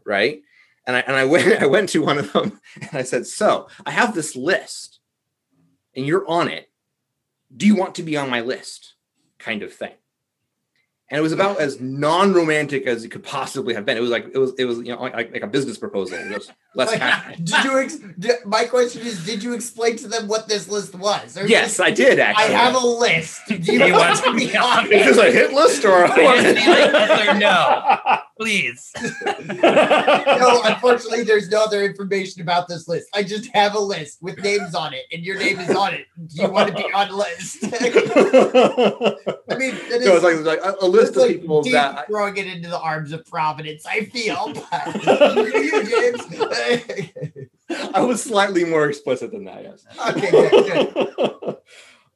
right? 0.06 0.42
And 0.88 0.96
I 0.96 1.00
and 1.02 1.16
I 1.16 1.26
went 1.26 1.62
I 1.62 1.68
went 1.68 1.90
to 1.90 2.02
one 2.02 2.18
of 2.18 2.32
them 2.34 2.60
and 2.76 2.90
I 2.94 3.04
said, 3.04 3.28
"So 3.28 3.68
I 3.86 3.92
have 3.92 4.14
this 4.14 4.36
list, 4.36 5.00
and 5.96 6.06
you're 6.06 6.28
on 6.28 6.48
it. 6.48 6.70
Do 7.56 7.66
you 7.66 7.76
want 7.76 7.96
to 7.96 8.04
be 8.04 8.18
on 8.18 8.30
my 8.30 8.42
list?" 8.42 8.96
Kind 9.38 9.64
of 9.64 9.74
thing. 9.74 9.94
And 11.12 11.20
it 11.20 11.22
was 11.22 11.34
about 11.34 11.60
as 11.60 11.82
non-romantic 11.82 12.88
as 12.88 13.04
it 13.04 13.10
could 13.10 13.24
possibly 13.24 13.74
have 13.74 13.86
been. 13.86 13.98
It 13.98 14.02
was 14.02 14.10
like 14.10 14.28
it 14.34 14.38
was 14.38 14.54
it 14.58 14.64
was 14.64 14.78
you 14.78 14.96
know 14.96 15.02
like, 15.02 15.34
like 15.34 15.44
a 15.44 15.48
business 15.48 15.78
proposal. 15.78 16.18
It 16.18 16.34
was 16.34 16.52
less. 16.74 16.92
Like, 17.02 17.36
did 17.44 17.64
you? 17.64 17.80
Ex- 17.80 17.98
did, 18.18 18.46
my 18.46 18.66
question 18.66 19.06
is: 19.06 19.26
Did 19.26 19.44
you 19.44 19.54
explain 19.54 19.98
to 19.98 20.08
them 20.08 20.28
what 20.28 20.48
this 20.48 20.70
list 20.70 20.96
was? 20.96 21.38
Or 21.38 21.46
yes, 21.46 21.78
just, 21.78 21.82
I 21.82 21.92
did. 21.92 22.20
Actually, 22.20 22.56
I 22.56 22.58
have 22.58 22.76
a 22.76 22.86
list. 22.86 23.42
Do 23.48 23.56
you 23.56 23.80
want 23.94 24.24
to 24.24 24.34
be 24.34 24.56
on 24.56 24.86
it? 24.86 24.92
Is 24.94 25.16
this 25.16 25.18
a 25.18 25.32
hit 25.32 25.52
list 25.52 25.84
or? 25.84 26.08
like 26.08 26.18
yes 26.18 27.28
or 27.28 27.38
no? 27.38 28.22
Please. 28.38 28.92
no, 29.64 30.62
unfortunately, 30.64 31.24
there's 31.24 31.50
no 31.50 31.64
other 31.64 31.84
information 31.84 32.42
about 32.42 32.68
this 32.68 32.88
list. 32.88 33.08
I 33.14 33.24
just 33.24 33.50
have 33.54 33.76
a 33.76 33.80
list 33.80 34.22
with 34.22 34.40
names 34.40 34.74
on 34.74 34.94
it, 34.94 35.06
and 35.12 35.24
your 35.24 35.38
name 35.38 35.60
is 35.60 35.76
on 35.76 35.94
it. 35.94 36.08
Do 36.28 36.42
you 36.42 36.50
want 36.50 36.70
to 36.70 36.74
be 36.74 36.92
on 36.94 37.10
the 37.10 37.16
list? 37.16 37.64
I 37.64 39.58
mean, 39.58 39.76
it 39.76 40.02
is, 40.02 40.06
no, 40.06 40.16
it's 40.16 40.24
like, 40.24 40.40
like 40.40 40.60
a, 40.64 40.86
a 40.86 40.88
list 40.88 41.01
of 41.10 41.16
like 41.16 41.42
people 41.42 41.62
deep 41.62 41.74
that 41.74 42.08
throwing 42.08 42.38
it 42.38 42.48
into 42.48 42.70
the 42.70 42.80
arms 42.80 43.12
of 43.12 43.26
Providence. 43.26 43.86
I 43.86 44.06
feel. 44.06 44.54
you, 45.54 45.86
James. 45.86 47.52
I 47.94 48.02
was 48.02 48.24
slightly 48.24 48.64
more 48.64 48.88
explicit 48.88 49.32
than 49.32 49.46
that. 49.46 49.64
Yes. 49.64 49.86
Okay, 50.12 51.56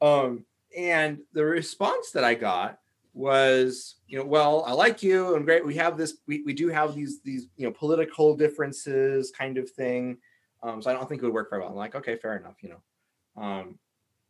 um, 0.00 0.44
and 0.76 1.20
the 1.32 1.44
response 1.44 2.10
that 2.12 2.24
I 2.24 2.34
got 2.34 2.78
was, 3.14 3.96
you 4.06 4.18
know, 4.18 4.24
well, 4.24 4.64
I 4.66 4.72
like 4.72 5.02
you 5.02 5.36
and 5.36 5.44
great. 5.44 5.64
We 5.64 5.76
have 5.76 5.96
this, 5.96 6.18
we, 6.26 6.42
we 6.42 6.52
do 6.52 6.68
have 6.68 6.94
these, 6.94 7.22
these, 7.22 7.48
you 7.56 7.66
know, 7.66 7.72
political 7.72 8.36
differences 8.36 9.30
kind 9.30 9.56
of 9.56 9.70
thing. 9.70 10.18
Um, 10.62 10.82
so 10.82 10.90
I 10.90 10.92
don't 10.92 11.08
think 11.08 11.22
it 11.22 11.24
would 11.24 11.34
work 11.34 11.48
very 11.48 11.62
well. 11.62 11.70
I'm 11.70 11.76
like, 11.76 11.94
okay, 11.94 12.16
fair 12.16 12.36
enough, 12.36 12.56
you 12.60 12.70
know. 12.70 13.42
Um, 13.42 13.78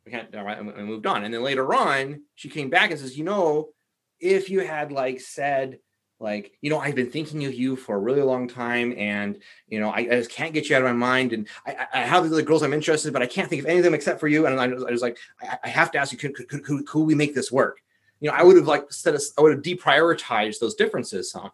we 0.04 0.12
can't, 0.12 0.32
all 0.36 0.44
right, 0.44 0.58
I 0.58 0.62
moved 0.62 1.06
on. 1.06 1.24
And 1.24 1.34
then 1.34 1.42
later 1.42 1.74
on, 1.74 2.22
she 2.36 2.48
came 2.48 2.70
back 2.70 2.92
and 2.92 3.00
says, 3.00 3.18
you 3.18 3.24
know, 3.24 3.70
if 4.20 4.50
you 4.50 4.60
had 4.60 4.92
like 4.92 5.20
said, 5.20 5.78
like 6.18 6.52
you 6.62 6.70
know 6.70 6.78
i've 6.78 6.94
been 6.94 7.10
thinking 7.10 7.44
of 7.44 7.54
you 7.54 7.76
for 7.76 7.96
a 7.96 7.98
really 7.98 8.22
long 8.22 8.48
time 8.48 8.94
and 8.96 9.38
you 9.68 9.78
know 9.78 9.90
i, 9.90 9.98
I 9.98 10.04
just 10.04 10.30
can't 10.30 10.54
get 10.54 10.68
you 10.68 10.76
out 10.76 10.82
of 10.82 10.88
my 10.88 10.92
mind 10.92 11.32
and 11.32 11.48
i, 11.66 11.86
I 11.92 11.98
have 12.00 12.22
these 12.22 12.32
other 12.32 12.42
girls 12.42 12.62
i'm 12.62 12.72
interested 12.72 13.12
but 13.12 13.22
i 13.22 13.26
can't 13.26 13.48
think 13.48 13.60
of 13.62 13.66
any 13.66 13.78
of 13.78 13.84
them 13.84 13.94
except 13.94 14.20
for 14.20 14.28
you 14.28 14.46
and 14.46 14.58
i 14.58 14.66
was, 14.66 14.84
I 14.84 14.90
was 14.90 15.02
like 15.02 15.18
I, 15.42 15.58
I, 15.64 15.68
have 15.68 15.90
to 15.92 15.98
ask 15.98 16.12
you 16.12 16.18
could, 16.18 16.34
could, 16.34 16.64
could, 16.64 16.86
could 16.86 17.02
we 17.02 17.14
make 17.14 17.34
this 17.34 17.52
work? 17.52 17.82
You 18.20 18.30
know 18.30 18.36
i 18.36 18.42
would 18.42 18.56
have 18.56 18.66
like 18.66 18.90
said 18.92 19.14
i 19.36 19.42
would 19.42 19.52
have 19.52 19.62
deprioritized 19.62 20.58
those 20.58 20.74
differences 20.74 21.30
some 21.30 21.50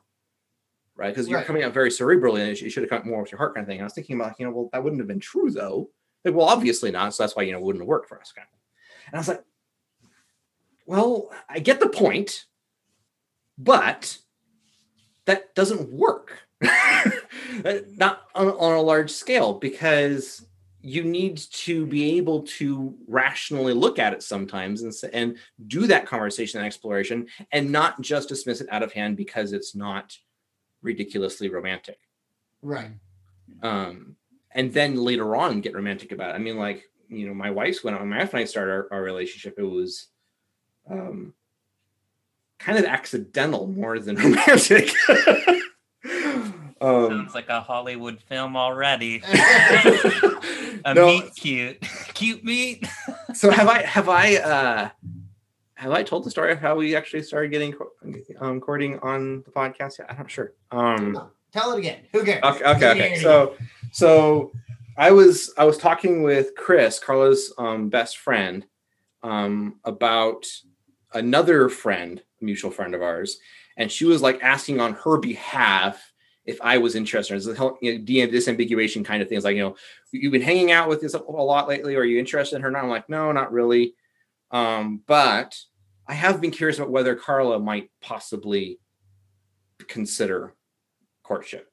right? 0.95 1.09
Because 1.09 1.27
you're 1.27 1.39
right. 1.39 1.47
coming 1.47 1.63
out 1.65 1.73
very 1.73 1.89
cerebrally 1.89 2.47
and 2.47 2.61
you 2.61 2.71
should 2.71 2.83
have 2.83 2.91
come 2.91 3.09
more 3.09 3.23
with 3.23 3.33
your 3.33 3.39
heart 3.39 3.55
kind 3.55 3.65
of 3.65 3.69
thing 3.69 3.79
and 3.79 3.83
i 3.83 3.87
was 3.87 3.95
thinking 3.95 4.17
about 4.17 4.39
you 4.39 4.47
know 4.47 4.53
well 4.53 4.71
that 4.73 4.85
wouldn't 4.85 5.01
have 5.01 5.09
been 5.09 5.21
true 5.21 5.51
though. 5.51 5.91
Like 6.25 6.35
well 6.35 6.47
obviously 6.47 6.93
not 6.93 7.15
so 7.15 7.23
that's 7.23 7.35
why 7.35 7.43
you 7.43 7.53
know 7.53 7.59
it 7.59 7.65
wouldn't 7.65 7.83
have 7.83 7.89
worked 7.89 8.09
for 8.09 8.21
us 8.21 8.33
kind 8.33 8.47
of 8.47 8.59
and 9.09 9.17
i 9.17 9.19
was 9.19 9.29
like 9.29 9.43
well 10.87 11.33
i 11.49 11.59
get 11.59 11.81
the 11.81 11.89
point 11.89 12.47
but 13.63 14.19
that 15.27 15.55
doesn't 15.55 15.93
work. 15.93 16.39
Not 16.63 18.23
on, 18.35 18.49
on, 18.49 18.73
a 18.75 18.81
large 18.81 19.11
scale 19.11 19.55
because 19.55 20.47
you 20.81 21.05
need 21.05 21.37
to 21.37 21.87
be 21.87 22.17
able 22.17 22.43
to 22.43 22.95
rationally 23.07 23.73
look 23.73 23.99
at 23.99 24.13
it 24.13 24.23
sometimes 24.23 24.83
and, 24.83 24.93
and 25.13 25.37
do 25.67 25.87
that 25.87 26.07
conversation 26.07 26.59
and 26.59 26.67
exploration 26.67 27.27
and 27.53 27.71
not 27.71 28.01
just 28.01 28.29
dismiss 28.29 28.61
it 28.61 28.69
out 28.71 28.83
of 28.83 28.93
hand 28.93 29.17
because 29.17 29.53
it's 29.53 29.75
not 29.75 30.17
ridiculously 30.83 31.49
romantic. 31.49 31.99
Right. 32.63 32.91
Um 33.63 34.17
and 34.53 34.73
then 34.73 34.97
later 34.97 35.37
on 35.37 35.61
get 35.61 35.75
romantic 35.75 36.11
about 36.13 36.31
it. 36.31 36.35
I 36.35 36.39
mean 36.39 36.57
like 36.57 36.91
you 37.09 37.27
know 37.27 37.35
my 37.35 37.51
wife's 37.51 37.85
when 37.85 37.95
my 37.95 38.19
wife 38.19 38.35
and 38.35 38.41
i 38.41 38.45
started 38.45 38.73
our, 38.73 38.89
our 38.93 39.03
relationship. 39.03 39.55
It 39.59 39.63
was 39.63 40.09
um 40.91 41.35
kind 42.63 42.79
of 42.79 42.85
accidental 42.85 43.67
more 43.67 43.99
than 43.99 44.17
romantic. 44.25 44.91
um, 46.81 47.09
Sounds 47.09 47.35
like 47.35 47.49
a 47.49 47.61
Hollywood 47.61 48.21
film 48.23 48.57
already. 48.57 49.23
a 50.85 50.95
no, 50.95 51.07
meet 51.07 51.35
cute, 51.35 51.81
cute 52.15 52.45
meet. 52.45 52.87
so 53.35 53.51
have 53.51 53.69
I 53.69 53.83
have 53.83 54.09
I 54.09 54.37
uh 54.37 54.89
have 55.75 55.93
I 55.93 56.03
told 56.05 56.25
the 56.25 56.31
story 56.31 56.53
of 56.53 56.59
how 56.59 56.77
we 56.77 56.95
actually 56.95 57.23
started 57.23 57.51
getting 57.51 57.75
um, 58.39 58.61
courting 58.61 59.01
on 59.01 59.43
the 59.43 59.51
podcast? 59.51 59.99
Yeah, 59.99 60.07
I'm 60.09 60.17
not 60.17 60.31
sure. 60.31 60.53
Um, 60.71 61.13
no, 61.13 61.31
tell 61.53 61.73
it 61.73 61.81
again. 61.81 62.03
Who 62.13 62.25
cares? 62.25 62.43
Okay, 62.45 62.65
okay, 62.65 62.91
okay. 62.91 63.19
So, 63.19 63.57
so 63.91 64.53
I 64.97 65.11
was 65.11 65.53
I 65.59 65.65
was 65.65 65.79
talking 65.79 66.23
with 66.23 66.55
Chris, 66.57 67.01
Carla's 67.01 67.53
um, 67.59 67.89
best 67.89 68.19
friend, 68.19 68.65
um, 69.25 69.81
about 69.85 70.47
another 71.13 71.69
friend 71.69 72.23
mutual 72.43 72.71
friend 72.71 72.95
of 72.95 73.03
ours, 73.03 73.39
and 73.77 73.91
she 73.91 74.05
was 74.05 74.23
like 74.23 74.43
asking 74.43 74.81
on 74.81 74.95
her 74.95 75.19
behalf 75.19 76.13
if 76.45 76.61
I 76.61 76.79
was 76.79 76.95
interested. 76.95 77.37
It's 77.37 77.47
a 77.47 77.53
you 77.81 77.99
know, 77.99 78.05
disambiguation 78.05 79.05
kind 79.05 79.23
of 79.23 79.29
things 79.29 79.45
like, 79.45 79.57
you 79.57 79.63
know, 79.63 79.77
you've 80.11 80.33
been 80.33 80.43
hanging 80.43 80.73
out 80.73 80.89
with 80.89 81.01
this 81.01 81.15
a 81.15 81.19
lot 81.19 81.69
lately. 81.69 81.95
Are 81.95 82.05
you 82.05 82.19
interested 82.19 82.57
in 82.57 82.63
her? 82.63 82.69
And 82.69 82.77
I'm 82.77 82.89
like, 82.89 83.09
no, 83.09 83.31
not 83.33 83.53
really. 83.53 83.95
Um, 84.51 85.03
but 85.07 85.57
I 86.07 86.15
have 86.15 86.41
been 86.41 86.51
curious 86.51 86.79
about 86.79 86.91
whether 86.91 87.15
Carla 87.15 87.59
might 87.59 87.91
possibly 88.01 88.81
consider 89.89 90.55
courtship. 91.23 91.71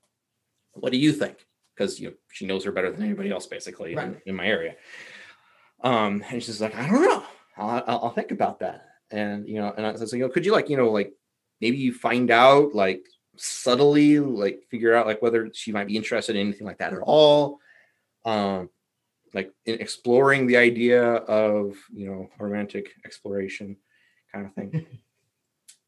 What 0.74 0.92
do 0.92 0.98
you 0.98 1.12
think? 1.12 1.46
Because 1.76 2.00
you 2.00 2.10
know 2.10 2.14
she 2.32 2.46
knows 2.46 2.64
her 2.66 2.72
better 2.72 2.92
than 2.92 3.04
anybody 3.04 3.32
else, 3.32 3.48
basically, 3.48 3.96
right. 3.96 4.08
in, 4.08 4.22
in, 4.28 4.36
my 4.36 4.46
area. 4.46 4.76
Um, 5.82 6.24
and 6.30 6.44
she's 6.44 6.62
like, 6.62 6.76
I 6.76 6.88
don't 6.88 7.02
know. 7.02 7.24
I'll, 7.58 7.84
I'll, 7.88 8.00
I'll 8.04 8.10
think 8.12 8.32
about 8.32 8.60
that 8.60 8.89
and 9.12 9.48
you 9.48 9.56
know 9.56 9.74
and 9.76 9.86
i 9.86 9.96
said 9.96 10.08
so, 10.08 10.16
you 10.16 10.24
know 10.24 10.30
could 10.30 10.46
you 10.46 10.52
like 10.52 10.70
you 10.70 10.78
know 10.78 10.92
like 10.92 11.14
maybe 11.62 11.78
you 11.78 11.94
find 11.94 12.32
out 12.32 12.74
like 12.74 13.06
subtly 13.40 14.20
like 14.20 14.64
figure 14.70 14.94
out 14.94 15.08
like 15.08 15.22
whether 15.22 15.50
she 15.54 15.72
might 15.72 15.88
be 15.88 15.96
interested 15.96 16.36
in 16.36 16.42
anything 16.48 16.68
like 16.68 16.80
that 16.80 16.94
at 16.94 17.00
all? 17.00 17.60
Um 18.26 18.70
like 19.34 19.54
in 19.66 19.76
exploring 19.76 20.48
the 20.48 20.58
idea 20.58 21.04
of 21.04 21.78
you 21.94 22.08
know 22.08 22.30
romantic 22.40 22.90
exploration 23.06 23.78
kind 24.34 24.46
of 24.46 24.54
thing. 24.54 24.86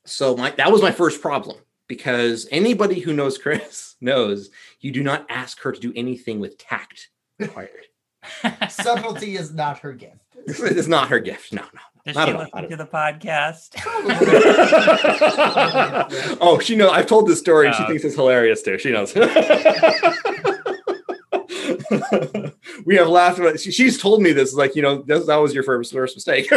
So 0.04 0.36
my 0.36 0.50
that 0.58 0.72
was 0.72 0.82
my 0.82 0.92
first 0.92 1.22
problem 1.22 1.58
because 1.88 2.48
anybody 2.50 3.00
who 3.00 3.14
knows 3.14 3.38
chris 3.38 3.98
knows 4.02 4.50
you 4.80 4.92
do 4.92 5.04
not 5.04 5.28
ask 5.30 5.62
her 5.62 5.72
to 5.72 5.80
do 5.80 5.94
anything 5.96 6.40
with 6.40 6.58
tact 6.58 7.10
required. 7.38 7.86
Subtlety 8.70 9.38
is 9.38 9.54
not 9.54 9.78
her 9.78 9.94
gift. 9.94 10.26
It's 10.48 10.88
not 10.88 11.10
her 11.10 11.20
gift. 11.20 11.54
No 11.54 11.62
no 11.62 11.82
does 12.06 12.16
she 12.16 12.34
listen 12.34 12.70
to 12.70 12.76
the 12.76 12.86
podcast? 12.86 13.76
oh, 16.42 16.60
she 16.60 16.76
knows. 16.76 16.92
I've 16.92 17.06
told 17.06 17.28
this 17.28 17.40
story 17.40 17.68
and 17.68 17.76
she 17.76 17.84
oh. 17.84 17.88
thinks 17.88 18.04
it's 18.04 18.16
hilarious 18.16 18.64
too. 18.64 18.80
She 18.80 18.92
knows. 18.92 19.14
we 22.86 22.96
have 22.96 23.08
laughed 23.08 23.40
about 23.40 23.60
she, 23.60 23.72
she's 23.72 24.02
told 24.02 24.22
me 24.22 24.32
this 24.32 24.54
like 24.54 24.76
you 24.76 24.82
know 24.82 25.02
this, 25.02 25.26
that 25.26 25.38
was 25.38 25.54
your 25.54 25.64
first 25.64 25.94
first 25.94 26.16
mistake 26.16 26.52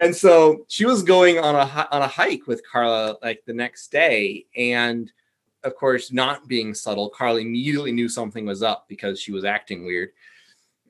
and 0.00 0.14
so 0.14 0.64
she 0.68 0.84
was 0.84 1.02
going 1.02 1.38
on 1.38 1.54
a 1.54 1.88
on 1.90 2.02
a 2.02 2.06
hike 2.06 2.46
with 2.46 2.62
carla 2.70 3.16
like 3.22 3.42
the 3.46 3.52
next 3.52 3.90
day 3.90 4.46
and 4.56 5.12
of 5.64 5.74
course 5.76 6.12
not 6.12 6.46
being 6.48 6.74
subtle 6.74 7.08
carla 7.08 7.40
immediately 7.40 7.92
knew 7.92 8.08
something 8.08 8.46
was 8.46 8.62
up 8.62 8.86
because 8.88 9.20
she 9.20 9.32
was 9.32 9.44
acting 9.44 9.84
weird 9.84 10.10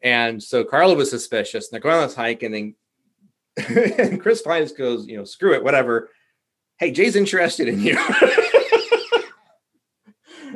and 0.03 0.43
so 0.43 0.65
carla 0.65 0.95
was 0.95 1.11
suspicious 1.11 1.67
and 1.67 1.73
they're 1.73 1.81
going 1.81 1.97
on 1.97 2.07
this 2.07 2.15
hike 2.15 2.43
and 2.43 2.55
then 2.55 2.75
and 3.69 4.21
Chris 4.23 4.41
Fiennes 4.43 4.73
goes, 4.73 5.07
you 5.07 5.17
know, 5.17 5.25
screw 5.25 5.55
it, 5.55 5.65
whatever. 5.65 6.11
Hey, 6.79 6.91
Jay's 6.93 7.17
interested 7.17 7.69
in 7.69 7.81
you. 7.81 7.99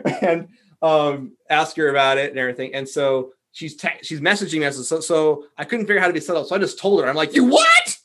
and 0.22 0.48
um, 0.82 1.36
ask 1.48 1.76
her 1.76 1.88
about 1.88 2.18
it 2.18 2.30
and 2.30 2.38
everything. 2.38 2.74
And 2.74 2.88
so 2.88 3.32
she's 3.52 3.76
te- 3.76 4.02
she's 4.02 4.20
messaging 4.20 4.60
me. 4.60 4.70
So, 4.70 5.00
so 5.00 5.46
I 5.56 5.64
couldn't 5.64 5.86
figure 5.86 5.98
out 5.98 6.02
how 6.02 6.08
to 6.08 6.14
be 6.14 6.20
settled. 6.20 6.48
So 6.48 6.56
I 6.56 6.58
just 6.58 6.78
told 6.78 7.02
her, 7.02 7.08
I'm 7.08 7.16
like, 7.16 7.34
you 7.34 7.44
what? 7.44 7.96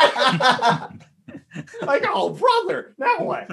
like, 1.82 2.04
oh, 2.06 2.30
brother, 2.30 2.94
now 2.98 3.18
what? 3.24 3.50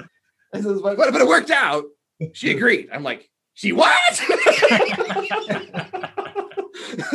I 0.52 0.60
says, 0.60 0.80
but, 0.80 0.96
but 0.96 1.14
it 1.14 1.26
worked 1.26 1.50
out. 1.50 1.84
She 2.32 2.50
agreed. 2.50 2.88
I'm 2.92 3.02
like, 3.02 3.28
she 3.54 3.72
what? 3.72 3.92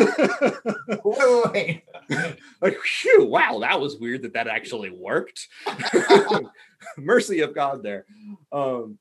wait, 1.03 1.51
wait, 1.53 1.83
like, 2.61 2.79
phew, 2.79 3.25
wow, 3.25 3.59
that 3.59 3.79
was 3.79 3.97
weird 3.97 4.23
that 4.23 4.33
that 4.33 4.47
actually 4.47 4.89
worked. 4.89 5.47
Mercy 6.97 7.41
of 7.41 7.53
God 7.53 7.83
there. 7.83 8.05
Um, 8.51 8.97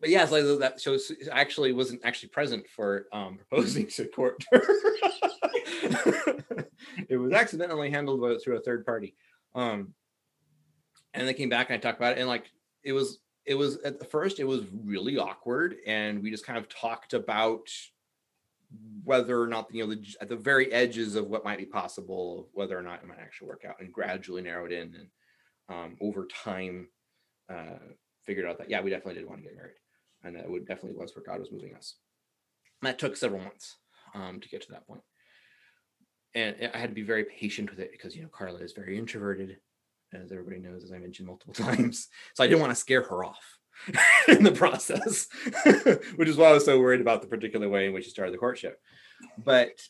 but 0.00 0.10
yeah, 0.10 0.24
like 0.24 0.44
that 0.58 0.80
shows 0.80 1.12
actually 1.30 1.72
wasn't 1.72 2.00
actually 2.04 2.30
present 2.30 2.68
for 2.68 3.06
um, 3.12 3.38
proposing 3.38 3.86
to 3.86 4.06
court. 4.06 4.44
it 7.08 7.16
was 7.16 7.32
accidentally 7.32 7.90
handled 7.90 8.42
through 8.42 8.56
a 8.56 8.60
third 8.60 8.84
party. 8.84 9.14
Um, 9.54 9.94
and 11.14 11.28
they 11.28 11.34
came 11.34 11.48
back 11.48 11.70
and 11.70 11.76
I 11.76 11.80
talked 11.80 11.98
about 11.98 12.16
it, 12.16 12.18
and 12.18 12.28
like 12.28 12.50
it 12.82 12.92
was, 12.92 13.20
it 13.44 13.54
was 13.54 13.76
at 13.78 13.98
the 13.98 14.04
first, 14.04 14.40
it 14.40 14.44
was 14.44 14.62
really 14.84 15.18
awkward, 15.18 15.76
and 15.86 16.22
we 16.22 16.30
just 16.30 16.46
kind 16.46 16.58
of 16.58 16.68
talked 16.68 17.12
about 17.12 17.68
whether 19.04 19.40
or 19.40 19.46
not 19.46 19.66
you 19.72 19.84
know 19.84 19.94
the, 19.94 20.16
at 20.20 20.28
the 20.28 20.36
very 20.36 20.72
edges 20.72 21.16
of 21.16 21.26
what 21.26 21.44
might 21.44 21.58
be 21.58 21.66
possible, 21.66 22.48
whether 22.52 22.78
or 22.78 22.82
not 22.82 23.02
it 23.02 23.08
might 23.08 23.18
actually 23.18 23.48
work 23.48 23.64
out, 23.66 23.76
and 23.80 23.92
gradually 23.92 24.42
narrowed 24.42 24.72
in, 24.72 24.94
and 24.94 25.08
um, 25.68 25.96
over 26.00 26.26
time 26.26 26.88
uh, 27.50 27.78
figured 28.24 28.46
out 28.46 28.58
that 28.58 28.70
yeah, 28.70 28.80
we 28.80 28.90
definitely 28.90 29.20
did 29.20 29.28
want 29.28 29.40
to 29.40 29.48
get 29.48 29.56
married, 29.56 29.74
and 30.22 30.36
that 30.36 30.48
would 30.48 30.66
definitely 30.66 30.98
was 30.98 31.14
where 31.14 31.24
God 31.24 31.40
was 31.40 31.52
moving 31.52 31.74
us. 31.74 31.96
And 32.80 32.88
that 32.88 32.98
took 32.98 33.16
several 33.16 33.42
months 33.42 33.76
um, 34.14 34.40
to 34.40 34.48
get 34.48 34.62
to 34.62 34.72
that 34.72 34.86
point, 34.86 35.02
and 36.34 36.70
I 36.74 36.78
had 36.78 36.90
to 36.90 36.94
be 36.94 37.02
very 37.02 37.24
patient 37.24 37.70
with 37.70 37.80
it 37.80 37.90
because 37.92 38.14
you 38.14 38.22
know 38.22 38.28
Carla 38.28 38.60
is 38.60 38.72
very 38.72 38.98
introverted, 38.98 39.58
as 40.14 40.30
everybody 40.32 40.58
knows, 40.58 40.84
as 40.84 40.92
I 40.92 40.98
mentioned 40.98 41.28
multiple 41.28 41.54
times. 41.66 42.08
So 42.34 42.44
I 42.44 42.46
didn't 42.46 42.60
want 42.60 42.70
to 42.70 42.76
scare 42.76 43.02
her 43.02 43.24
off. 43.24 43.58
in 44.28 44.42
the 44.42 44.52
process, 44.52 45.28
which 46.16 46.28
is 46.28 46.36
why 46.36 46.48
I 46.48 46.52
was 46.52 46.64
so 46.64 46.78
worried 46.78 47.00
about 47.00 47.20
the 47.20 47.28
particular 47.28 47.68
way 47.68 47.86
in 47.86 47.92
which 47.92 48.04
he 48.04 48.10
started 48.10 48.32
the 48.32 48.38
courtship. 48.38 48.80
But 49.44 49.80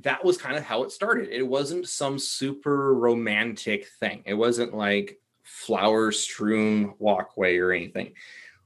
that 0.00 0.24
was 0.24 0.38
kind 0.38 0.56
of 0.56 0.64
how 0.64 0.84
it 0.84 0.92
started. 0.92 1.28
It 1.30 1.46
wasn't 1.46 1.88
some 1.88 2.18
super 2.18 2.94
romantic 2.94 3.88
thing. 4.00 4.22
It 4.26 4.34
wasn't 4.34 4.74
like 4.74 5.18
flower 5.42 6.12
strewn 6.12 6.94
walkway 6.98 7.58
or 7.58 7.72
anything. 7.72 8.12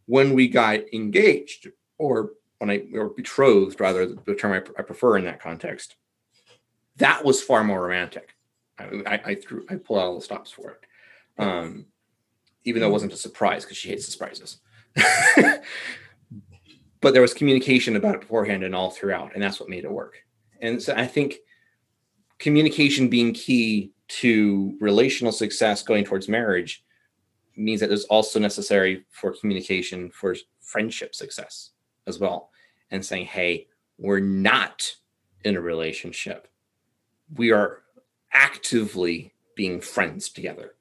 When 0.06 0.34
we 0.34 0.48
got 0.48 0.80
engaged, 0.92 1.68
or 1.98 2.32
when 2.58 2.70
I 2.70 2.84
or 2.94 3.08
betrothed, 3.08 3.80
rather 3.80 4.06
the 4.06 4.34
term 4.34 4.52
I, 4.52 4.62
I 4.78 4.82
prefer 4.82 5.16
in 5.16 5.24
that 5.24 5.40
context, 5.40 5.96
that 6.96 7.24
was 7.24 7.42
far 7.42 7.64
more 7.64 7.82
romantic. 7.82 8.34
I, 8.78 8.84
I, 9.06 9.20
I 9.24 9.34
threw 9.36 9.64
I 9.70 9.76
pulled 9.76 10.00
out 10.00 10.06
all 10.06 10.14
the 10.16 10.22
stops 10.22 10.50
for 10.50 10.70
it. 10.70 10.80
Um, 11.38 11.86
even 12.64 12.80
though 12.80 12.86
it 12.86 12.88
mm-hmm. 12.88 12.92
wasn't 12.92 13.12
a 13.12 13.16
surprise 13.16 13.64
because 13.64 13.76
she 13.76 13.88
hates 13.88 14.08
surprises. 14.08 14.58
but 17.00 17.12
there 17.12 17.22
was 17.22 17.34
communication 17.34 17.96
about 17.96 18.14
it 18.14 18.20
beforehand 18.20 18.62
and 18.62 18.74
all 18.74 18.90
throughout, 18.90 19.34
and 19.34 19.42
that's 19.42 19.60
what 19.60 19.68
made 19.68 19.84
it 19.84 19.90
work. 19.90 20.18
And 20.60 20.80
so 20.80 20.94
I 20.96 21.06
think 21.06 21.36
communication 22.38 23.08
being 23.08 23.32
key 23.32 23.92
to 24.08 24.76
relational 24.80 25.32
success 25.32 25.82
going 25.82 26.04
towards 26.04 26.28
marriage 26.28 26.84
means 27.56 27.80
that 27.80 27.90
it's 27.90 28.04
also 28.04 28.38
necessary 28.38 29.04
for 29.10 29.32
communication 29.32 30.10
for 30.10 30.36
friendship 30.60 31.14
success 31.14 31.70
as 32.06 32.18
well. 32.18 32.50
And 32.90 33.04
saying, 33.04 33.26
hey, 33.26 33.68
we're 33.98 34.20
not 34.20 34.94
in 35.44 35.56
a 35.56 35.60
relationship. 35.60 36.48
We 37.34 37.52
are 37.52 37.82
actively 38.32 39.32
being 39.56 39.80
friends 39.80 40.28
together. 40.28 40.74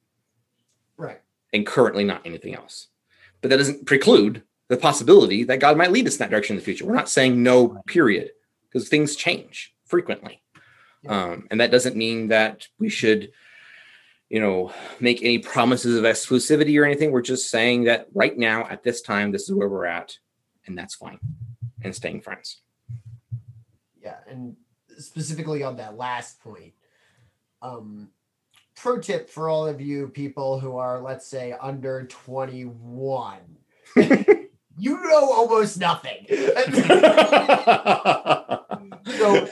And 1.53 1.65
currently 1.65 2.03
not 2.03 2.25
anything 2.25 2.55
else. 2.55 2.87
But 3.41 3.49
that 3.49 3.57
doesn't 3.57 3.85
preclude 3.85 4.43
the 4.69 4.77
possibility 4.77 5.43
that 5.43 5.59
God 5.59 5.77
might 5.77 5.91
lead 5.91 6.07
us 6.07 6.15
in 6.15 6.19
that 6.19 6.29
direction 6.29 6.55
in 6.55 6.59
the 6.59 6.65
future. 6.65 6.85
We're 6.85 6.95
not 6.95 7.09
saying 7.09 7.41
no, 7.41 7.81
period, 7.87 8.31
because 8.69 8.87
things 8.87 9.15
change 9.15 9.73
frequently. 9.85 10.41
Um, 11.07 11.47
and 11.51 11.59
that 11.59 11.71
doesn't 11.71 11.95
mean 11.95 12.27
that 12.29 12.67
we 12.79 12.87
should, 12.87 13.31
you 14.29 14.39
know, 14.39 14.71
make 14.99 15.23
any 15.23 15.39
promises 15.39 15.97
of 15.97 16.03
exclusivity 16.03 16.79
or 16.79 16.85
anything. 16.85 17.11
We're 17.11 17.21
just 17.21 17.49
saying 17.49 17.85
that 17.85 18.07
right 18.13 18.37
now, 18.37 18.67
at 18.67 18.83
this 18.83 19.01
time, 19.01 19.31
this 19.31 19.49
is 19.49 19.53
where 19.53 19.67
we're 19.67 19.85
at, 19.85 20.17
and 20.67 20.77
that's 20.77 20.95
fine. 20.95 21.19
And 21.81 21.95
staying 21.95 22.21
friends. 22.21 22.61
Yeah, 24.01 24.17
and 24.29 24.55
specifically 24.97 25.63
on 25.63 25.77
that 25.77 25.97
last 25.97 26.39
point, 26.39 26.73
um, 27.61 28.09
pro 28.81 28.99
tip 28.99 29.29
for 29.29 29.47
all 29.47 29.67
of 29.67 29.79
you 29.79 30.07
people 30.07 30.59
who 30.59 30.77
are, 30.77 30.99
let's 30.99 31.27
say, 31.27 31.53
under 31.61 32.05
21, 32.07 33.37
you 33.95 35.03
know 35.03 35.31
almost 35.31 35.79
nothing. 35.79 36.25
so 39.05 39.47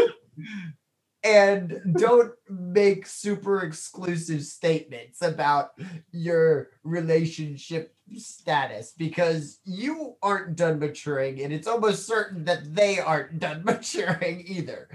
And, 1.29 1.81
don't 1.99 2.33
make 2.49 3.07
super 3.07 3.61
exclusive 3.61 4.43
statements 4.43 5.23
about 5.23 5.73
your 6.13 6.71
relationship 6.85 7.95
status 8.17 8.93
because 8.97 9.59
you 9.65 10.17
aren't 10.23 10.57
done 10.57 10.79
maturing 10.79 11.43
and 11.43 11.53
it's 11.53 11.69
almost 11.69 12.07
certain 12.07 12.45
that 12.45 12.75
they 12.75 12.99
aren't 12.99 13.39
done 13.39 13.63
maturing 13.65 14.43
either 14.47 14.89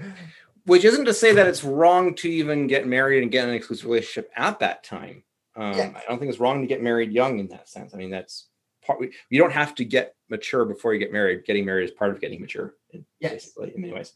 which 0.65 0.85
isn't 0.85 1.05
to 1.05 1.13
say 1.13 1.33
that 1.33 1.47
it's 1.47 1.63
wrong 1.63 2.15
to 2.15 2.29
even 2.29 2.67
get 2.67 2.87
married 2.87 3.21
and 3.21 3.31
get 3.31 3.47
an 3.47 3.53
exclusive 3.53 3.85
relationship 3.85 4.31
at 4.35 4.59
that 4.59 4.83
time. 4.83 5.23
Um, 5.55 5.73
Yeah. 5.77 5.91
I 5.95 6.01
don't 6.07 6.19
think 6.19 6.29
it's 6.29 6.39
wrong 6.39 6.61
to 6.61 6.67
get 6.67 6.81
married 6.81 7.11
young 7.11 7.39
in 7.39 7.47
that 7.49 7.67
sense. 7.67 7.93
I 7.93 7.97
mean, 7.97 8.09
that's 8.09 8.47
part. 8.85 8.99
You 9.29 9.39
don't 9.41 9.51
have 9.51 9.75
to 9.75 9.85
get 9.85 10.15
mature 10.29 10.63
before 10.65 10.93
you 10.93 10.99
get 10.99 11.11
married. 11.11 11.43
Getting 11.45 11.65
married 11.65 11.83
is 11.83 11.91
part 11.91 12.11
of 12.11 12.21
getting 12.21 12.39
mature, 12.39 12.75
Yes. 13.19 13.33
basically, 13.33 13.73
in 13.75 13.81
many 13.81 13.93
ways. 13.93 14.13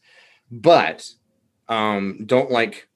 But 0.50 1.06
um, 1.68 2.24
don't 2.26 2.50
like 2.50 2.88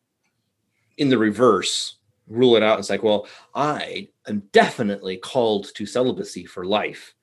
in 0.99 1.09
the 1.09 1.19
reverse 1.19 1.97
rule 2.29 2.57
it 2.57 2.63
out. 2.63 2.79
It's 2.79 2.89
like, 2.91 3.03
well, 3.03 3.27
I 3.55 4.09
am 4.27 4.45
definitely 4.53 5.17
called 5.19 5.69
to 5.75 5.85
celibacy 5.87 6.47
for 6.47 6.65
life 6.65 7.15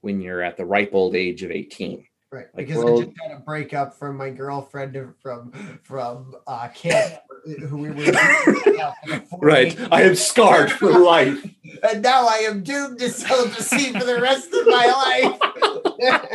when 0.00 0.20
you're 0.20 0.42
at 0.42 0.56
the 0.56 0.64
ripe 0.66 0.90
old 0.92 1.14
age 1.14 1.42
of 1.42 1.50
18. 1.50 2.04
right 2.30 2.46
Like, 2.54 2.66
because 2.66 2.84
well- 2.84 3.00
i 3.00 3.04
just 3.04 3.16
got 3.18 3.32
a 3.36 3.40
breakup 3.40 3.94
from 3.98 4.16
my 4.16 4.30
girlfriend 4.30 5.14
from 5.22 5.52
from 5.82 6.34
uh 6.46 6.68
camp 6.68 7.20
who 7.68 7.78
we 7.78 7.90
were 7.90 8.02
yeah, 8.04 8.92
for 9.02 9.08
the 9.08 9.24
four 9.30 9.38
Right. 9.40 9.78
I 9.90 10.02
am 10.02 10.14
scarred 10.14 10.70
for 10.70 10.90
life. 10.98 11.42
and 11.88 12.02
now 12.02 12.26
i 12.28 12.38
am 12.38 12.62
doomed 12.62 12.98
to 12.98 13.08
celibacy 13.10 13.92
for 13.98 14.04
the 14.04 14.20
rest 14.20 14.52
of 14.52 14.66
my 14.66 14.86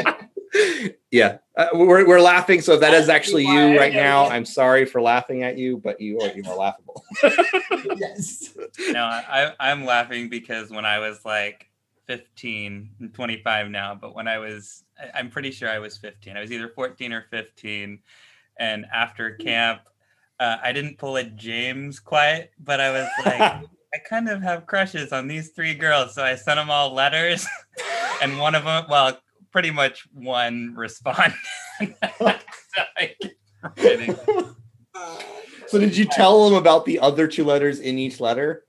life 0.01 0.15
yeah, 1.11 1.37
uh, 1.57 1.67
we're, 1.73 2.07
we're 2.07 2.21
laughing. 2.21 2.61
So 2.61 2.73
if 2.73 2.79
that 2.81 2.93
is 2.93 3.07
That's 3.07 3.15
actually 3.15 3.45
you 3.45 3.77
right 3.77 3.93
now. 3.93 4.25
I'm 4.29 4.45
sorry 4.45 4.85
for 4.85 5.01
laughing 5.01 5.43
at 5.43 5.57
you, 5.57 5.77
but 5.77 5.99
you 5.99 6.19
are 6.19 6.31
you 6.31 6.43
are 6.49 6.55
laughable. 6.55 7.03
yes 7.97 8.53
no, 8.91 9.03
I, 9.03 9.53
I'm 9.59 9.85
laughing 9.85 10.29
because 10.29 10.69
when 10.69 10.85
I 10.85 10.99
was 10.99 11.23
like 11.25 11.69
15, 12.07 12.89
I'm 12.99 13.09
25 13.09 13.69
now, 13.69 13.95
but 13.95 14.15
when 14.15 14.27
I 14.27 14.37
was, 14.37 14.83
I- 14.99 15.19
I'm 15.19 15.29
pretty 15.29 15.51
sure 15.51 15.69
I 15.69 15.79
was 15.79 15.97
15. 15.97 16.35
I 16.37 16.41
was 16.41 16.51
either 16.51 16.69
14 16.69 17.13
or 17.13 17.25
15. 17.29 17.99
And 18.59 18.85
after 18.93 19.31
camp, 19.35 19.81
uh, 20.39 20.57
I 20.61 20.71
didn't 20.71 20.97
pull 20.97 21.15
a 21.17 21.23
James 21.23 21.99
quite, 21.99 22.49
but 22.59 22.79
I 22.79 22.91
was 22.91 23.07
like, 23.25 23.41
I 23.93 23.99
kind 24.05 24.27
of 24.27 24.41
have 24.41 24.65
crushes 24.65 25.11
on 25.11 25.27
these 25.27 25.49
three 25.49 25.75
girls. 25.75 26.15
So 26.15 26.23
I 26.23 26.35
sent 26.35 26.57
them 26.57 26.69
all 26.69 26.93
letters. 26.93 27.47
and 28.21 28.39
one 28.39 28.55
of 28.55 28.63
them, 28.63 28.85
well, 28.89 29.17
pretty 29.53 29.71
much 29.71 30.05
one 30.13 30.73
responded. 30.75 31.33
so 31.79 31.87
I 32.97 33.15
kept 33.21 33.79
writing. 33.79 34.17
So 35.67 35.79
did 35.79 35.95
you 35.95 36.05
tell 36.05 36.43
them 36.49 36.55
about 36.55 36.85
the 36.85 36.99
other 36.99 37.27
two 37.27 37.45
letters 37.45 37.79
in 37.79 37.97
each 37.97 38.19
letter, 38.19 38.65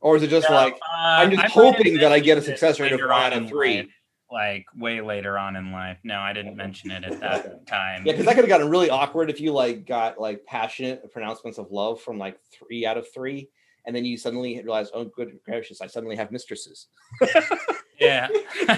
or 0.00 0.16
is 0.16 0.22
it 0.22 0.30
just 0.30 0.48
No, 0.48 0.56
like 0.56 0.74
uh, 0.74 0.78
I'm 0.96 1.30
just 1.30 1.44
I 1.44 1.48
hoping 1.48 1.98
that 1.98 2.10
I 2.12 2.20
get 2.20 2.38
a 2.38 2.42
success 2.42 2.80
rate 2.80 2.92
of 2.92 2.98
later 3.00 3.08
one 3.08 3.16
on 3.16 3.22
out 3.24 3.32
of 3.34 3.42
in 3.42 3.48
three? 3.48 3.76
life, 3.78 3.86
like 4.30 4.66
way 4.76 5.00
later 5.00 5.38
on 5.38 5.56
in 5.56 5.70
life. 5.72 5.98
No, 6.02 6.18
I 6.18 6.32
didn't 6.32 6.56
mention 6.56 6.90
it 6.90 7.04
at 7.04 7.20
that 7.20 7.66
time. 7.66 8.04
yeah, 8.06 8.12
because 8.12 8.24
that 8.26 8.34
could 8.34 8.44
have 8.44 8.48
gotten 8.48 8.70
really 8.70 8.90
awkward 8.90 9.28
if 9.30 9.40
you 9.40 9.52
like 9.52 9.86
got 9.86 10.18
like 10.18 10.44
passionate 10.46 11.12
pronouncements 11.12 11.58
of 11.58 11.70
love 11.70 12.00
from 12.00 12.18
like 12.18 12.38
three 12.50 12.86
out 12.86 12.96
of 12.96 13.06
three, 13.12 13.50
and 13.84 13.94
then 13.94 14.04
you 14.04 14.16
suddenly 14.16 14.54
realize, 14.56 14.88
oh, 14.94 15.04
good 15.04 15.38
gracious, 15.44 15.80
I 15.80 15.86
suddenly 15.86 16.16
have 16.16 16.32
mistresses. 16.32 16.88
yeah. 18.00 18.28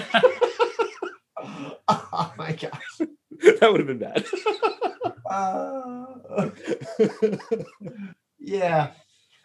oh 1.87 2.33
my 2.37 2.51
gosh 2.53 2.99
that 3.59 3.69
would 3.71 3.79
have 3.79 3.87
been 3.87 3.97
bad. 3.99 4.25
Uh, 5.29 6.49
yeah. 8.39 8.91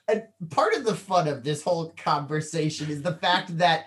And 0.08 0.24
part 0.50 0.74
of 0.74 0.84
the 0.84 0.94
fun 0.94 1.28
of 1.28 1.42
this 1.44 1.62
whole 1.62 1.92
conversation 1.96 2.90
is 2.90 3.02
the 3.02 3.14
fact 3.14 3.56
that 3.58 3.86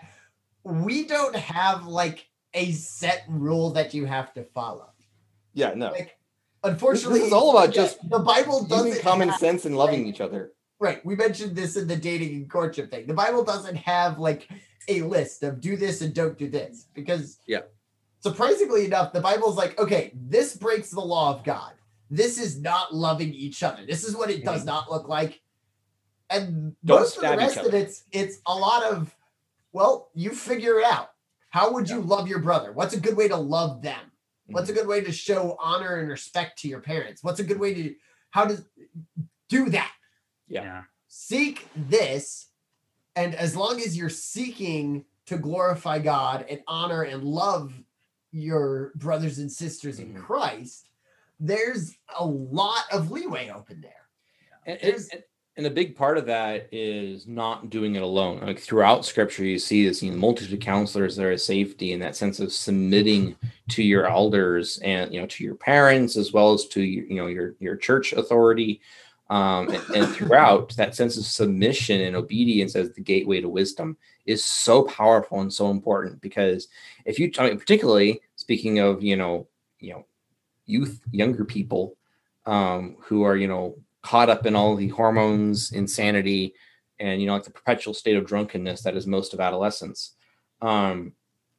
we 0.63 1.05
don't 1.05 1.35
have 1.35 1.85
like 1.85 2.27
a 2.53 2.71
set 2.71 3.23
rule 3.27 3.71
that 3.71 3.93
you 3.93 4.05
have 4.05 4.33
to 4.35 4.43
follow. 4.43 4.89
yeah, 5.53 5.73
no. 5.75 5.91
Like, 5.91 6.17
unfortunately, 6.63 7.19
This 7.19 7.27
is 7.27 7.33
all 7.33 7.51
about 7.57 7.75
yeah, 7.75 7.81
just 7.83 8.09
the 8.09 8.19
Bible 8.19 8.63
doesn't 8.65 9.01
common 9.01 9.29
have- 9.29 9.39
sense 9.39 9.65
and 9.65 9.75
loving 9.75 10.05
each 10.07 10.21
other. 10.21 10.51
Right. 10.79 11.05
We 11.05 11.15
mentioned 11.15 11.55
this 11.55 11.77
in 11.77 11.87
the 11.87 11.95
dating 11.95 12.33
and 12.35 12.49
courtship 12.49 12.89
thing. 12.91 13.07
The 13.07 13.13
Bible 13.13 13.43
doesn't 13.43 13.75
have 13.75 14.19
like 14.19 14.49
a 14.89 15.01
list 15.03 15.43
of 15.43 15.61
do 15.61 15.77
this 15.77 16.01
and 16.01 16.13
don't 16.13 16.37
do 16.37 16.49
this 16.49 16.87
because, 16.93 17.37
Yeah. 17.47 17.61
Surprisingly 18.23 18.85
enough, 18.85 19.13
the 19.13 19.21
Bible's 19.21 19.57
like, 19.57 19.77
okay, 19.79 20.11
this 20.15 20.55
breaks 20.55 20.89
the 20.89 21.01
law 21.01 21.35
of 21.35 21.43
God. 21.43 21.73
This 22.09 22.39
is 22.39 22.59
not 22.61 22.93
loving 22.93 23.33
each 23.33 23.63
other. 23.63 23.85
This 23.85 24.03
is 24.03 24.15
what 24.15 24.29
it 24.29 24.45
does 24.45 24.65
not 24.65 24.89
look 24.89 25.07
like. 25.07 25.41
And 26.29 26.75
Don't 26.85 27.01
most 27.01 27.17
of 27.17 27.23
the 27.23 27.37
rest 27.37 27.57
of 27.57 27.73
it's 27.73 28.03
it's 28.11 28.37
a 28.47 28.55
lot 28.55 28.83
of, 28.83 29.13
well, 29.71 30.09
you 30.13 30.31
figure 30.31 30.79
it 30.79 30.85
out. 30.85 31.09
How 31.49 31.71
would 31.73 31.89
you 31.89 32.01
love 32.01 32.27
your 32.27 32.39
brother? 32.39 32.71
What's 32.71 32.93
a 32.95 32.99
good 32.99 33.15
way 33.17 33.27
to 33.27 33.35
love 33.37 33.81
them? 33.81 33.99
What's 34.47 34.69
Mm-hmm. 34.69 34.77
a 34.77 34.81
good 34.81 34.87
way 34.87 35.01
to 35.01 35.11
show 35.11 35.55
honor 35.59 35.97
and 35.97 36.09
respect 36.09 36.59
to 36.59 36.67
your 36.67 36.81
parents? 36.81 37.23
What's 37.23 37.39
a 37.39 37.43
good 37.43 37.59
way 37.59 37.73
to 37.73 37.95
how 38.31 38.45
to 38.45 38.63
do 39.49 39.69
that? 39.69 39.91
Yeah. 40.47 40.83
seek 41.07 41.67
this 41.75 42.47
and 43.15 43.33
as 43.35 43.55
long 43.55 43.79
as 43.79 43.95
you're 43.97 44.09
seeking 44.09 45.05
to 45.27 45.37
glorify 45.37 45.97
god 45.99 46.45
and 46.49 46.61
honor 46.67 47.03
and 47.03 47.23
love 47.23 47.73
your 48.33 48.91
brothers 48.95 49.37
and 49.39 49.49
sisters 49.51 49.99
in 49.99 50.13
Mhm. 50.13 50.21
christ 50.21 50.89
there's 51.39 51.95
a 52.19 52.25
lot 52.25 52.83
of 52.91 53.11
leeway 53.11 53.49
open 53.49 53.79
there 53.81 54.07
And, 54.65 54.79
and- 54.83 55.23
and 55.55 55.67
a 55.67 55.69
big 55.69 55.95
part 55.95 56.17
of 56.17 56.25
that 56.25 56.67
is 56.71 57.27
not 57.27 57.69
doing 57.69 57.95
it 57.95 58.01
alone. 58.01 58.39
Like 58.39 58.57
throughout 58.59 59.05
scripture, 59.05 59.43
you 59.45 59.59
see 59.59 59.87
this, 59.87 60.01
you 60.01 60.09
know, 60.09 60.17
multitude 60.17 60.53
of 60.53 60.59
counselors 60.61 61.15
there 61.15 61.31
is 61.31 61.45
safety 61.45 61.93
and 61.93 62.01
that 62.01 62.15
sense 62.15 62.39
of 62.39 62.51
submitting 62.51 63.35
to 63.69 63.83
your 63.83 64.07
elders 64.07 64.79
and 64.79 65.13
you 65.13 65.21
know 65.21 65.27
to 65.27 65.43
your 65.43 65.53
parents 65.53 66.17
as 66.17 66.33
well 66.33 66.53
as 66.53 66.65
to 66.69 66.81
you 66.81 67.13
know 67.13 67.27
your 67.27 67.55
your 67.59 67.75
church 67.75 68.13
authority. 68.13 68.81
Um, 69.29 69.69
and, 69.69 69.83
and 69.95 70.07
throughout 70.15 70.75
that 70.77 70.95
sense 70.95 71.17
of 71.17 71.25
submission 71.25 72.01
and 72.01 72.15
obedience 72.15 72.75
as 72.75 72.91
the 72.93 73.01
gateway 73.01 73.39
to 73.41 73.47
wisdom 73.49 73.95
is 74.25 74.43
so 74.43 74.83
powerful 74.83 75.41
and 75.41 75.53
so 75.53 75.69
important 75.69 76.21
because 76.21 76.67
if 77.05 77.19
you 77.19 77.31
I 77.37 77.49
mean, 77.49 77.59
particularly 77.59 78.21
speaking 78.35 78.79
of 78.79 79.03
you 79.03 79.15
know 79.15 79.47
you 79.79 79.93
know 79.93 80.05
youth 80.65 81.01
younger 81.11 81.45
people 81.45 81.97
um, 82.45 82.97
who 83.01 83.23
are 83.23 83.35
you 83.35 83.47
know 83.47 83.77
caught 84.01 84.29
up 84.29 84.45
in 84.45 84.55
all 84.55 84.75
the 84.75 84.89
hormones, 84.89 85.71
insanity, 85.71 86.53
and 86.99 87.19
you 87.19 87.27
know, 87.27 87.33
like 87.33 87.43
the 87.43 87.51
perpetual 87.51 87.93
state 87.93 88.15
of 88.15 88.27
drunkenness 88.27 88.81
that 88.83 88.95
is 88.95 89.07
most 89.07 89.33
of 89.33 89.39
adolescence. 89.39 90.13
Um, 90.61 91.13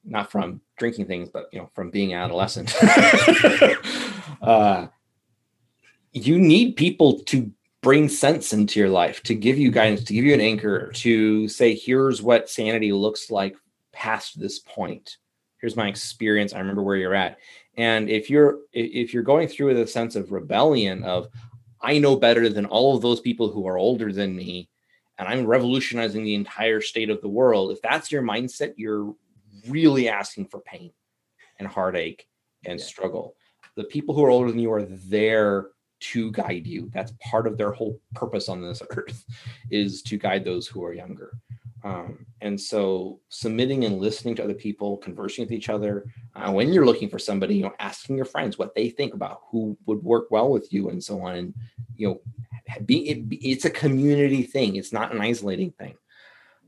not 0.04 0.30
from 0.30 0.60
drinking 0.76 1.06
things, 1.06 1.28
but 1.30 1.48
you 1.52 1.58
know, 1.58 1.70
from 1.74 1.90
being 1.90 2.12
an 2.12 2.20
adolescent. 2.20 2.74
uh, 4.42 4.86
you 6.12 6.38
need 6.38 6.76
people 6.76 7.20
to 7.20 7.50
bring 7.84 8.08
sense 8.08 8.54
into 8.54 8.80
your 8.80 8.88
life, 8.88 9.22
to 9.24 9.34
give 9.34 9.58
you 9.58 9.70
guidance, 9.70 10.02
to 10.04 10.14
give 10.14 10.24
you 10.24 10.32
an 10.32 10.40
anchor, 10.40 10.90
to 10.92 11.46
say, 11.48 11.74
here's 11.74 12.22
what 12.22 12.48
sanity 12.48 12.92
looks 12.92 13.30
like 13.30 13.54
past 13.92 14.40
this 14.40 14.58
point. 14.58 15.18
Here's 15.60 15.76
my 15.76 15.86
experience. 15.86 16.54
I 16.54 16.60
remember 16.60 16.82
where 16.82 16.96
you're 16.96 17.14
at. 17.14 17.36
And 17.76 18.08
if 18.08 18.30
you're 18.30 18.60
if 18.72 19.12
you're 19.12 19.22
going 19.22 19.48
through 19.48 19.66
with 19.66 19.80
a 19.80 19.86
sense 19.86 20.16
of 20.16 20.32
rebellion 20.32 21.04
of 21.04 21.28
I 21.82 21.98
know 21.98 22.16
better 22.16 22.48
than 22.48 22.64
all 22.64 22.96
of 22.96 23.02
those 23.02 23.20
people 23.20 23.50
who 23.50 23.66
are 23.66 23.76
older 23.76 24.12
than 24.12 24.34
me, 24.34 24.70
and 25.18 25.28
I'm 25.28 25.46
revolutionizing 25.46 26.24
the 26.24 26.34
entire 26.34 26.80
state 26.80 27.10
of 27.10 27.20
the 27.20 27.28
world, 27.28 27.70
if 27.70 27.82
that's 27.82 28.10
your 28.10 28.22
mindset, 28.22 28.72
you're 28.78 29.14
really 29.68 30.08
asking 30.08 30.46
for 30.46 30.60
pain 30.60 30.90
and 31.58 31.68
heartache 31.68 32.26
and 32.64 32.80
yeah. 32.80 32.86
struggle. 32.86 33.36
The 33.76 33.84
people 33.84 34.14
who 34.14 34.24
are 34.24 34.30
older 34.30 34.50
than 34.50 34.60
you 34.60 34.72
are 34.72 34.84
there 34.84 35.68
to 36.00 36.30
guide 36.32 36.66
you. 36.66 36.90
That's 36.92 37.12
part 37.20 37.46
of 37.46 37.56
their 37.56 37.72
whole 37.72 38.00
purpose 38.14 38.48
on 38.48 38.60
this 38.60 38.82
earth 38.90 39.24
is 39.70 40.02
to 40.02 40.18
guide 40.18 40.44
those 40.44 40.66
who 40.66 40.84
are 40.84 40.92
younger. 40.92 41.38
Um, 41.84 42.24
and 42.40 42.58
so 42.58 43.20
submitting 43.28 43.84
and 43.84 44.00
listening 44.00 44.34
to 44.36 44.44
other 44.44 44.54
people, 44.54 44.96
conversing 44.96 45.44
with 45.44 45.52
each 45.52 45.68
other, 45.68 46.06
uh, 46.34 46.50
when 46.50 46.72
you're 46.72 46.86
looking 46.86 47.10
for 47.10 47.18
somebody, 47.18 47.56
you 47.56 47.62
know, 47.62 47.74
asking 47.78 48.16
your 48.16 48.24
friends 48.24 48.58
what 48.58 48.74
they 48.74 48.88
think 48.88 49.12
about 49.12 49.42
who 49.50 49.76
would 49.84 50.02
work 50.02 50.30
well 50.30 50.48
with 50.48 50.72
you 50.72 50.88
and 50.88 51.04
so 51.04 51.20
on. 51.20 51.36
And, 51.36 51.54
you 51.94 52.08
know, 52.08 52.20
be, 52.86 53.10
it, 53.10 53.24
it's 53.30 53.66
a 53.66 53.70
community 53.70 54.42
thing. 54.42 54.76
It's 54.76 54.94
not 54.94 55.14
an 55.14 55.20
isolating 55.20 55.72
thing, 55.72 55.96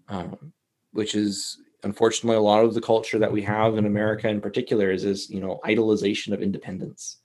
um, 0.08 0.52
which 0.92 1.14
is 1.14 1.58
unfortunately 1.82 2.36
a 2.36 2.40
lot 2.40 2.64
of 2.64 2.74
the 2.74 2.80
culture 2.82 3.18
that 3.18 3.32
we 3.32 3.40
have 3.42 3.78
in 3.78 3.86
America 3.86 4.28
in 4.28 4.42
particular 4.42 4.90
is 4.90 5.04
this, 5.04 5.30
you 5.30 5.40
know, 5.40 5.60
idolization 5.64 6.34
of 6.34 6.42
independence. 6.42 7.18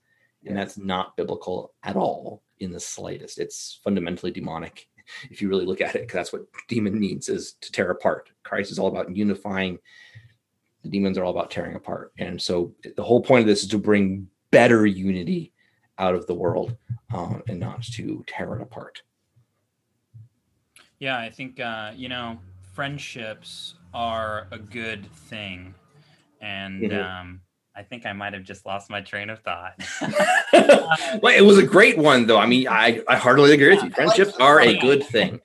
And 0.45 0.57
that's 0.57 0.77
not 0.77 1.15
biblical 1.15 1.73
at 1.83 1.95
all 1.95 2.41
in 2.59 2.71
the 2.71 2.79
slightest. 2.79 3.39
It's 3.39 3.79
fundamentally 3.83 4.31
demonic 4.31 4.87
if 5.29 5.41
you 5.41 5.49
really 5.49 5.65
look 5.65 5.81
at 5.81 5.95
it, 5.95 6.01
because 6.01 6.15
that's 6.15 6.33
what 6.33 6.45
demon 6.67 6.99
needs 6.99 7.29
is 7.29 7.53
to 7.61 7.71
tear 7.71 7.91
apart. 7.91 8.29
Christ 8.43 8.71
is 8.71 8.79
all 8.79 8.87
about 8.87 9.15
unifying. 9.15 9.77
The 10.83 10.89
demons 10.89 11.17
are 11.17 11.23
all 11.23 11.31
about 11.31 11.51
tearing 11.51 11.75
apart. 11.75 12.13
And 12.17 12.41
so 12.41 12.73
the 12.95 13.03
whole 13.03 13.21
point 13.21 13.41
of 13.41 13.47
this 13.47 13.63
is 13.63 13.69
to 13.69 13.77
bring 13.77 14.27
better 14.51 14.85
unity 14.85 15.53
out 15.97 16.15
of 16.15 16.25
the 16.27 16.33
world 16.33 16.75
um, 17.13 17.43
and 17.47 17.59
not 17.59 17.83
to 17.83 18.23
tear 18.25 18.55
it 18.55 18.61
apart. 18.61 19.03
Yeah, 20.99 21.17
I 21.17 21.29
think, 21.29 21.59
uh, 21.59 21.91
you 21.95 22.09
know, 22.09 22.39
friendships 22.73 23.75
are 23.93 24.47
a 24.51 24.57
good 24.57 25.05
thing. 25.13 25.75
And, 26.41 26.83
mm-hmm. 26.83 26.99
um, 26.99 27.41
I 27.76 27.84
think 27.84 28.05
I 28.05 28.13
might 28.13 28.34
have 28.34 28.43
just 28.43 28.65
lost 28.65 28.89
my 28.89 29.01
train 29.01 29.30
of 29.30 29.39
thought. 29.39 29.74
well, 31.22 31.36
it 31.36 31.45
was 31.45 31.57
a 31.57 31.65
great 31.65 31.97
one, 31.97 32.28
though. 32.28 32.38
I 32.38 32.45
mean, 32.45 32.67
I, 32.67 33.01
I 33.07 33.15
heartily 33.15 33.53
agree 33.53 33.69
with 33.69 33.84
you. 33.84 33.89
Friendships 33.91 34.34
are 34.39 34.59
a 34.59 34.78
good 34.78 35.03
thing. 35.05 35.39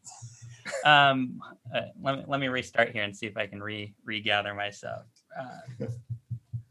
Um, 0.85 1.41
uh, 1.75 1.83
let 2.01 2.17
me 2.17 2.25
let 2.27 2.41
me 2.41 2.49
restart 2.49 2.91
here 2.91 3.03
and 3.03 3.17
see 3.17 3.27
if 3.27 3.37
I 3.37 3.47
can 3.47 3.63
re 3.63 3.95
regather 4.05 4.55
myself. 4.55 5.05
Uh, 5.39 5.87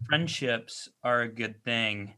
friendships 0.06 0.90
are 1.04 1.22
a 1.22 1.28
good 1.28 1.64
thing, 1.64 2.14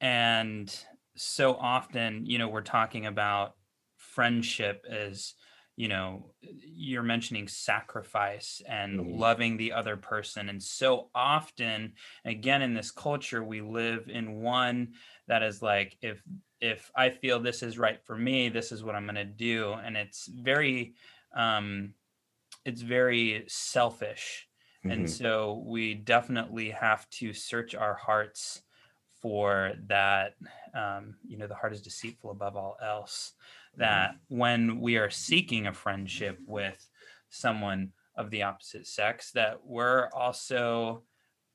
and 0.00 0.74
so 1.14 1.54
often, 1.54 2.26
you 2.26 2.38
know, 2.38 2.48
we're 2.48 2.62
talking 2.62 3.06
about 3.06 3.54
friendship 3.96 4.84
as 4.90 5.34
you 5.76 5.88
know 5.88 6.24
you're 6.40 7.02
mentioning 7.02 7.46
sacrifice 7.46 8.62
and 8.68 8.98
mm-hmm. 8.98 9.18
loving 9.18 9.56
the 9.56 9.72
other 9.72 9.96
person 9.96 10.48
and 10.48 10.62
so 10.62 11.10
often 11.14 11.92
again 12.24 12.62
in 12.62 12.74
this 12.74 12.90
culture 12.90 13.44
we 13.44 13.60
live 13.60 14.08
in 14.08 14.40
one 14.40 14.88
that 15.28 15.42
is 15.42 15.62
like 15.62 15.96
if 16.00 16.22
if 16.60 16.90
i 16.96 17.10
feel 17.10 17.38
this 17.38 17.62
is 17.62 17.78
right 17.78 18.00
for 18.04 18.16
me 18.16 18.48
this 18.48 18.72
is 18.72 18.82
what 18.82 18.94
i'm 18.94 19.04
going 19.04 19.14
to 19.14 19.24
do 19.24 19.74
and 19.84 19.96
it's 19.96 20.26
very 20.26 20.94
um 21.36 21.92
it's 22.64 22.80
very 22.80 23.44
selfish 23.46 24.48
mm-hmm. 24.80 24.92
and 24.92 25.10
so 25.10 25.62
we 25.66 25.94
definitely 25.94 26.70
have 26.70 27.08
to 27.10 27.34
search 27.34 27.74
our 27.74 27.94
hearts 27.94 28.62
for 29.20 29.72
that 29.88 30.34
um 30.74 31.16
you 31.26 31.36
know 31.36 31.46
the 31.46 31.54
heart 31.54 31.74
is 31.74 31.82
deceitful 31.82 32.30
above 32.30 32.56
all 32.56 32.78
else 32.82 33.32
that 33.76 34.16
when 34.28 34.80
we 34.80 34.96
are 34.96 35.10
seeking 35.10 35.66
a 35.66 35.72
friendship 35.72 36.38
with 36.46 36.88
someone 37.28 37.92
of 38.16 38.30
the 38.30 38.42
opposite 38.42 38.86
sex 38.86 39.32
that 39.32 39.58
we're 39.64 40.08
also 40.14 41.02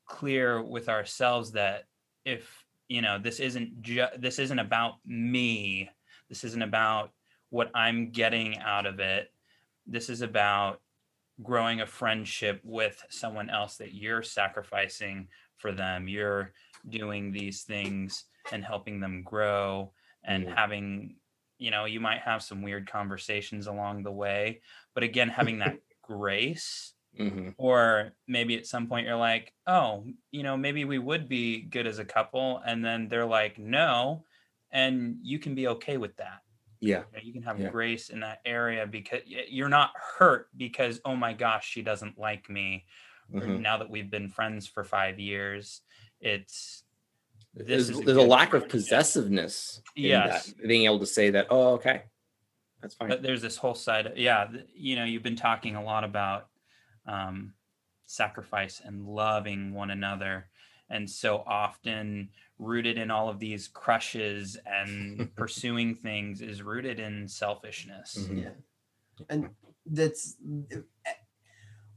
clear 0.05 0.61
with 0.61 0.89
ourselves 0.89 1.51
that 1.51 1.86
if 2.26 2.65
you 2.88 3.01
know 3.01 3.17
this 3.17 3.39
isn't 3.39 3.82
just 3.82 4.22
this 4.22 4.38
isn't 4.38 4.59
about 4.59 4.95
me 5.05 5.89
this 6.30 6.43
isn't 6.43 6.61
about 6.61 7.11
what 7.49 7.72
i'm 7.74 8.11
getting 8.11 8.59
out 8.59 8.86
of 8.86 8.99
it 8.99 9.32
this 9.88 10.09
is 10.09 10.22
about 10.22 10.82
growing 11.41 11.82
a 11.82 11.86
friendship 11.86 12.61
with 12.63 13.03
someone 13.09 13.49
else 13.49 13.78
that 13.78 13.93
you're 13.93 14.24
sacrificing 14.24 15.28
for 15.57 15.72
them. 15.72 16.07
You're 16.07 16.51
doing 16.89 17.32
these 17.32 17.63
things 17.63 18.26
and 18.51 18.63
helping 18.63 18.99
them 18.99 19.24
grow 19.24 19.91
and 20.24 20.47
having 20.47 21.15
you 21.62 21.70
know 21.70 21.86
you 21.86 21.99
might 21.99 22.22
have 22.22 22.41
some 22.41 22.62
weird 22.62 22.89
conversations 22.89 23.68
along 23.68 24.01
the 24.03 24.12
way 24.12 24.59
but 24.95 25.03
again 25.03 25.30
having 25.30 25.59
that 25.59 25.78
grace 26.01 26.93
mm-hmm. 27.18 27.49
or 27.57 28.12
maybe 28.28 28.57
at 28.57 28.66
some 28.66 28.88
point 28.88 29.05
you're 29.05 29.16
like 29.16 29.53
oh 29.68 30.03
you 30.32 30.41
know 30.41 30.57
maybe 30.57 30.84
we 30.84 30.97
would 30.97 31.30
be 31.30 31.62
good 31.62 31.86
as 31.86 31.99
a 31.99 32.05
couple 32.05 32.62
and 32.66 32.84
then 32.84 33.07
they're 33.07 33.26
like 33.26 33.59
no 33.59 34.24
and 34.72 35.18
you 35.22 35.38
can 35.38 35.53
be 35.53 35.68
okay 35.68 35.97
with 35.97 36.18
that 36.18 36.41
yeah 36.80 37.03
you, 37.12 37.18
know, 37.18 37.24
you 37.24 37.34
can 37.34 37.43
have 37.43 37.59
yeah. 37.59 37.70
grace 37.70 38.09
in 38.09 38.20
that 38.20 38.39
area 38.43 38.88
because 38.88 39.22
you're 39.26 39.70
not 39.70 39.91
hurt 40.18 40.49
because 40.57 40.99
oh 41.05 41.16
my 41.16 41.32
gosh 41.32 41.70
she 41.70 41.84
doesn't 41.84 42.18
like 42.18 42.49
me 42.49 42.86
mm-hmm. 43.32 43.62
now 43.62 43.78
that 43.78 43.89
we've 43.89 44.09
been 44.09 44.28
friends 44.28 44.68
for 44.68 44.84
five 44.84 45.20
years 45.20 45.82
it's 46.22 46.84
there's, 47.54 47.89
a, 47.89 47.93
there's 47.93 48.18
a 48.18 48.22
lack 48.22 48.54
of 48.54 48.70
possessiveness 48.70 49.82
yes. 49.95 50.54
being 50.66 50.86
able 50.86 50.99
to 50.99 51.06
say 51.06 51.30
that 51.32 51.47
oh 51.49 51.74
okay 51.74 52.04
that's 52.82 52.95
fine. 52.95 53.10
But 53.10 53.22
there's 53.22 53.41
this 53.41 53.58
whole 53.58 53.76
side 53.76 54.08
Of, 54.08 54.18
yeah 54.18 54.47
you 54.74 54.95
know 54.95 55.04
you've 55.04 55.24
been 55.24 55.36
talking 55.36 55.76
a 55.76 55.84
lot 55.84 56.04
about 56.04 56.47
um, 57.06 57.54
sacrifice 58.06 58.82
and 58.84 59.06
loving 59.06 59.74
one 59.74 59.91
another 59.91 60.47
and 60.91 61.10
so 61.10 61.43
often 61.47 62.30
rooted 62.60 62.97
in 62.97 63.10
all 63.10 63.30
of 63.30 63.39
these 63.39 63.68
crushes 63.68 64.58
and 64.66 65.34
pursuing 65.36 65.95
things 65.95 66.41
is 66.41 66.62
rooted 66.62 66.99
in 66.99 67.28
selfishness. 67.28 68.18
Mm-hmm. 68.20 68.38
yeah. 68.38 68.49
And 69.30 69.49
that's 69.86 70.36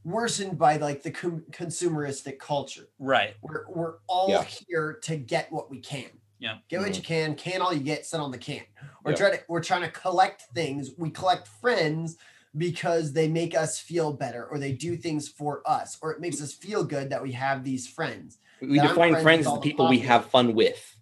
worsened 0.04 0.58
by 0.58 0.76
like 0.76 1.02
the 1.02 1.10
com- 1.10 1.44
consumeristic 1.50 2.38
culture. 2.38 2.88
Right. 2.98 3.34
We're 3.42 3.64
we're 3.68 3.94
all 4.06 4.28
yeah. 4.28 4.44
here 4.44 4.98
to 5.02 5.16
get 5.16 5.50
what 5.50 5.70
we 5.70 5.80
can. 5.80 6.10
Yeah. 6.38 6.58
Get 6.68 6.80
what 6.80 6.90
mm-hmm. 6.90 6.96
you 6.96 7.02
can, 7.02 7.34
can 7.36 7.62
all 7.62 7.72
you 7.72 7.80
get, 7.80 8.04
sit 8.04 8.20
on 8.20 8.30
the 8.30 8.38
can. 8.38 8.62
We're 9.04 9.12
yeah. 9.12 9.16
trying 9.16 9.32
to 9.32 9.40
we're 9.48 9.62
trying 9.62 9.82
to 9.82 9.90
collect 9.90 10.42
things. 10.54 10.90
We 10.98 11.10
collect 11.10 11.48
friends 11.48 12.16
because 12.56 13.12
they 13.12 13.28
make 13.28 13.56
us 13.56 13.78
feel 13.78 14.12
better 14.12 14.44
or 14.44 14.58
they 14.58 14.72
do 14.72 14.96
things 14.96 15.28
for 15.28 15.62
us 15.66 15.98
or 16.00 16.12
it 16.12 16.20
makes 16.20 16.40
us 16.40 16.52
feel 16.52 16.84
good 16.84 17.10
that 17.10 17.22
we 17.22 17.32
have 17.32 17.64
these 17.64 17.88
friends. 17.88 18.38
We 18.60 18.78
define 18.78 19.12
friends, 19.12 19.22
friends 19.22 19.46
as 19.46 19.52
the 19.54 19.60
people 19.60 19.88
we 19.88 19.98
have 20.00 20.26
fun 20.26 20.54
with. 20.54 20.96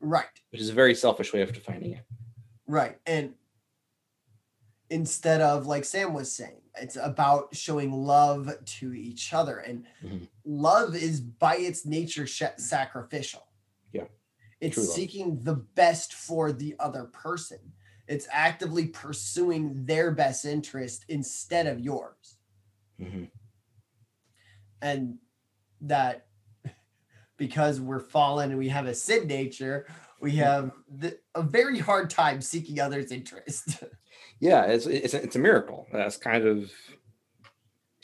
Right. 0.00 0.26
Which 0.50 0.60
is 0.60 0.68
a 0.68 0.72
very 0.74 0.94
selfish 0.94 1.32
way 1.32 1.42
of 1.42 1.52
defining 1.52 1.92
it. 1.92 2.04
Right. 2.66 2.98
And 3.06 3.34
instead 4.92 5.40
of 5.40 5.66
like 5.66 5.84
Sam 5.84 6.12
was 6.12 6.30
saying, 6.30 6.60
it's 6.80 6.96
about 6.96 7.56
showing 7.56 7.92
love 7.92 8.52
to 8.64 8.92
each 8.92 9.32
other 9.32 9.58
and 9.58 9.84
mm-hmm. 10.04 10.24
love 10.44 10.94
is 10.94 11.20
by 11.20 11.56
its 11.56 11.86
nature 11.86 12.26
sh- 12.26 12.42
sacrificial. 12.58 13.46
Yeah. 13.92 14.04
It's 14.60 14.94
seeking 14.94 15.40
the 15.42 15.54
best 15.54 16.12
for 16.12 16.52
the 16.52 16.76
other 16.78 17.04
person. 17.04 17.58
It's 18.06 18.28
actively 18.30 18.86
pursuing 18.86 19.86
their 19.86 20.10
best 20.10 20.44
interest 20.44 21.06
instead 21.08 21.66
of 21.66 21.80
yours. 21.80 22.36
Mm-hmm. 23.00 23.24
and 24.80 25.18
that 25.80 26.26
because 27.36 27.80
we're 27.80 27.98
fallen 27.98 28.50
and 28.50 28.58
we 28.58 28.68
have 28.68 28.86
a 28.86 28.94
sin 28.94 29.26
nature 29.26 29.86
we 30.22 30.32
have 30.32 30.70
the, 30.88 31.18
a 31.34 31.42
very 31.42 31.78
hard 31.78 32.08
time 32.08 32.40
seeking 32.40 32.80
others 32.80 33.10
interest 33.12 33.82
yeah, 34.42 34.64
it's 34.64 34.86
it's 34.86 35.14
it's 35.14 35.36
a 35.36 35.38
miracle. 35.38 35.86
That's 35.92 36.16
kind 36.16 36.44
of 36.44 36.70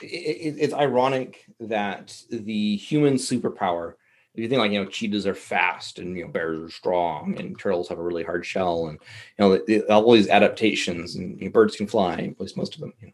it, 0.00 0.56
it's 0.58 0.72
ironic 0.72 1.44
that 1.58 2.16
the 2.30 2.76
human 2.76 3.14
superpower. 3.14 3.94
If 4.34 4.42
you 4.42 4.48
think 4.48 4.60
like 4.60 4.70
you 4.70 4.82
know 4.82 4.88
cheetahs 4.88 5.26
are 5.26 5.34
fast 5.34 5.98
and 5.98 6.16
you 6.16 6.24
know 6.24 6.30
bears 6.30 6.62
are 6.62 6.72
strong 6.72 7.36
and 7.40 7.58
turtles 7.58 7.88
have 7.88 7.98
a 7.98 8.02
really 8.02 8.22
hard 8.22 8.46
shell 8.46 8.86
and 8.86 9.00
you 9.36 9.58
know 9.76 9.82
all 9.90 10.12
these 10.12 10.28
adaptations 10.28 11.16
and 11.16 11.40
you 11.40 11.46
know, 11.46 11.50
birds 11.50 11.74
can 11.74 11.88
fly 11.88 12.14
at 12.14 12.40
least 12.40 12.56
most 12.56 12.76
of 12.76 12.82
them. 12.82 12.92
You 13.00 13.08
know. 13.08 13.12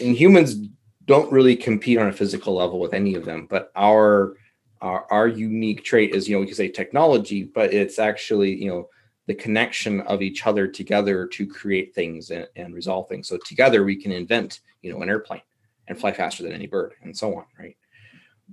And 0.00 0.16
humans 0.16 0.56
don't 1.04 1.30
really 1.30 1.56
compete 1.56 1.98
on 1.98 2.08
a 2.08 2.12
physical 2.12 2.54
level 2.54 2.80
with 2.80 2.94
any 2.94 3.14
of 3.14 3.26
them, 3.26 3.46
but 3.50 3.70
our 3.76 4.36
our, 4.84 5.06
our 5.10 5.28
unique 5.28 5.82
trait 5.82 6.14
is, 6.14 6.28
you 6.28 6.36
know, 6.36 6.40
we 6.40 6.46
can 6.46 6.54
say 6.54 6.68
technology, 6.68 7.42
but 7.42 7.72
it's 7.72 7.98
actually, 7.98 8.54
you 8.54 8.68
know, 8.68 8.88
the 9.26 9.34
connection 9.34 10.02
of 10.02 10.20
each 10.20 10.46
other 10.46 10.68
together 10.68 11.26
to 11.26 11.46
create 11.46 11.94
things 11.94 12.30
and, 12.30 12.46
and 12.56 12.74
resolve 12.74 13.08
things. 13.08 13.26
So 13.26 13.38
together 13.46 13.82
we 13.82 13.96
can 13.96 14.12
invent, 14.12 14.60
you 14.82 14.92
know, 14.92 15.00
an 15.00 15.08
airplane 15.08 15.40
and 15.88 15.98
fly 15.98 16.12
faster 16.12 16.42
than 16.42 16.52
any 16.52 16.66
bird 16.66 16.92
and 17.02 17.16
so 17.16 17.34
on, 17.34 17.46
right? 17.58 17.76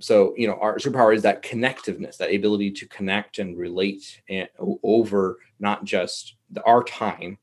So, 0.00 0.34
you 0.38 0.46
know, 0.46 0.54
our 0.54 0.78
superpower 0.78 1.14
is 1.14 1.20
that 1.22 1.42
connectiveness, 1.42 2.16
that 2.16 2.34
ability 2.34 2.70
to 2.70 2.88
connect 2.88 3.38
and 3.38 3.58
relate 3.58 4.22
and, 4.30 4.48
over 4.82 5.38
not 5.60 5.84
just 5.84 6.36
the, 6.50 6.62
our 6.62 6.82
time, 6.82 7.36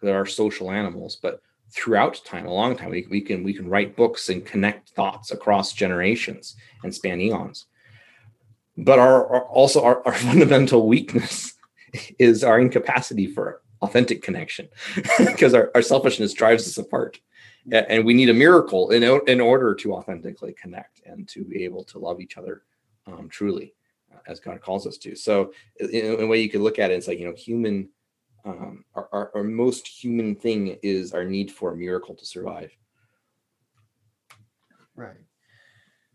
because 0.00 0.14
are 0.14 0.26
social 0.26 0.70
animals, 0.70 1.18
but 1.20 1.42
throughout 1.72 2.22
time, 2.24 2.46
a 2.46 2.54
long 2.54 2.76
time. 2.76 2.90
We, 2.90 3.08
we 3.10 3.20
can 3.20 3.42
we 3.42 3.52
can 3.52 3.68
write 3.68 3.96
books 3.96 4.28
and 4.28 4.46
connect 4.46 4.90
thoughts 4.90 5.32
across 5.32 5.72
generations 5.72 6.54
and 6.84 6.94
span 6.94 7.20
eons. 7.20 7.66
But 8.78 9.00
our, 9.00 9.26
our 9.26 9.44
also 9.46 9.82
our, 9.82 10.06
our 10.06 10.14
fundamental 10.28 10.86
weakness 10.86 11.54
is 12.18 12.44
our 12.44 12.60
incapacity 12.60 13.26
for 13.26 13.60
authentic 13.82 14.22
connection 14.22 14.68
because 15.18 15.52
our, 15.52 15.70
our 15.74 15.82
selfishness 15.82 16.32
drives 16.32 16.66
us 16.66 16.78
apart. 16.78 17.20
And 17.70 18.06
we 18.06 18.14
need 18.14 18.30
a 18.30 18.34
miracle 18.34 18.90
in, 18.92 19.02
in 19.26 19.42
order 19.42 19.74
to 19.74 19.92
authentically 19.92 20.54
connect 20.54 21.02
and 21.04 21.28
to 21.28 21.44
be 21.44 21.64
able 21.64 21.84
to 21.84 21.98
love 21.98 22.18
each 22.18 22.38
other 22.38 22.62
um, 23.06 23.28
truly 23.28 23.74
uh, 24.14 24.20
as 24.26 24.40
god 24.40 24.62
calls 24.62 24.86
us 24.86 24.96
to. 24.98 25.14
So 25.14 25.52
in 25.78 26.20
a 26.20 26.26
way 26.26 26.40
you 26.40 26.48
could 26.48 26.62
look 26.62 26.78
at 26.78 26.90
it 26.90 26.94
it's 26.94 27.08
like 27.08 27.18
you 27.18 27.26
know 27.26 27.34
human 27.34 27.90
um, 28.44 28.84
our, 28.94 29.08
our, 29.12 29.30
our 29.34 29.44
most 29.44 29.86
human 29.86 30.34
thing 30.34 30.78
is 30.82 31.12
our 31.12 31.24
need 31.24 31.50
for 31.52 31.72
a 31.72 31.76
miracle 31.76 32.14
to 32.14 32.24
survive. 32.24 32.70
Right. 34.94 35.16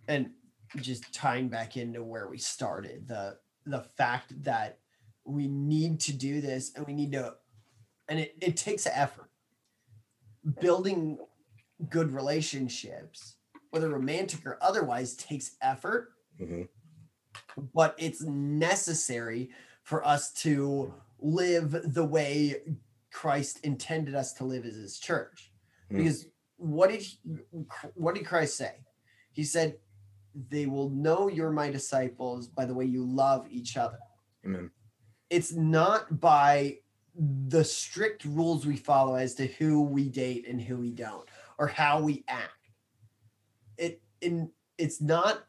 And 0.07 0.32
just 0.78 1.13
tying 1.13 1.49
back 1.49 1.78
into 1.78 2.03
where 2.03 2.28
we 2.28 2.38
started 2.38 3.07
the 3.07 3.38
the 3.65 3.82
fact 3.82 4.43
that 4.43 4.80
we 5.26 5.47
need 5.47 5.99
to 5.99 6.13
do 6.13 6.41
this 6.41 6.74
and 6.76 6.86
we 6.86 6.93
need 6.93 7.11
to 7.11 7.34
and 8.09 8.19
it, 8.19 8.36
it 8.41 8.57
takes 8.57 8.86
effort 8.88 9.30
building 10.59 11.17
good 11.89 12.11
relationships 12.11 13.36
whether 13.69 13.89
romantic 13.89 14.45
or 14.45 14.57
otherwise 14.61 15.15
takes 15.15 15.55
effort 15.61 16.13
mm-hmm. 16.39 16.63
but 17.74 17.95
it's 17.97 18.21
necessary 18.24 19.49
for 19.84 20.05
us 20.05 20.34
to 20.34 20.93
live 21.19 21.93
the 21.93 22.03
way 22.03 22.55
christ 23.11 23.59
intended 23.63 24.15
us 24.15 24.34
to 24.34 24.43
live 24.43 24.65
as 24.65 24.76
his 24.76 24.99
church 24.99 25.51
mm-hmm. 25.86 25.99
because 25.99 26.26
what 26.57 26.89
did 26.89 27.01
he, 27.01 27.17
what 27.93 28.15
did 28.15 28.26
christ 28.26 28.57
say 28.57 28.74
he 29.32 29.43
said 29.43 29.78
they 30.49 30.65
will 30.65 30.89
know 30.89 31.27
you're 31.27 31.51
my 31.51 31.69
disciples 31.69 32.47
by 32.47 32.65
the 32.65 32.73
way 32.73 32.86
you 32.86 33.05
love 33.05 33.47
each 33.49 33.77
other. 33.77 33.99
Amen. 34.45 34.71
It's 35.29 35.53
not 35.53 36.19
by 36.19 36.79
the 37.15 37.63
strict 37.63 38.25
rules 38.25 38.65
we 38.65 38.75
follow 38.75 39.15
as 39.15 39.36
to 39.36 39.45
who 39.45 39.84
we 39.84 40.09
date 40.09 40.47
and 40.47 40.59
who 40.59 40.77
we 40.77 40.91
don't 40.91 41.27
or 41.59 41.67
how 41.67 42.01
we 42.01 42.23
act. 42.27 42.69
It 43.77 44.01
in 44.21 44.51
it's 44.77 45.01
not 45.01 45.43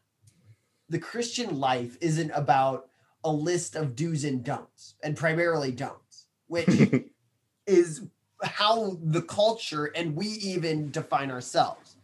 the 0.89 0.99
christian 0.99 1.59
life 1.59 1.97
isn't 2.01 2.31
about 2.31 2.89
a 3.23 3.31
list 3.31 3.75
of 3.75 3.95
do's 3.95 4.23
and 4.23 4.43
don'ts 4.43 4.95
and 5.03 5.17
primarily 5.17 5.71
don'ts 5.71 6.27
which 6.47 6.67
is 7.67 8.03
how 8.43 8.97
the 9.01 9.23
culture 9.23 9.85
and 9.85 10.15
we 10.15 10.27
even 10.27 10.91
define 10.91 11.31
ourselves. 11.31 11.97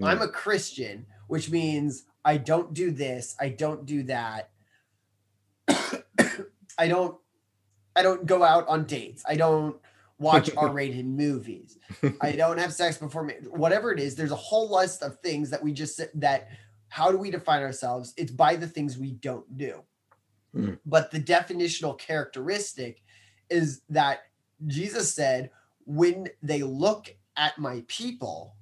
Mm. 0.00 0.08
i'm 0.08 0.22
a 0.22 0.28
christian 0.28 1.06
which 1.28 1.50
means 1.50 2.04
i 2.24 2.36
don't 2.36 2.74
do 2.74 2.90
this 2.90 3.34
i 3.40 3.48
don't 3.48 3.86
do 3.86 4.02
that 4.02 4.50
I 6.78 6.88
don't 6.88 7.16
I 7.96 8.02
don't 8.02 8.26
go 8.26 8.42
out 8.42 8.66
on 8.66 8.84
dates. 8.84 9.22
I 9.26 9.36
don't 9.36 9.76
watch 10.18 10.50
R-rated 10.56 11.06
movies. 11.06 11.78
I 12.20 12.32
don't 12.32 12.58
have 12.58 12.72
sex 12.72 12.98
before 12.98 13.22
me. 13.22 13.34
Whatever 13.50 13.92
it 13.92 14.00
is, 14.00 14.16
there's 14.16 14.32
a 14.32 14.36
whole 14.36 14.74
list 14.74 15.02
of 15.02 15.18
things 15.20 15.50
that 15.50 15.62
we 15.62 15.72
just 15.72 16.00
that 16.14 16.48
how 16.88 17.10
do 17.10 17.18
we 17.18 17.30
define 17.30 17.62
ourselves? 17.62 18.14
It's 18.16 18.32
by 18.32 18.56
the 18.56 18.66
things 18.66 18.98
we 18.98 19.12
don't 19.12 19.56
do. 19.56 19.82
Mm. 20.54 20.78
But 20.86 21.10
the 21.10 21.20
definitional 21.20 21.98
characteristic 21.98 23.02
is 23.50 23.82
that 23.90 24.22
Jesus 24.66 25.12
said, 25.12 25.50
when 25.86 26.28
they 26.42 26.62
look 26.62 27.14
at 27.36 27.58
my 27.58 27.82
people, 27.88 28.54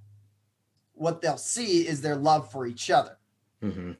what 1.02 1.20
they'll 1.20 1.36
see 1.36 1.86
is 1.86 2.00
their 2.00 2.16
love 2.16 2.50
for 2.50 2.66
each 2.66 2.90
other. 2.90 3.18
Mm-hmm 3.62 3.92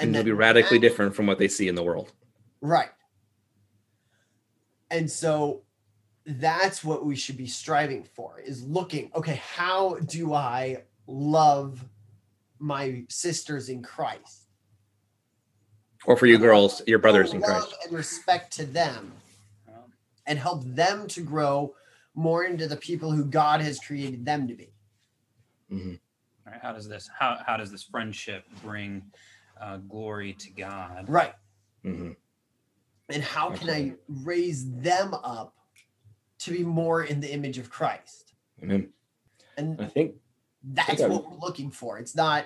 and, 0.00 0.14
they'll 0.14 0.24
be 0.24 0.32
radically 0.32 0.78
different 0.78 1.14
from 1.14 1.26
what 1.26 1.38
they 1.38 1.48
see 1.48 1.68
in 1.68 1.74
the 1.74 1.82
world. 1.82 2.12
Right. 2.60 2.90
And 4.90 5.10
so 5.10 5.62
that's 6.26 6.82
what 6.84 7.04
we 7.04 7.16
should 7.16 7.36
be 7.36 7.46
striving 7.46 8.04
for 8.04 8.40
is 8.40 8.64
looking, 8.64 9.10
okay, 9.14 9.40
how 9.54 9.98
do 10.06 10.32
I 10.32 10.84
love 11.06 11.84
my 12.58 13.04
sisters 13.08 13.68
in 13.68 13.82
Christ? 13.82 14.48
Or 16.06 16.16
for 16.16 16.26
you 16.26 16.38
girls, 16.38 16.82
your 16.86 16.98
brothers 16.98 17.32
in 17.32 17.40
Christ. 17.40 17.74
And 17.84 17.92
respect 17.92 18.52
to 18.54 18.66
them 18.66 19.12
and 20.26 20.38
help 20.38 20.64
them 20.64 21.06
to 21.08 21.20
grow 21.20 21.74
more 22.14 22.44
into 22.44 22.66
the 22.66 22.76
people 22.76 23.10
who 23.10 23.24
God 23.24 23.60
has 23.60 23.78
created 23.78 24.24
them 24.24 24.46
to 24.48 24.54
be. 24.54 24.73
Mm-hmm. 25.74 25.94
All 26.46 26.52
right, 26.52 26.60
how 26.62 26.72
does 26.72 26.88
this 26.88 27.08
how 27.18 27.38
how 27.46 27.56
does 27.56 27.70
this 27.70 27.82
friendship 27.82 28.44
bring 28.62 29.02
uh, 29.60 29.78
glory 29.78 30.34
to 30.34 30.50
God. 30.50 31.06
Right. 31.08 31.34
Mm-hmm. 31.84 32.12
And 33.10 33.22
how 33.22 33.50
can 33.50 33.70
I 33.70 33.94
raise 34.08 34.70
them 34.70 35.14
up 35.14 35.54
to 36.40 36.50
be 36.50 36.64
more 36.64 37.04
in 37.04 37.20
the 37.20 37.32
image 37.32 37.58
of 37.58 37.70
Christ? 37.70 38.32
Amen. 38.62 38.88
And 39.56 39.80
I 39.80 39.86
think 39.86 40.14
that's 40.62 40.90
I 40.90 40.94
think 40.94 41.10
what 41.10 41.30
we're 41.30 41.38
looking 41.38 41.70
for. 41.70 41.98
It's 41.98 42.16
not 42.16 42.44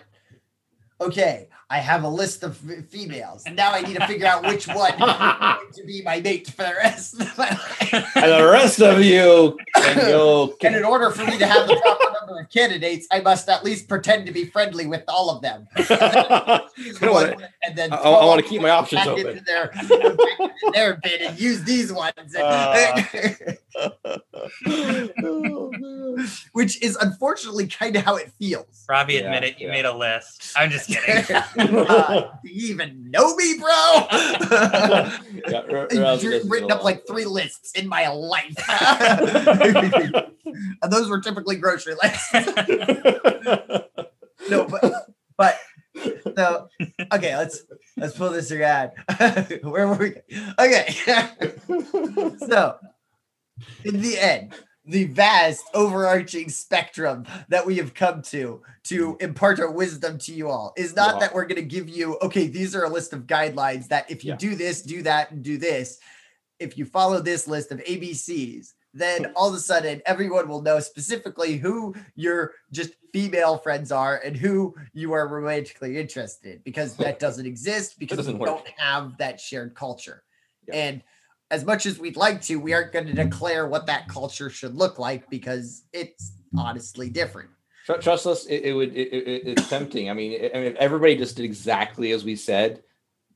okay, 1.01 1.49
I 1.71 1.79
have 1.79 2.03
a 2.03 2.09
list 2.09 2.43
of 2.43 2.57
females, 2.89 3.45
and 3.47 3.55
now 3.55 3.73
I 3.73 3.83
need 3.83 3.97
to 3.97 4.07
figure 4.07 4.27
out 4.27 4.45
which 4.45 4.67
one 4.67 4.97
to 4.97 5.85
be 5.87 6.03
my 6.03 6.21
mate 6.21 6.49
for 6.49 6.65
the 6.65 6.75
rest 6.77 7.21
of 7.21 7.39
my 7.39 7.51
life. 7.51 7.93
and 8.17 8.33
the 8.33 8.49
rest 8.51 8.81
of 8.81 9.01
you 9.01 9.57
can 9.77 9.97
go. 9.97 10.57
And 10.63 10.75
in 10.75 10.85
order 10.85 11.11
for 11.11 11.25
me 11.25 11.39
to 11.39 11.47
have 11.47 11.69
the 11.69 11.77
proper 11.77 12.08
number 12.29 12.43
of 12.43 12.51
candidates, 12.51 13.07
I 13.11 13.21
must 13.21 13.49
at 13.49 13.65
least 13.65 13.89
pretend 13.89 14.27
to 14.27 14.33
be 14.33 14.45
friendly 14.45 14.87
with 14.87 15.05
all 15.09 15.31
of 15.31 15.43
them. 15.43 15.67
and 16.79 17.77
then, 17.77 17.93
I, 17.93 17.97
I 17.97 18.25
want 18.25 18.43
to 18.43 18.49
keep 18.49 18.63
my 18.63 18.71
options 18.71 19.07
open. 19.07 19.27
Into 19.27 19.45
their, 19.45 19.71
their 20.73 20.99
bid 21.03 21.21
and 21.21 21.39
use 21.39 21.63
these 21.65 21.93
ones. 21.93 22.35
Uh. 22.37 23.03
Which 26.53 26.83
is 26.83 26.97
unfortunately 26.97 27.69
kind 27.69 27.95
of 27.97 28.05
how 28.05 28.17
it 28.17 28.33
feels. 28.39 28.85
Robbie, 28.89 29.15
yeah, 29.15 29.21
admit 29.21 29.45
it. 29.45 29.61
You 29.61 29.69
yeah. 29.69 29.73
made 29.73 29.85
a 29.85 29.97
list. 29.97 30.53
I'm 30.57 30.71
just 30.71 30.89
kidding. 30.89 31.37
uh, 31.59 32.33
do 32.43 32.51
you 32.51 32.73
even 32.73 33.09
know 33.11 33.37
me, 33.37 33.59
bro? 33.59 34.07
yeah, 35.49 35.63
r- 35.71 35.89
written 36.47 36.71
up 36.71 36.85
like 36.85 37.07
three 37.07 37.25
lists 37.25 37.73
in 37.73 37.89
my 37.89 38.09
life. 38.09 38.55
and 40.83 40.93
those 40.93 41.09
were 41.09 41.21
typically 41.21 41.57
grocery 41.57 41.95
lists. 42.03 42.31
no, 44.51 44.67
but 44.67 44.83
but 44.83 45.08
so 46.37 46.69
okay, 47.13 47.37
let's 47.37 47.63
let's 47.97 48.17
pull 48.17 48.31
this 48.31 48.51
again. 48.51 48.91
Where 49.63 49.89
were 49.89 49.97
we? 49.97 50.15
Okay. 50.59 50.89
so 52.47 52.77
in 53.85 54.01
the 54.01 54.19
end, 54.19 54.55
the 54.89 55.05
vast 55.05 55.65
overarching 55.75 56.49
spectrum 56.49 57.27
that 57.49 57.67
we 57.67 57.77
have 57.77 57.95
come 57.95 58.23
to 58.23 58.63
to 58.85 59.17
impart 59.21 59.61
our 59.61 59.71
wisdom 59.71 60.19
to 60.19 60.33
you 60.33 60.49
all 60.49 60.73
is 60.77 60.97
not 60.97 61.15
wow. 61.15 61.21
that 61.21 61.35
we're 61.35 61.45
going 61.45 61.57
to 61.57 61.63
give 61.63 61.89
you 61.89 62.17
okay 62.23 62.47
these 62.47 62.75
are 62.75 62.85
a 62.85 62.89
list 62.89 63.13
of 63.13 63.27
guidelines 63.27 63.89
that 63.89 64.11
if 64.11 64.25
you 64.25 64.31
yeah. 64.31 64.37
do 64.37 64.55
this 64.55 64.83
do 64.83 65.03
that 65.03 65.31
and 65.31 65.43
do 65.43 65.59
this 65.59 65.99
if 66.59 66.79
you 66.79 66.87
follow 66.87 67.21
this 67.21 67.47
list 67.47 67.71
of 67.71 67.79
abcs 67.81 68.73
then 68.95 69.33
all 69.37 69.49
of 69.49 69.55
a 69.55 69.59
sudden 69.59 70.03
everyone 70.07 70.49
will 70.49 70.63
know 70.63 70.81
specifically 70.81 71.57
who 71.57 71.95
your 72.15 72.53
just 72.73 72.95
female 73.13 73.57
friends 73.59 73.91
are 73.91 74.21
and 74.25 74.37
who 74.37 74.75
you 74.93 75.13
are 75.13 75.29
romantically 75.29 75.99
interested 75.99 76.63
because 76.65 76.97
that 76.97 77.19
doesn't 77.21 77.47
exist 77.47 77.99
because 77.99 78.27
we 78.27 78.45
don't 78.45 78.69
have 78.77 79.17
that 79.19 79.41
shared 79.41 79.75
culture 79.75 80.23
yeah. 80.67 80.75
and 80.75 81.03
as 81.51 81.65
much 81.65 81.87
as 81.87 81.99
we'd 81.99 82.17
like 82.17 82.43
to, 82.43 82.57
we 82.57 82.75
aren't 82.75 82.93
going 82.93 83.07
to 83.07 83.15
declare 83.15 83.67
what 83.67 83.87
that 83.87 84.09
culture 84.09 84.51
should 84.51 84.75
look 84.75 84.99
like 84.99 85.29
because 85.31 85.85
it's 85.93 86.33
honestly 86.57 87.09
different. 87.09 87.49
Trust 87.87 88.27
us, 88.27 88.45
it, 88.47 88.65
it 88.65 88.73
would. 88.75 88.95
It, 88.95 89.09
it, 89.15 89.43
it's 89.47 89.69
tempting. 89.69 90.11
I 90.11 90.13
mean, 90.13 90.51
I 90.55 90.59
mean, 90.59 90.67
if 90.67 90.77
everybody 90.77 91.17
just 91.17 91.37
did 91.37 91.47
exactly 91.47 92.13
as 92.13 92.23
we 92.23 92.37
said, 92.37 92.83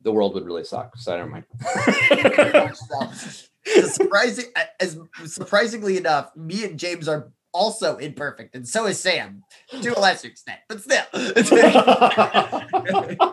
the 0.02 0.12
world 0.12 0.34
would 0.34 0.44
really 0.44 0.64
suck. 0.64 0.94
So 0.98 1.14
I 1.14 1.16
don't 1.16 1.30
mind. 1.30 1.44
surprising, 3.66 4.46
as 4.80 4.98
surprisingly 5.26 5.96
enough, 5.96 6.34
me 6.36 6.64
and 6.64 6.78
James 6.78 7.08
are 7.08 7.32
also 7.52 7.96
imperfect, 7.96 8.54
and 8.54 8.66
so 8.66 8.86
is 8.86 8.98
Sam 8.98 9.42
to 9.82 9.96
a 9.96 10.00
lesser 10.00 10.28
extent, 10.28 10.60
but 10.68 10.80
still. 10.80 11.04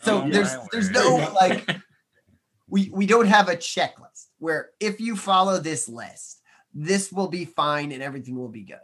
so 0.00 0.22
Oh, 0.22 0.28
there's 0.30 0.54
my 0.54 0.66
there's 0.72 0.90
no 0.90 1.32
like 1.34 1.68
we 2.68 2.90
we 2.92 3.06
don't 3.06 3.26
have 3.26 3.48
a 3.48 3.56
checklist 3.56 4.26
where 4.38 4.70
if 4.80 5.00
you 5.00 5.16
follow 5.16 5.58
this 5.58 5.88
list, 5.88 6.40
this 6.74 7.12
will 7.12 7.28
be 7.28 7.44
fine 7.44 7.92
and 7.92 8.02
everything 8.02 8.36
will 8.36 8.48
be 8.48 8.64
good. 8.64 8.78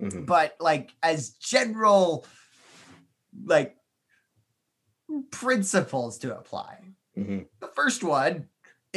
Mhm. 0.00 0.26
But 0.26 0.56
like 0.60 0.92
as 1.02 1.30
general 1.30 2.26
like 3.44 3.76
principles 5.30 6.18
to 6.18 6.36
apply. 6.36 6.78
Mhm. 7.16 7.46
The 7.60 7.68
first 7.68 8.04
one 8.04 8.48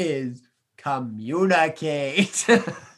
is 0.01 0.41
communicate. 0.77 2.45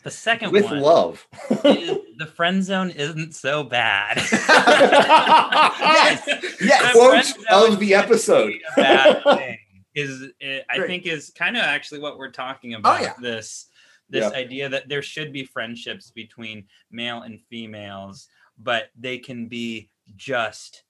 The 0.04 0.12
second 0.12 0.52
With 0.52 0.66
one 0.66 0.82
love. 0.82 1.26
is 1.64 1.98
the 2.18 2.26
friend 2.26 2.62
zone 2.62 2.90
isn't 2.90 3.36
so 3.36 3.64
bad. 3.64 4.18
yes. 4.18 6.28
Yes. 6.62 6.92
Quote 6.92 7.72
of 7.72 7.80
the 7.80 7.94
episode. 7.96 8.48
be 8.50 8.62
a 8.78 8.82
bad 8.82 9.24
thing 9.24 9.58
is 9.96 10.24
it, 10.40 10.66
I 10.70 10.78
Great. 10.78 10.88
think 10.88 11.06
is 11.06 11.32
kind 11.36 11.56
of 11.56 11.64
actually 11.64 12.00
what 12.02 12.18
we're 12.18 12.32
talking 12.32 12.76
oh, 12.76 12.80
about. 12.80 13.02
yeah. 13.02 13.14
This 13.22 13.68
this 14.10 14.30
Yeah. 14.30 14.38
idea 14.38 14.68
that 14.70 14.90
there 14.90 15.02
should 15.02 15.32
be 15.32 15.46
friendships 15.46 16.12
between 16.12 16.66
male 16.92 17.22
and 17.22 17.40
females, 17.50 18.28
but 18.58 18.90
they 19.00 19.18
can 19.20 19.48
be 19.48 19.90
just 20.18 20.84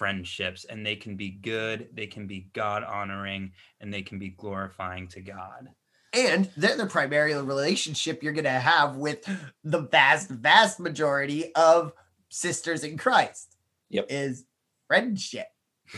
friendships 0.00 0.64
and 0.64 0.84
they 0.84 0.96
can 0.96 1.14
be 1.14 1.28
good, 1.30 1.88
they 1.92 2.06
can 2.06 2.26
be 2.26 2.48
God 2.54 2.82
honoring, 2.84 3.52
and 3.82 3.92
they 3.92 4.00
can 4.00 4.18
be 4.18 4.30
glorifying 4.30 5.06
to 5.08 5.20
God. 5.20 5.68
and 6.14 6.48
they're 6.56 6.74
the 6.78 6.86
primary 6.86 7.34
relationship 7.34 8.22
you're 8.22 8.32
going 8.32 8.44
to 8.44 8.50
have 8.72 8.96
with 8.96 9.20
the 9.62 9.80
vast 9.82 10.30
vast 10.30 10.80
majority 10.80 11.54
of 11.54 11.92
sisters 12.30 12.82
in 12.82 12.96
christ 12.96 13.56
Yep. 13.90 14.06
is 14.08 14.44
friendship. 14.88 15.46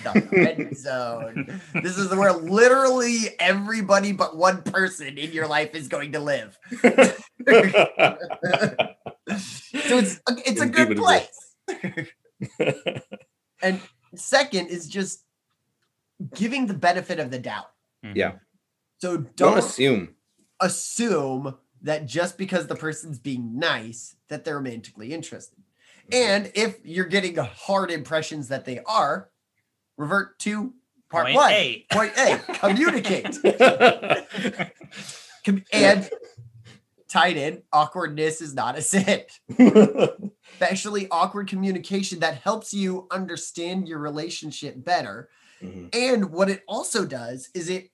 The 0.03 0.13
friend 0.31 0.77
zone. 0.77 1.47
This 1.83 1.97
is 1.99 2.11
where 2.15 2.33
literally 2.33 3.19
everybody 3.39 4.13
but 4.13 4.37
one 4.37 4.63
person 4.63 5.17
in 5.19 5.31
your 5.33 5.47
life 5.47 5.75
is 5.75 5.87
going 5.89 6.13
to 6.13 6.21
live. 6.21 6.59
So 9.89 9.99
it's 9.99 10.15
a- 10.29 10.43
it's 10.49 10.61
a 10.61 10.67
good 10.67 10.97
place 10.97 11.39
and 13.63 13.81
second 14.15 14.67
is 14.69 14.89
just 14.89 15.25
giving 16.35 16.67
the 16.67 16.75
benefit 16.75 17.19
of 17.19 17.31
the 17.31 17.39
doubt 17.39 17.71
Mhm. 18.05 18.17
Yeah. 18.17 18.33
so 18.99 19.17
Don't 19.17 19.37
don't 19.37 19.59
assume. 19.59 20.15
assume 20.61 21.57
that 21.83 22.07
just 22.07 22.37
because 22.39 22.67
the 22.67 22.77
person's 22.77 23.19
being 23.19 23.59
nice 23.59 24.15
that 24.29 24.45
they're 24.45 24.57
romantically 24.57 25.13
interested. 25.13 25.59
And 26.13 26.51
if 26.55 26.79
you're 26.85 27.07
getting 27.07 27.37
hard 27.37 27.91
impressions 27.91 28.49
that 28.49 28.65
they 28.65 28.81
are, 28.87 29.31
revert 29.97 30.39
to 30.41 30.75
part 31.11 31.27
Point 31.27 31.37
one. 31.37 31.53
eight. 31.53 31.89
Point 31.91 32.13
A, 32.19 32.39
communicate. 32.61 33.37
And 35.73 36.09
tied 37.13 37.37
in, 37.37 37.63
awkwardness 37.73 38.41
is 38.41 38.55
not 38.55 38.79
a 38.79 38.83
sin. 38.83 39.23
Especially 40.55 41.09
awkward 41.11 41.49
communication 41.49 42.21
that 42.21 42.37
helps 42.37 42.73
you 42.73 43.07
understand 43.11 43.87
your 43.89 43.99
relationship 43.99 44.83
better 44.85 45.29
Mhm. 45.63 45.95
and 45.95 46.31
what 46.33 46.51
it 46.51 46.65
also 46.67 47.05
does 47.07 47.49
is 47.55 47.69
it 47.71 47.93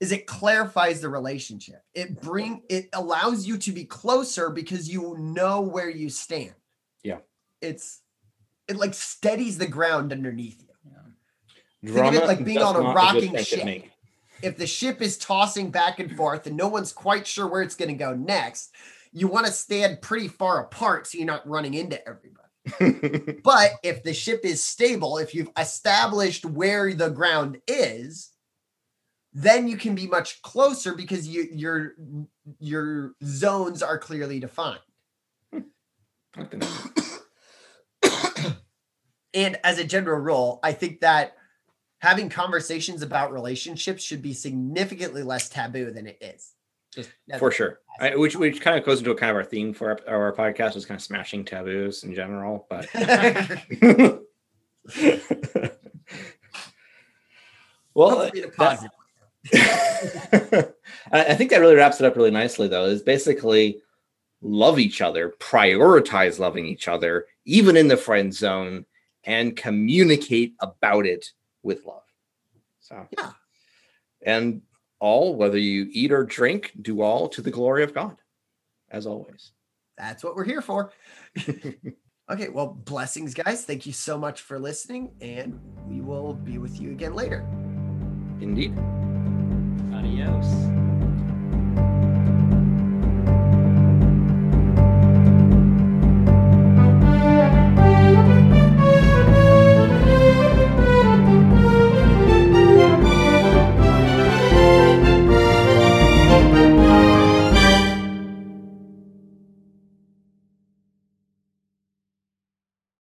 is 0.00 0.12
it 0.12 0.26
clarifies 0.26 1.02
the 1.02 1.08
relationship 1.10 1.84
it 1.92 2.22
bring 2.22 2.62
it 2.70 2.88
allows 2.94 3.46
you 3.46 3.58
to 3.58 3.70
be 3.70 3.84
closer 3.84 4.48
because 4.48 4.88
you 4.88 5.14
know 5.18 5.60
where 5.60 5.90
you 5.90 6.08
stand 6.08 6.54
Yeah. 7.02 7.18
it's 7.60 8.00
it 8.66 8.76
like 8.76 8.94
steadies 8.94 9.58
the 9.58 9.66
ground 9.66 10.10
underneath 10.10 10.58
you 10.62 10.68
of 10.72 11.06
it 11.82 11.92
Drama 11.92 12.24
like 12.24 12.44
being 12.46 12.62
on 12.62 12.76
a 12.76 12.80
rocking 12.80 13.36
ship. 13.36 13.91
If 14.42 14.56
the 14.56 14.66
ship 14.66 15.00
is 15.00 15.18
tossing 15.18 15.70
back 15.70 15.98
and 15.98 16.16
forth 16.16 16.46
and 16.46 16.56
no 16.56 16.68
one's 16.68 16.92
quite 16.92 17.26
sure 17.26 17.46
where 17.46 17.62
it's 17.62 17.76
going 17.76 17.88
to 17.88 17.94
go 17.94 18.14
next 18.14 18.74
you 19.12 19.28
want 19.28 19.46
to 19.46 19.52
stand 19.52 20.00
pretty 20.00 20.28
far 20.28 20.62
apart 20.62 21.06
so 21.06 21.18
you're 21.18 21.26
not 21.26 21.46
running 21.46 21.74
into 21.74 22.00
everybody 22.08 22.42
but 23.44 23.72
if 23.82 24.02
the 24.02 24.14
ship 24.14 24.42
is 24.44 24.62
stable, 24.62 25.18
if 25.18 25.34
you've 25.34 25.50
established 25.58 26.44
where 26.44 26.94
the 26.94 27.10
ground 27.10 27.58
is, 27.66 28.30
then 29.32 29.66
you 29.66 29.76
can 29.76 29.94
be 29.94 30.06
much 30.06 30.40
closer 30.42 30.94
because 30.94 31.26
you, 31.26 31.48
your 31.52 31.94
your 32.60 33.14
zones 33.24 33.82
are 33.82 33.98
clearly 33.98 34.40
defined. 34.40 34.80
And 39.34 39.58
as 39.64 39.78
a 39.78 39.84
general 39.84 40.20
rule, 40.20 40.60
I 40.62 40.72
think 40.72 41.00
that 41.00 41.32
having 42.02 42.28
conversations 42.28 43.00
about 43.02 43.32
relationships 43.32 44.02
should 44.02 44.20
be 44.20 44.34
significantly 44.34 45.22
less 45.22 45.48
taboo 45.48 45.92
than 45.92 46.08
it 46.08 46.18
is. 46.20 46.54
Just 46.92 47.10
for 47.38 47.50
sure. 47.52 47.78
I, 48.00 48.16
which 48.16 48.36
which 48.36 48.60
kind 48.60 48.76
of 48.76 48.84
goes 48.84 48.98
into 48.98 49.12
a 49.12 49.14
kind 49.14 49.30
of 49.30 49.36
our 49.36 49.44
theme 49.44 49.72
for 49.72 49.98
our, 50.06 50.26
our 50.26 50.34
podcast 50.34 50.76
is 50.76 50.84
kind 50.84 50.98
of 50.98 51.02
smashing 51.02 51.44
taboos 51.44 52.04
in 52.04 52.14
general, 52.14 52.66
but 52.68 52.86
well, 57.94 58.10
Hopefully 58.10 58.42
in 58.42 58.44
a 58.44 58.50
that- 58.58 58.90
I 61.12 61.24
I 61.24 61.34
think 61.34 61.50
that 61.50 61.60
really 61.60 61.76
wraps 61.76 62.00
it 62.00 62.04
up 62.04 62.16
really 62.16 62.30
nicely, 62.30 62.68
though. 62.68 62.84
Is 62.84 63.00
basically 63.02 63.80
love 64.42 64.78
each 64.78 65.00
other, 65.00 65.30
prioritize 65.38 66.38
loving 66.38 66.66
each 66.66 66.88
other, 66.88 67.26
even 67.46 67.76
in 67.76 67.88
the 67.88 67.96
friend 67.96 68.34
zone, 68.34 68.84
and 69.24 69.56
communicate 69.56 70.54
about 70.60 71.06
it 71.06 71.32
with 71.62 71.84
love. 71.84 72.02
So, 72.80 73.06
Yeah. 73.16 73.32
And 74.24 74.62
all, 75.00 75.34
whether 75.34 75.58
you 75.58 75.88
eat 75.90 76.12
or 76.12 76.24
drink, 76.24 76.72
do 76.80 77.02
all 77.02 77.28
to 77.30 77.42
the 77.42 77.50
glory 77.50 77.82
of 77.82 77.92
God, 77.92 78.16
as 78.90 79.06
always. 79.06 79.52
That's 79.98 80.22
what 80.22 80.36
we're 80.36 80.44
here 80.44 80.62
for. 80.62 80.92
okay, 82.30 82.48
well, 82.48 82.68
blessings, 82.68 83.34
guys. 83.34 83.64
Thank 83.64 83.84
you 83.84 83.92
so 83.92 84.16
much 84.16 84.42
for 84.42 84.60
listening, 84.60 85.12
and 85.20 85.58
we 85.88 86.00
will 86.00 86.34
be 86.34 86.58
with 86.58 86.80
you 86.80 86.92
again 86.92 87.14
later. 87.14 87.40
Indeed. 88.40 88.78
Adios. 89.92 90.81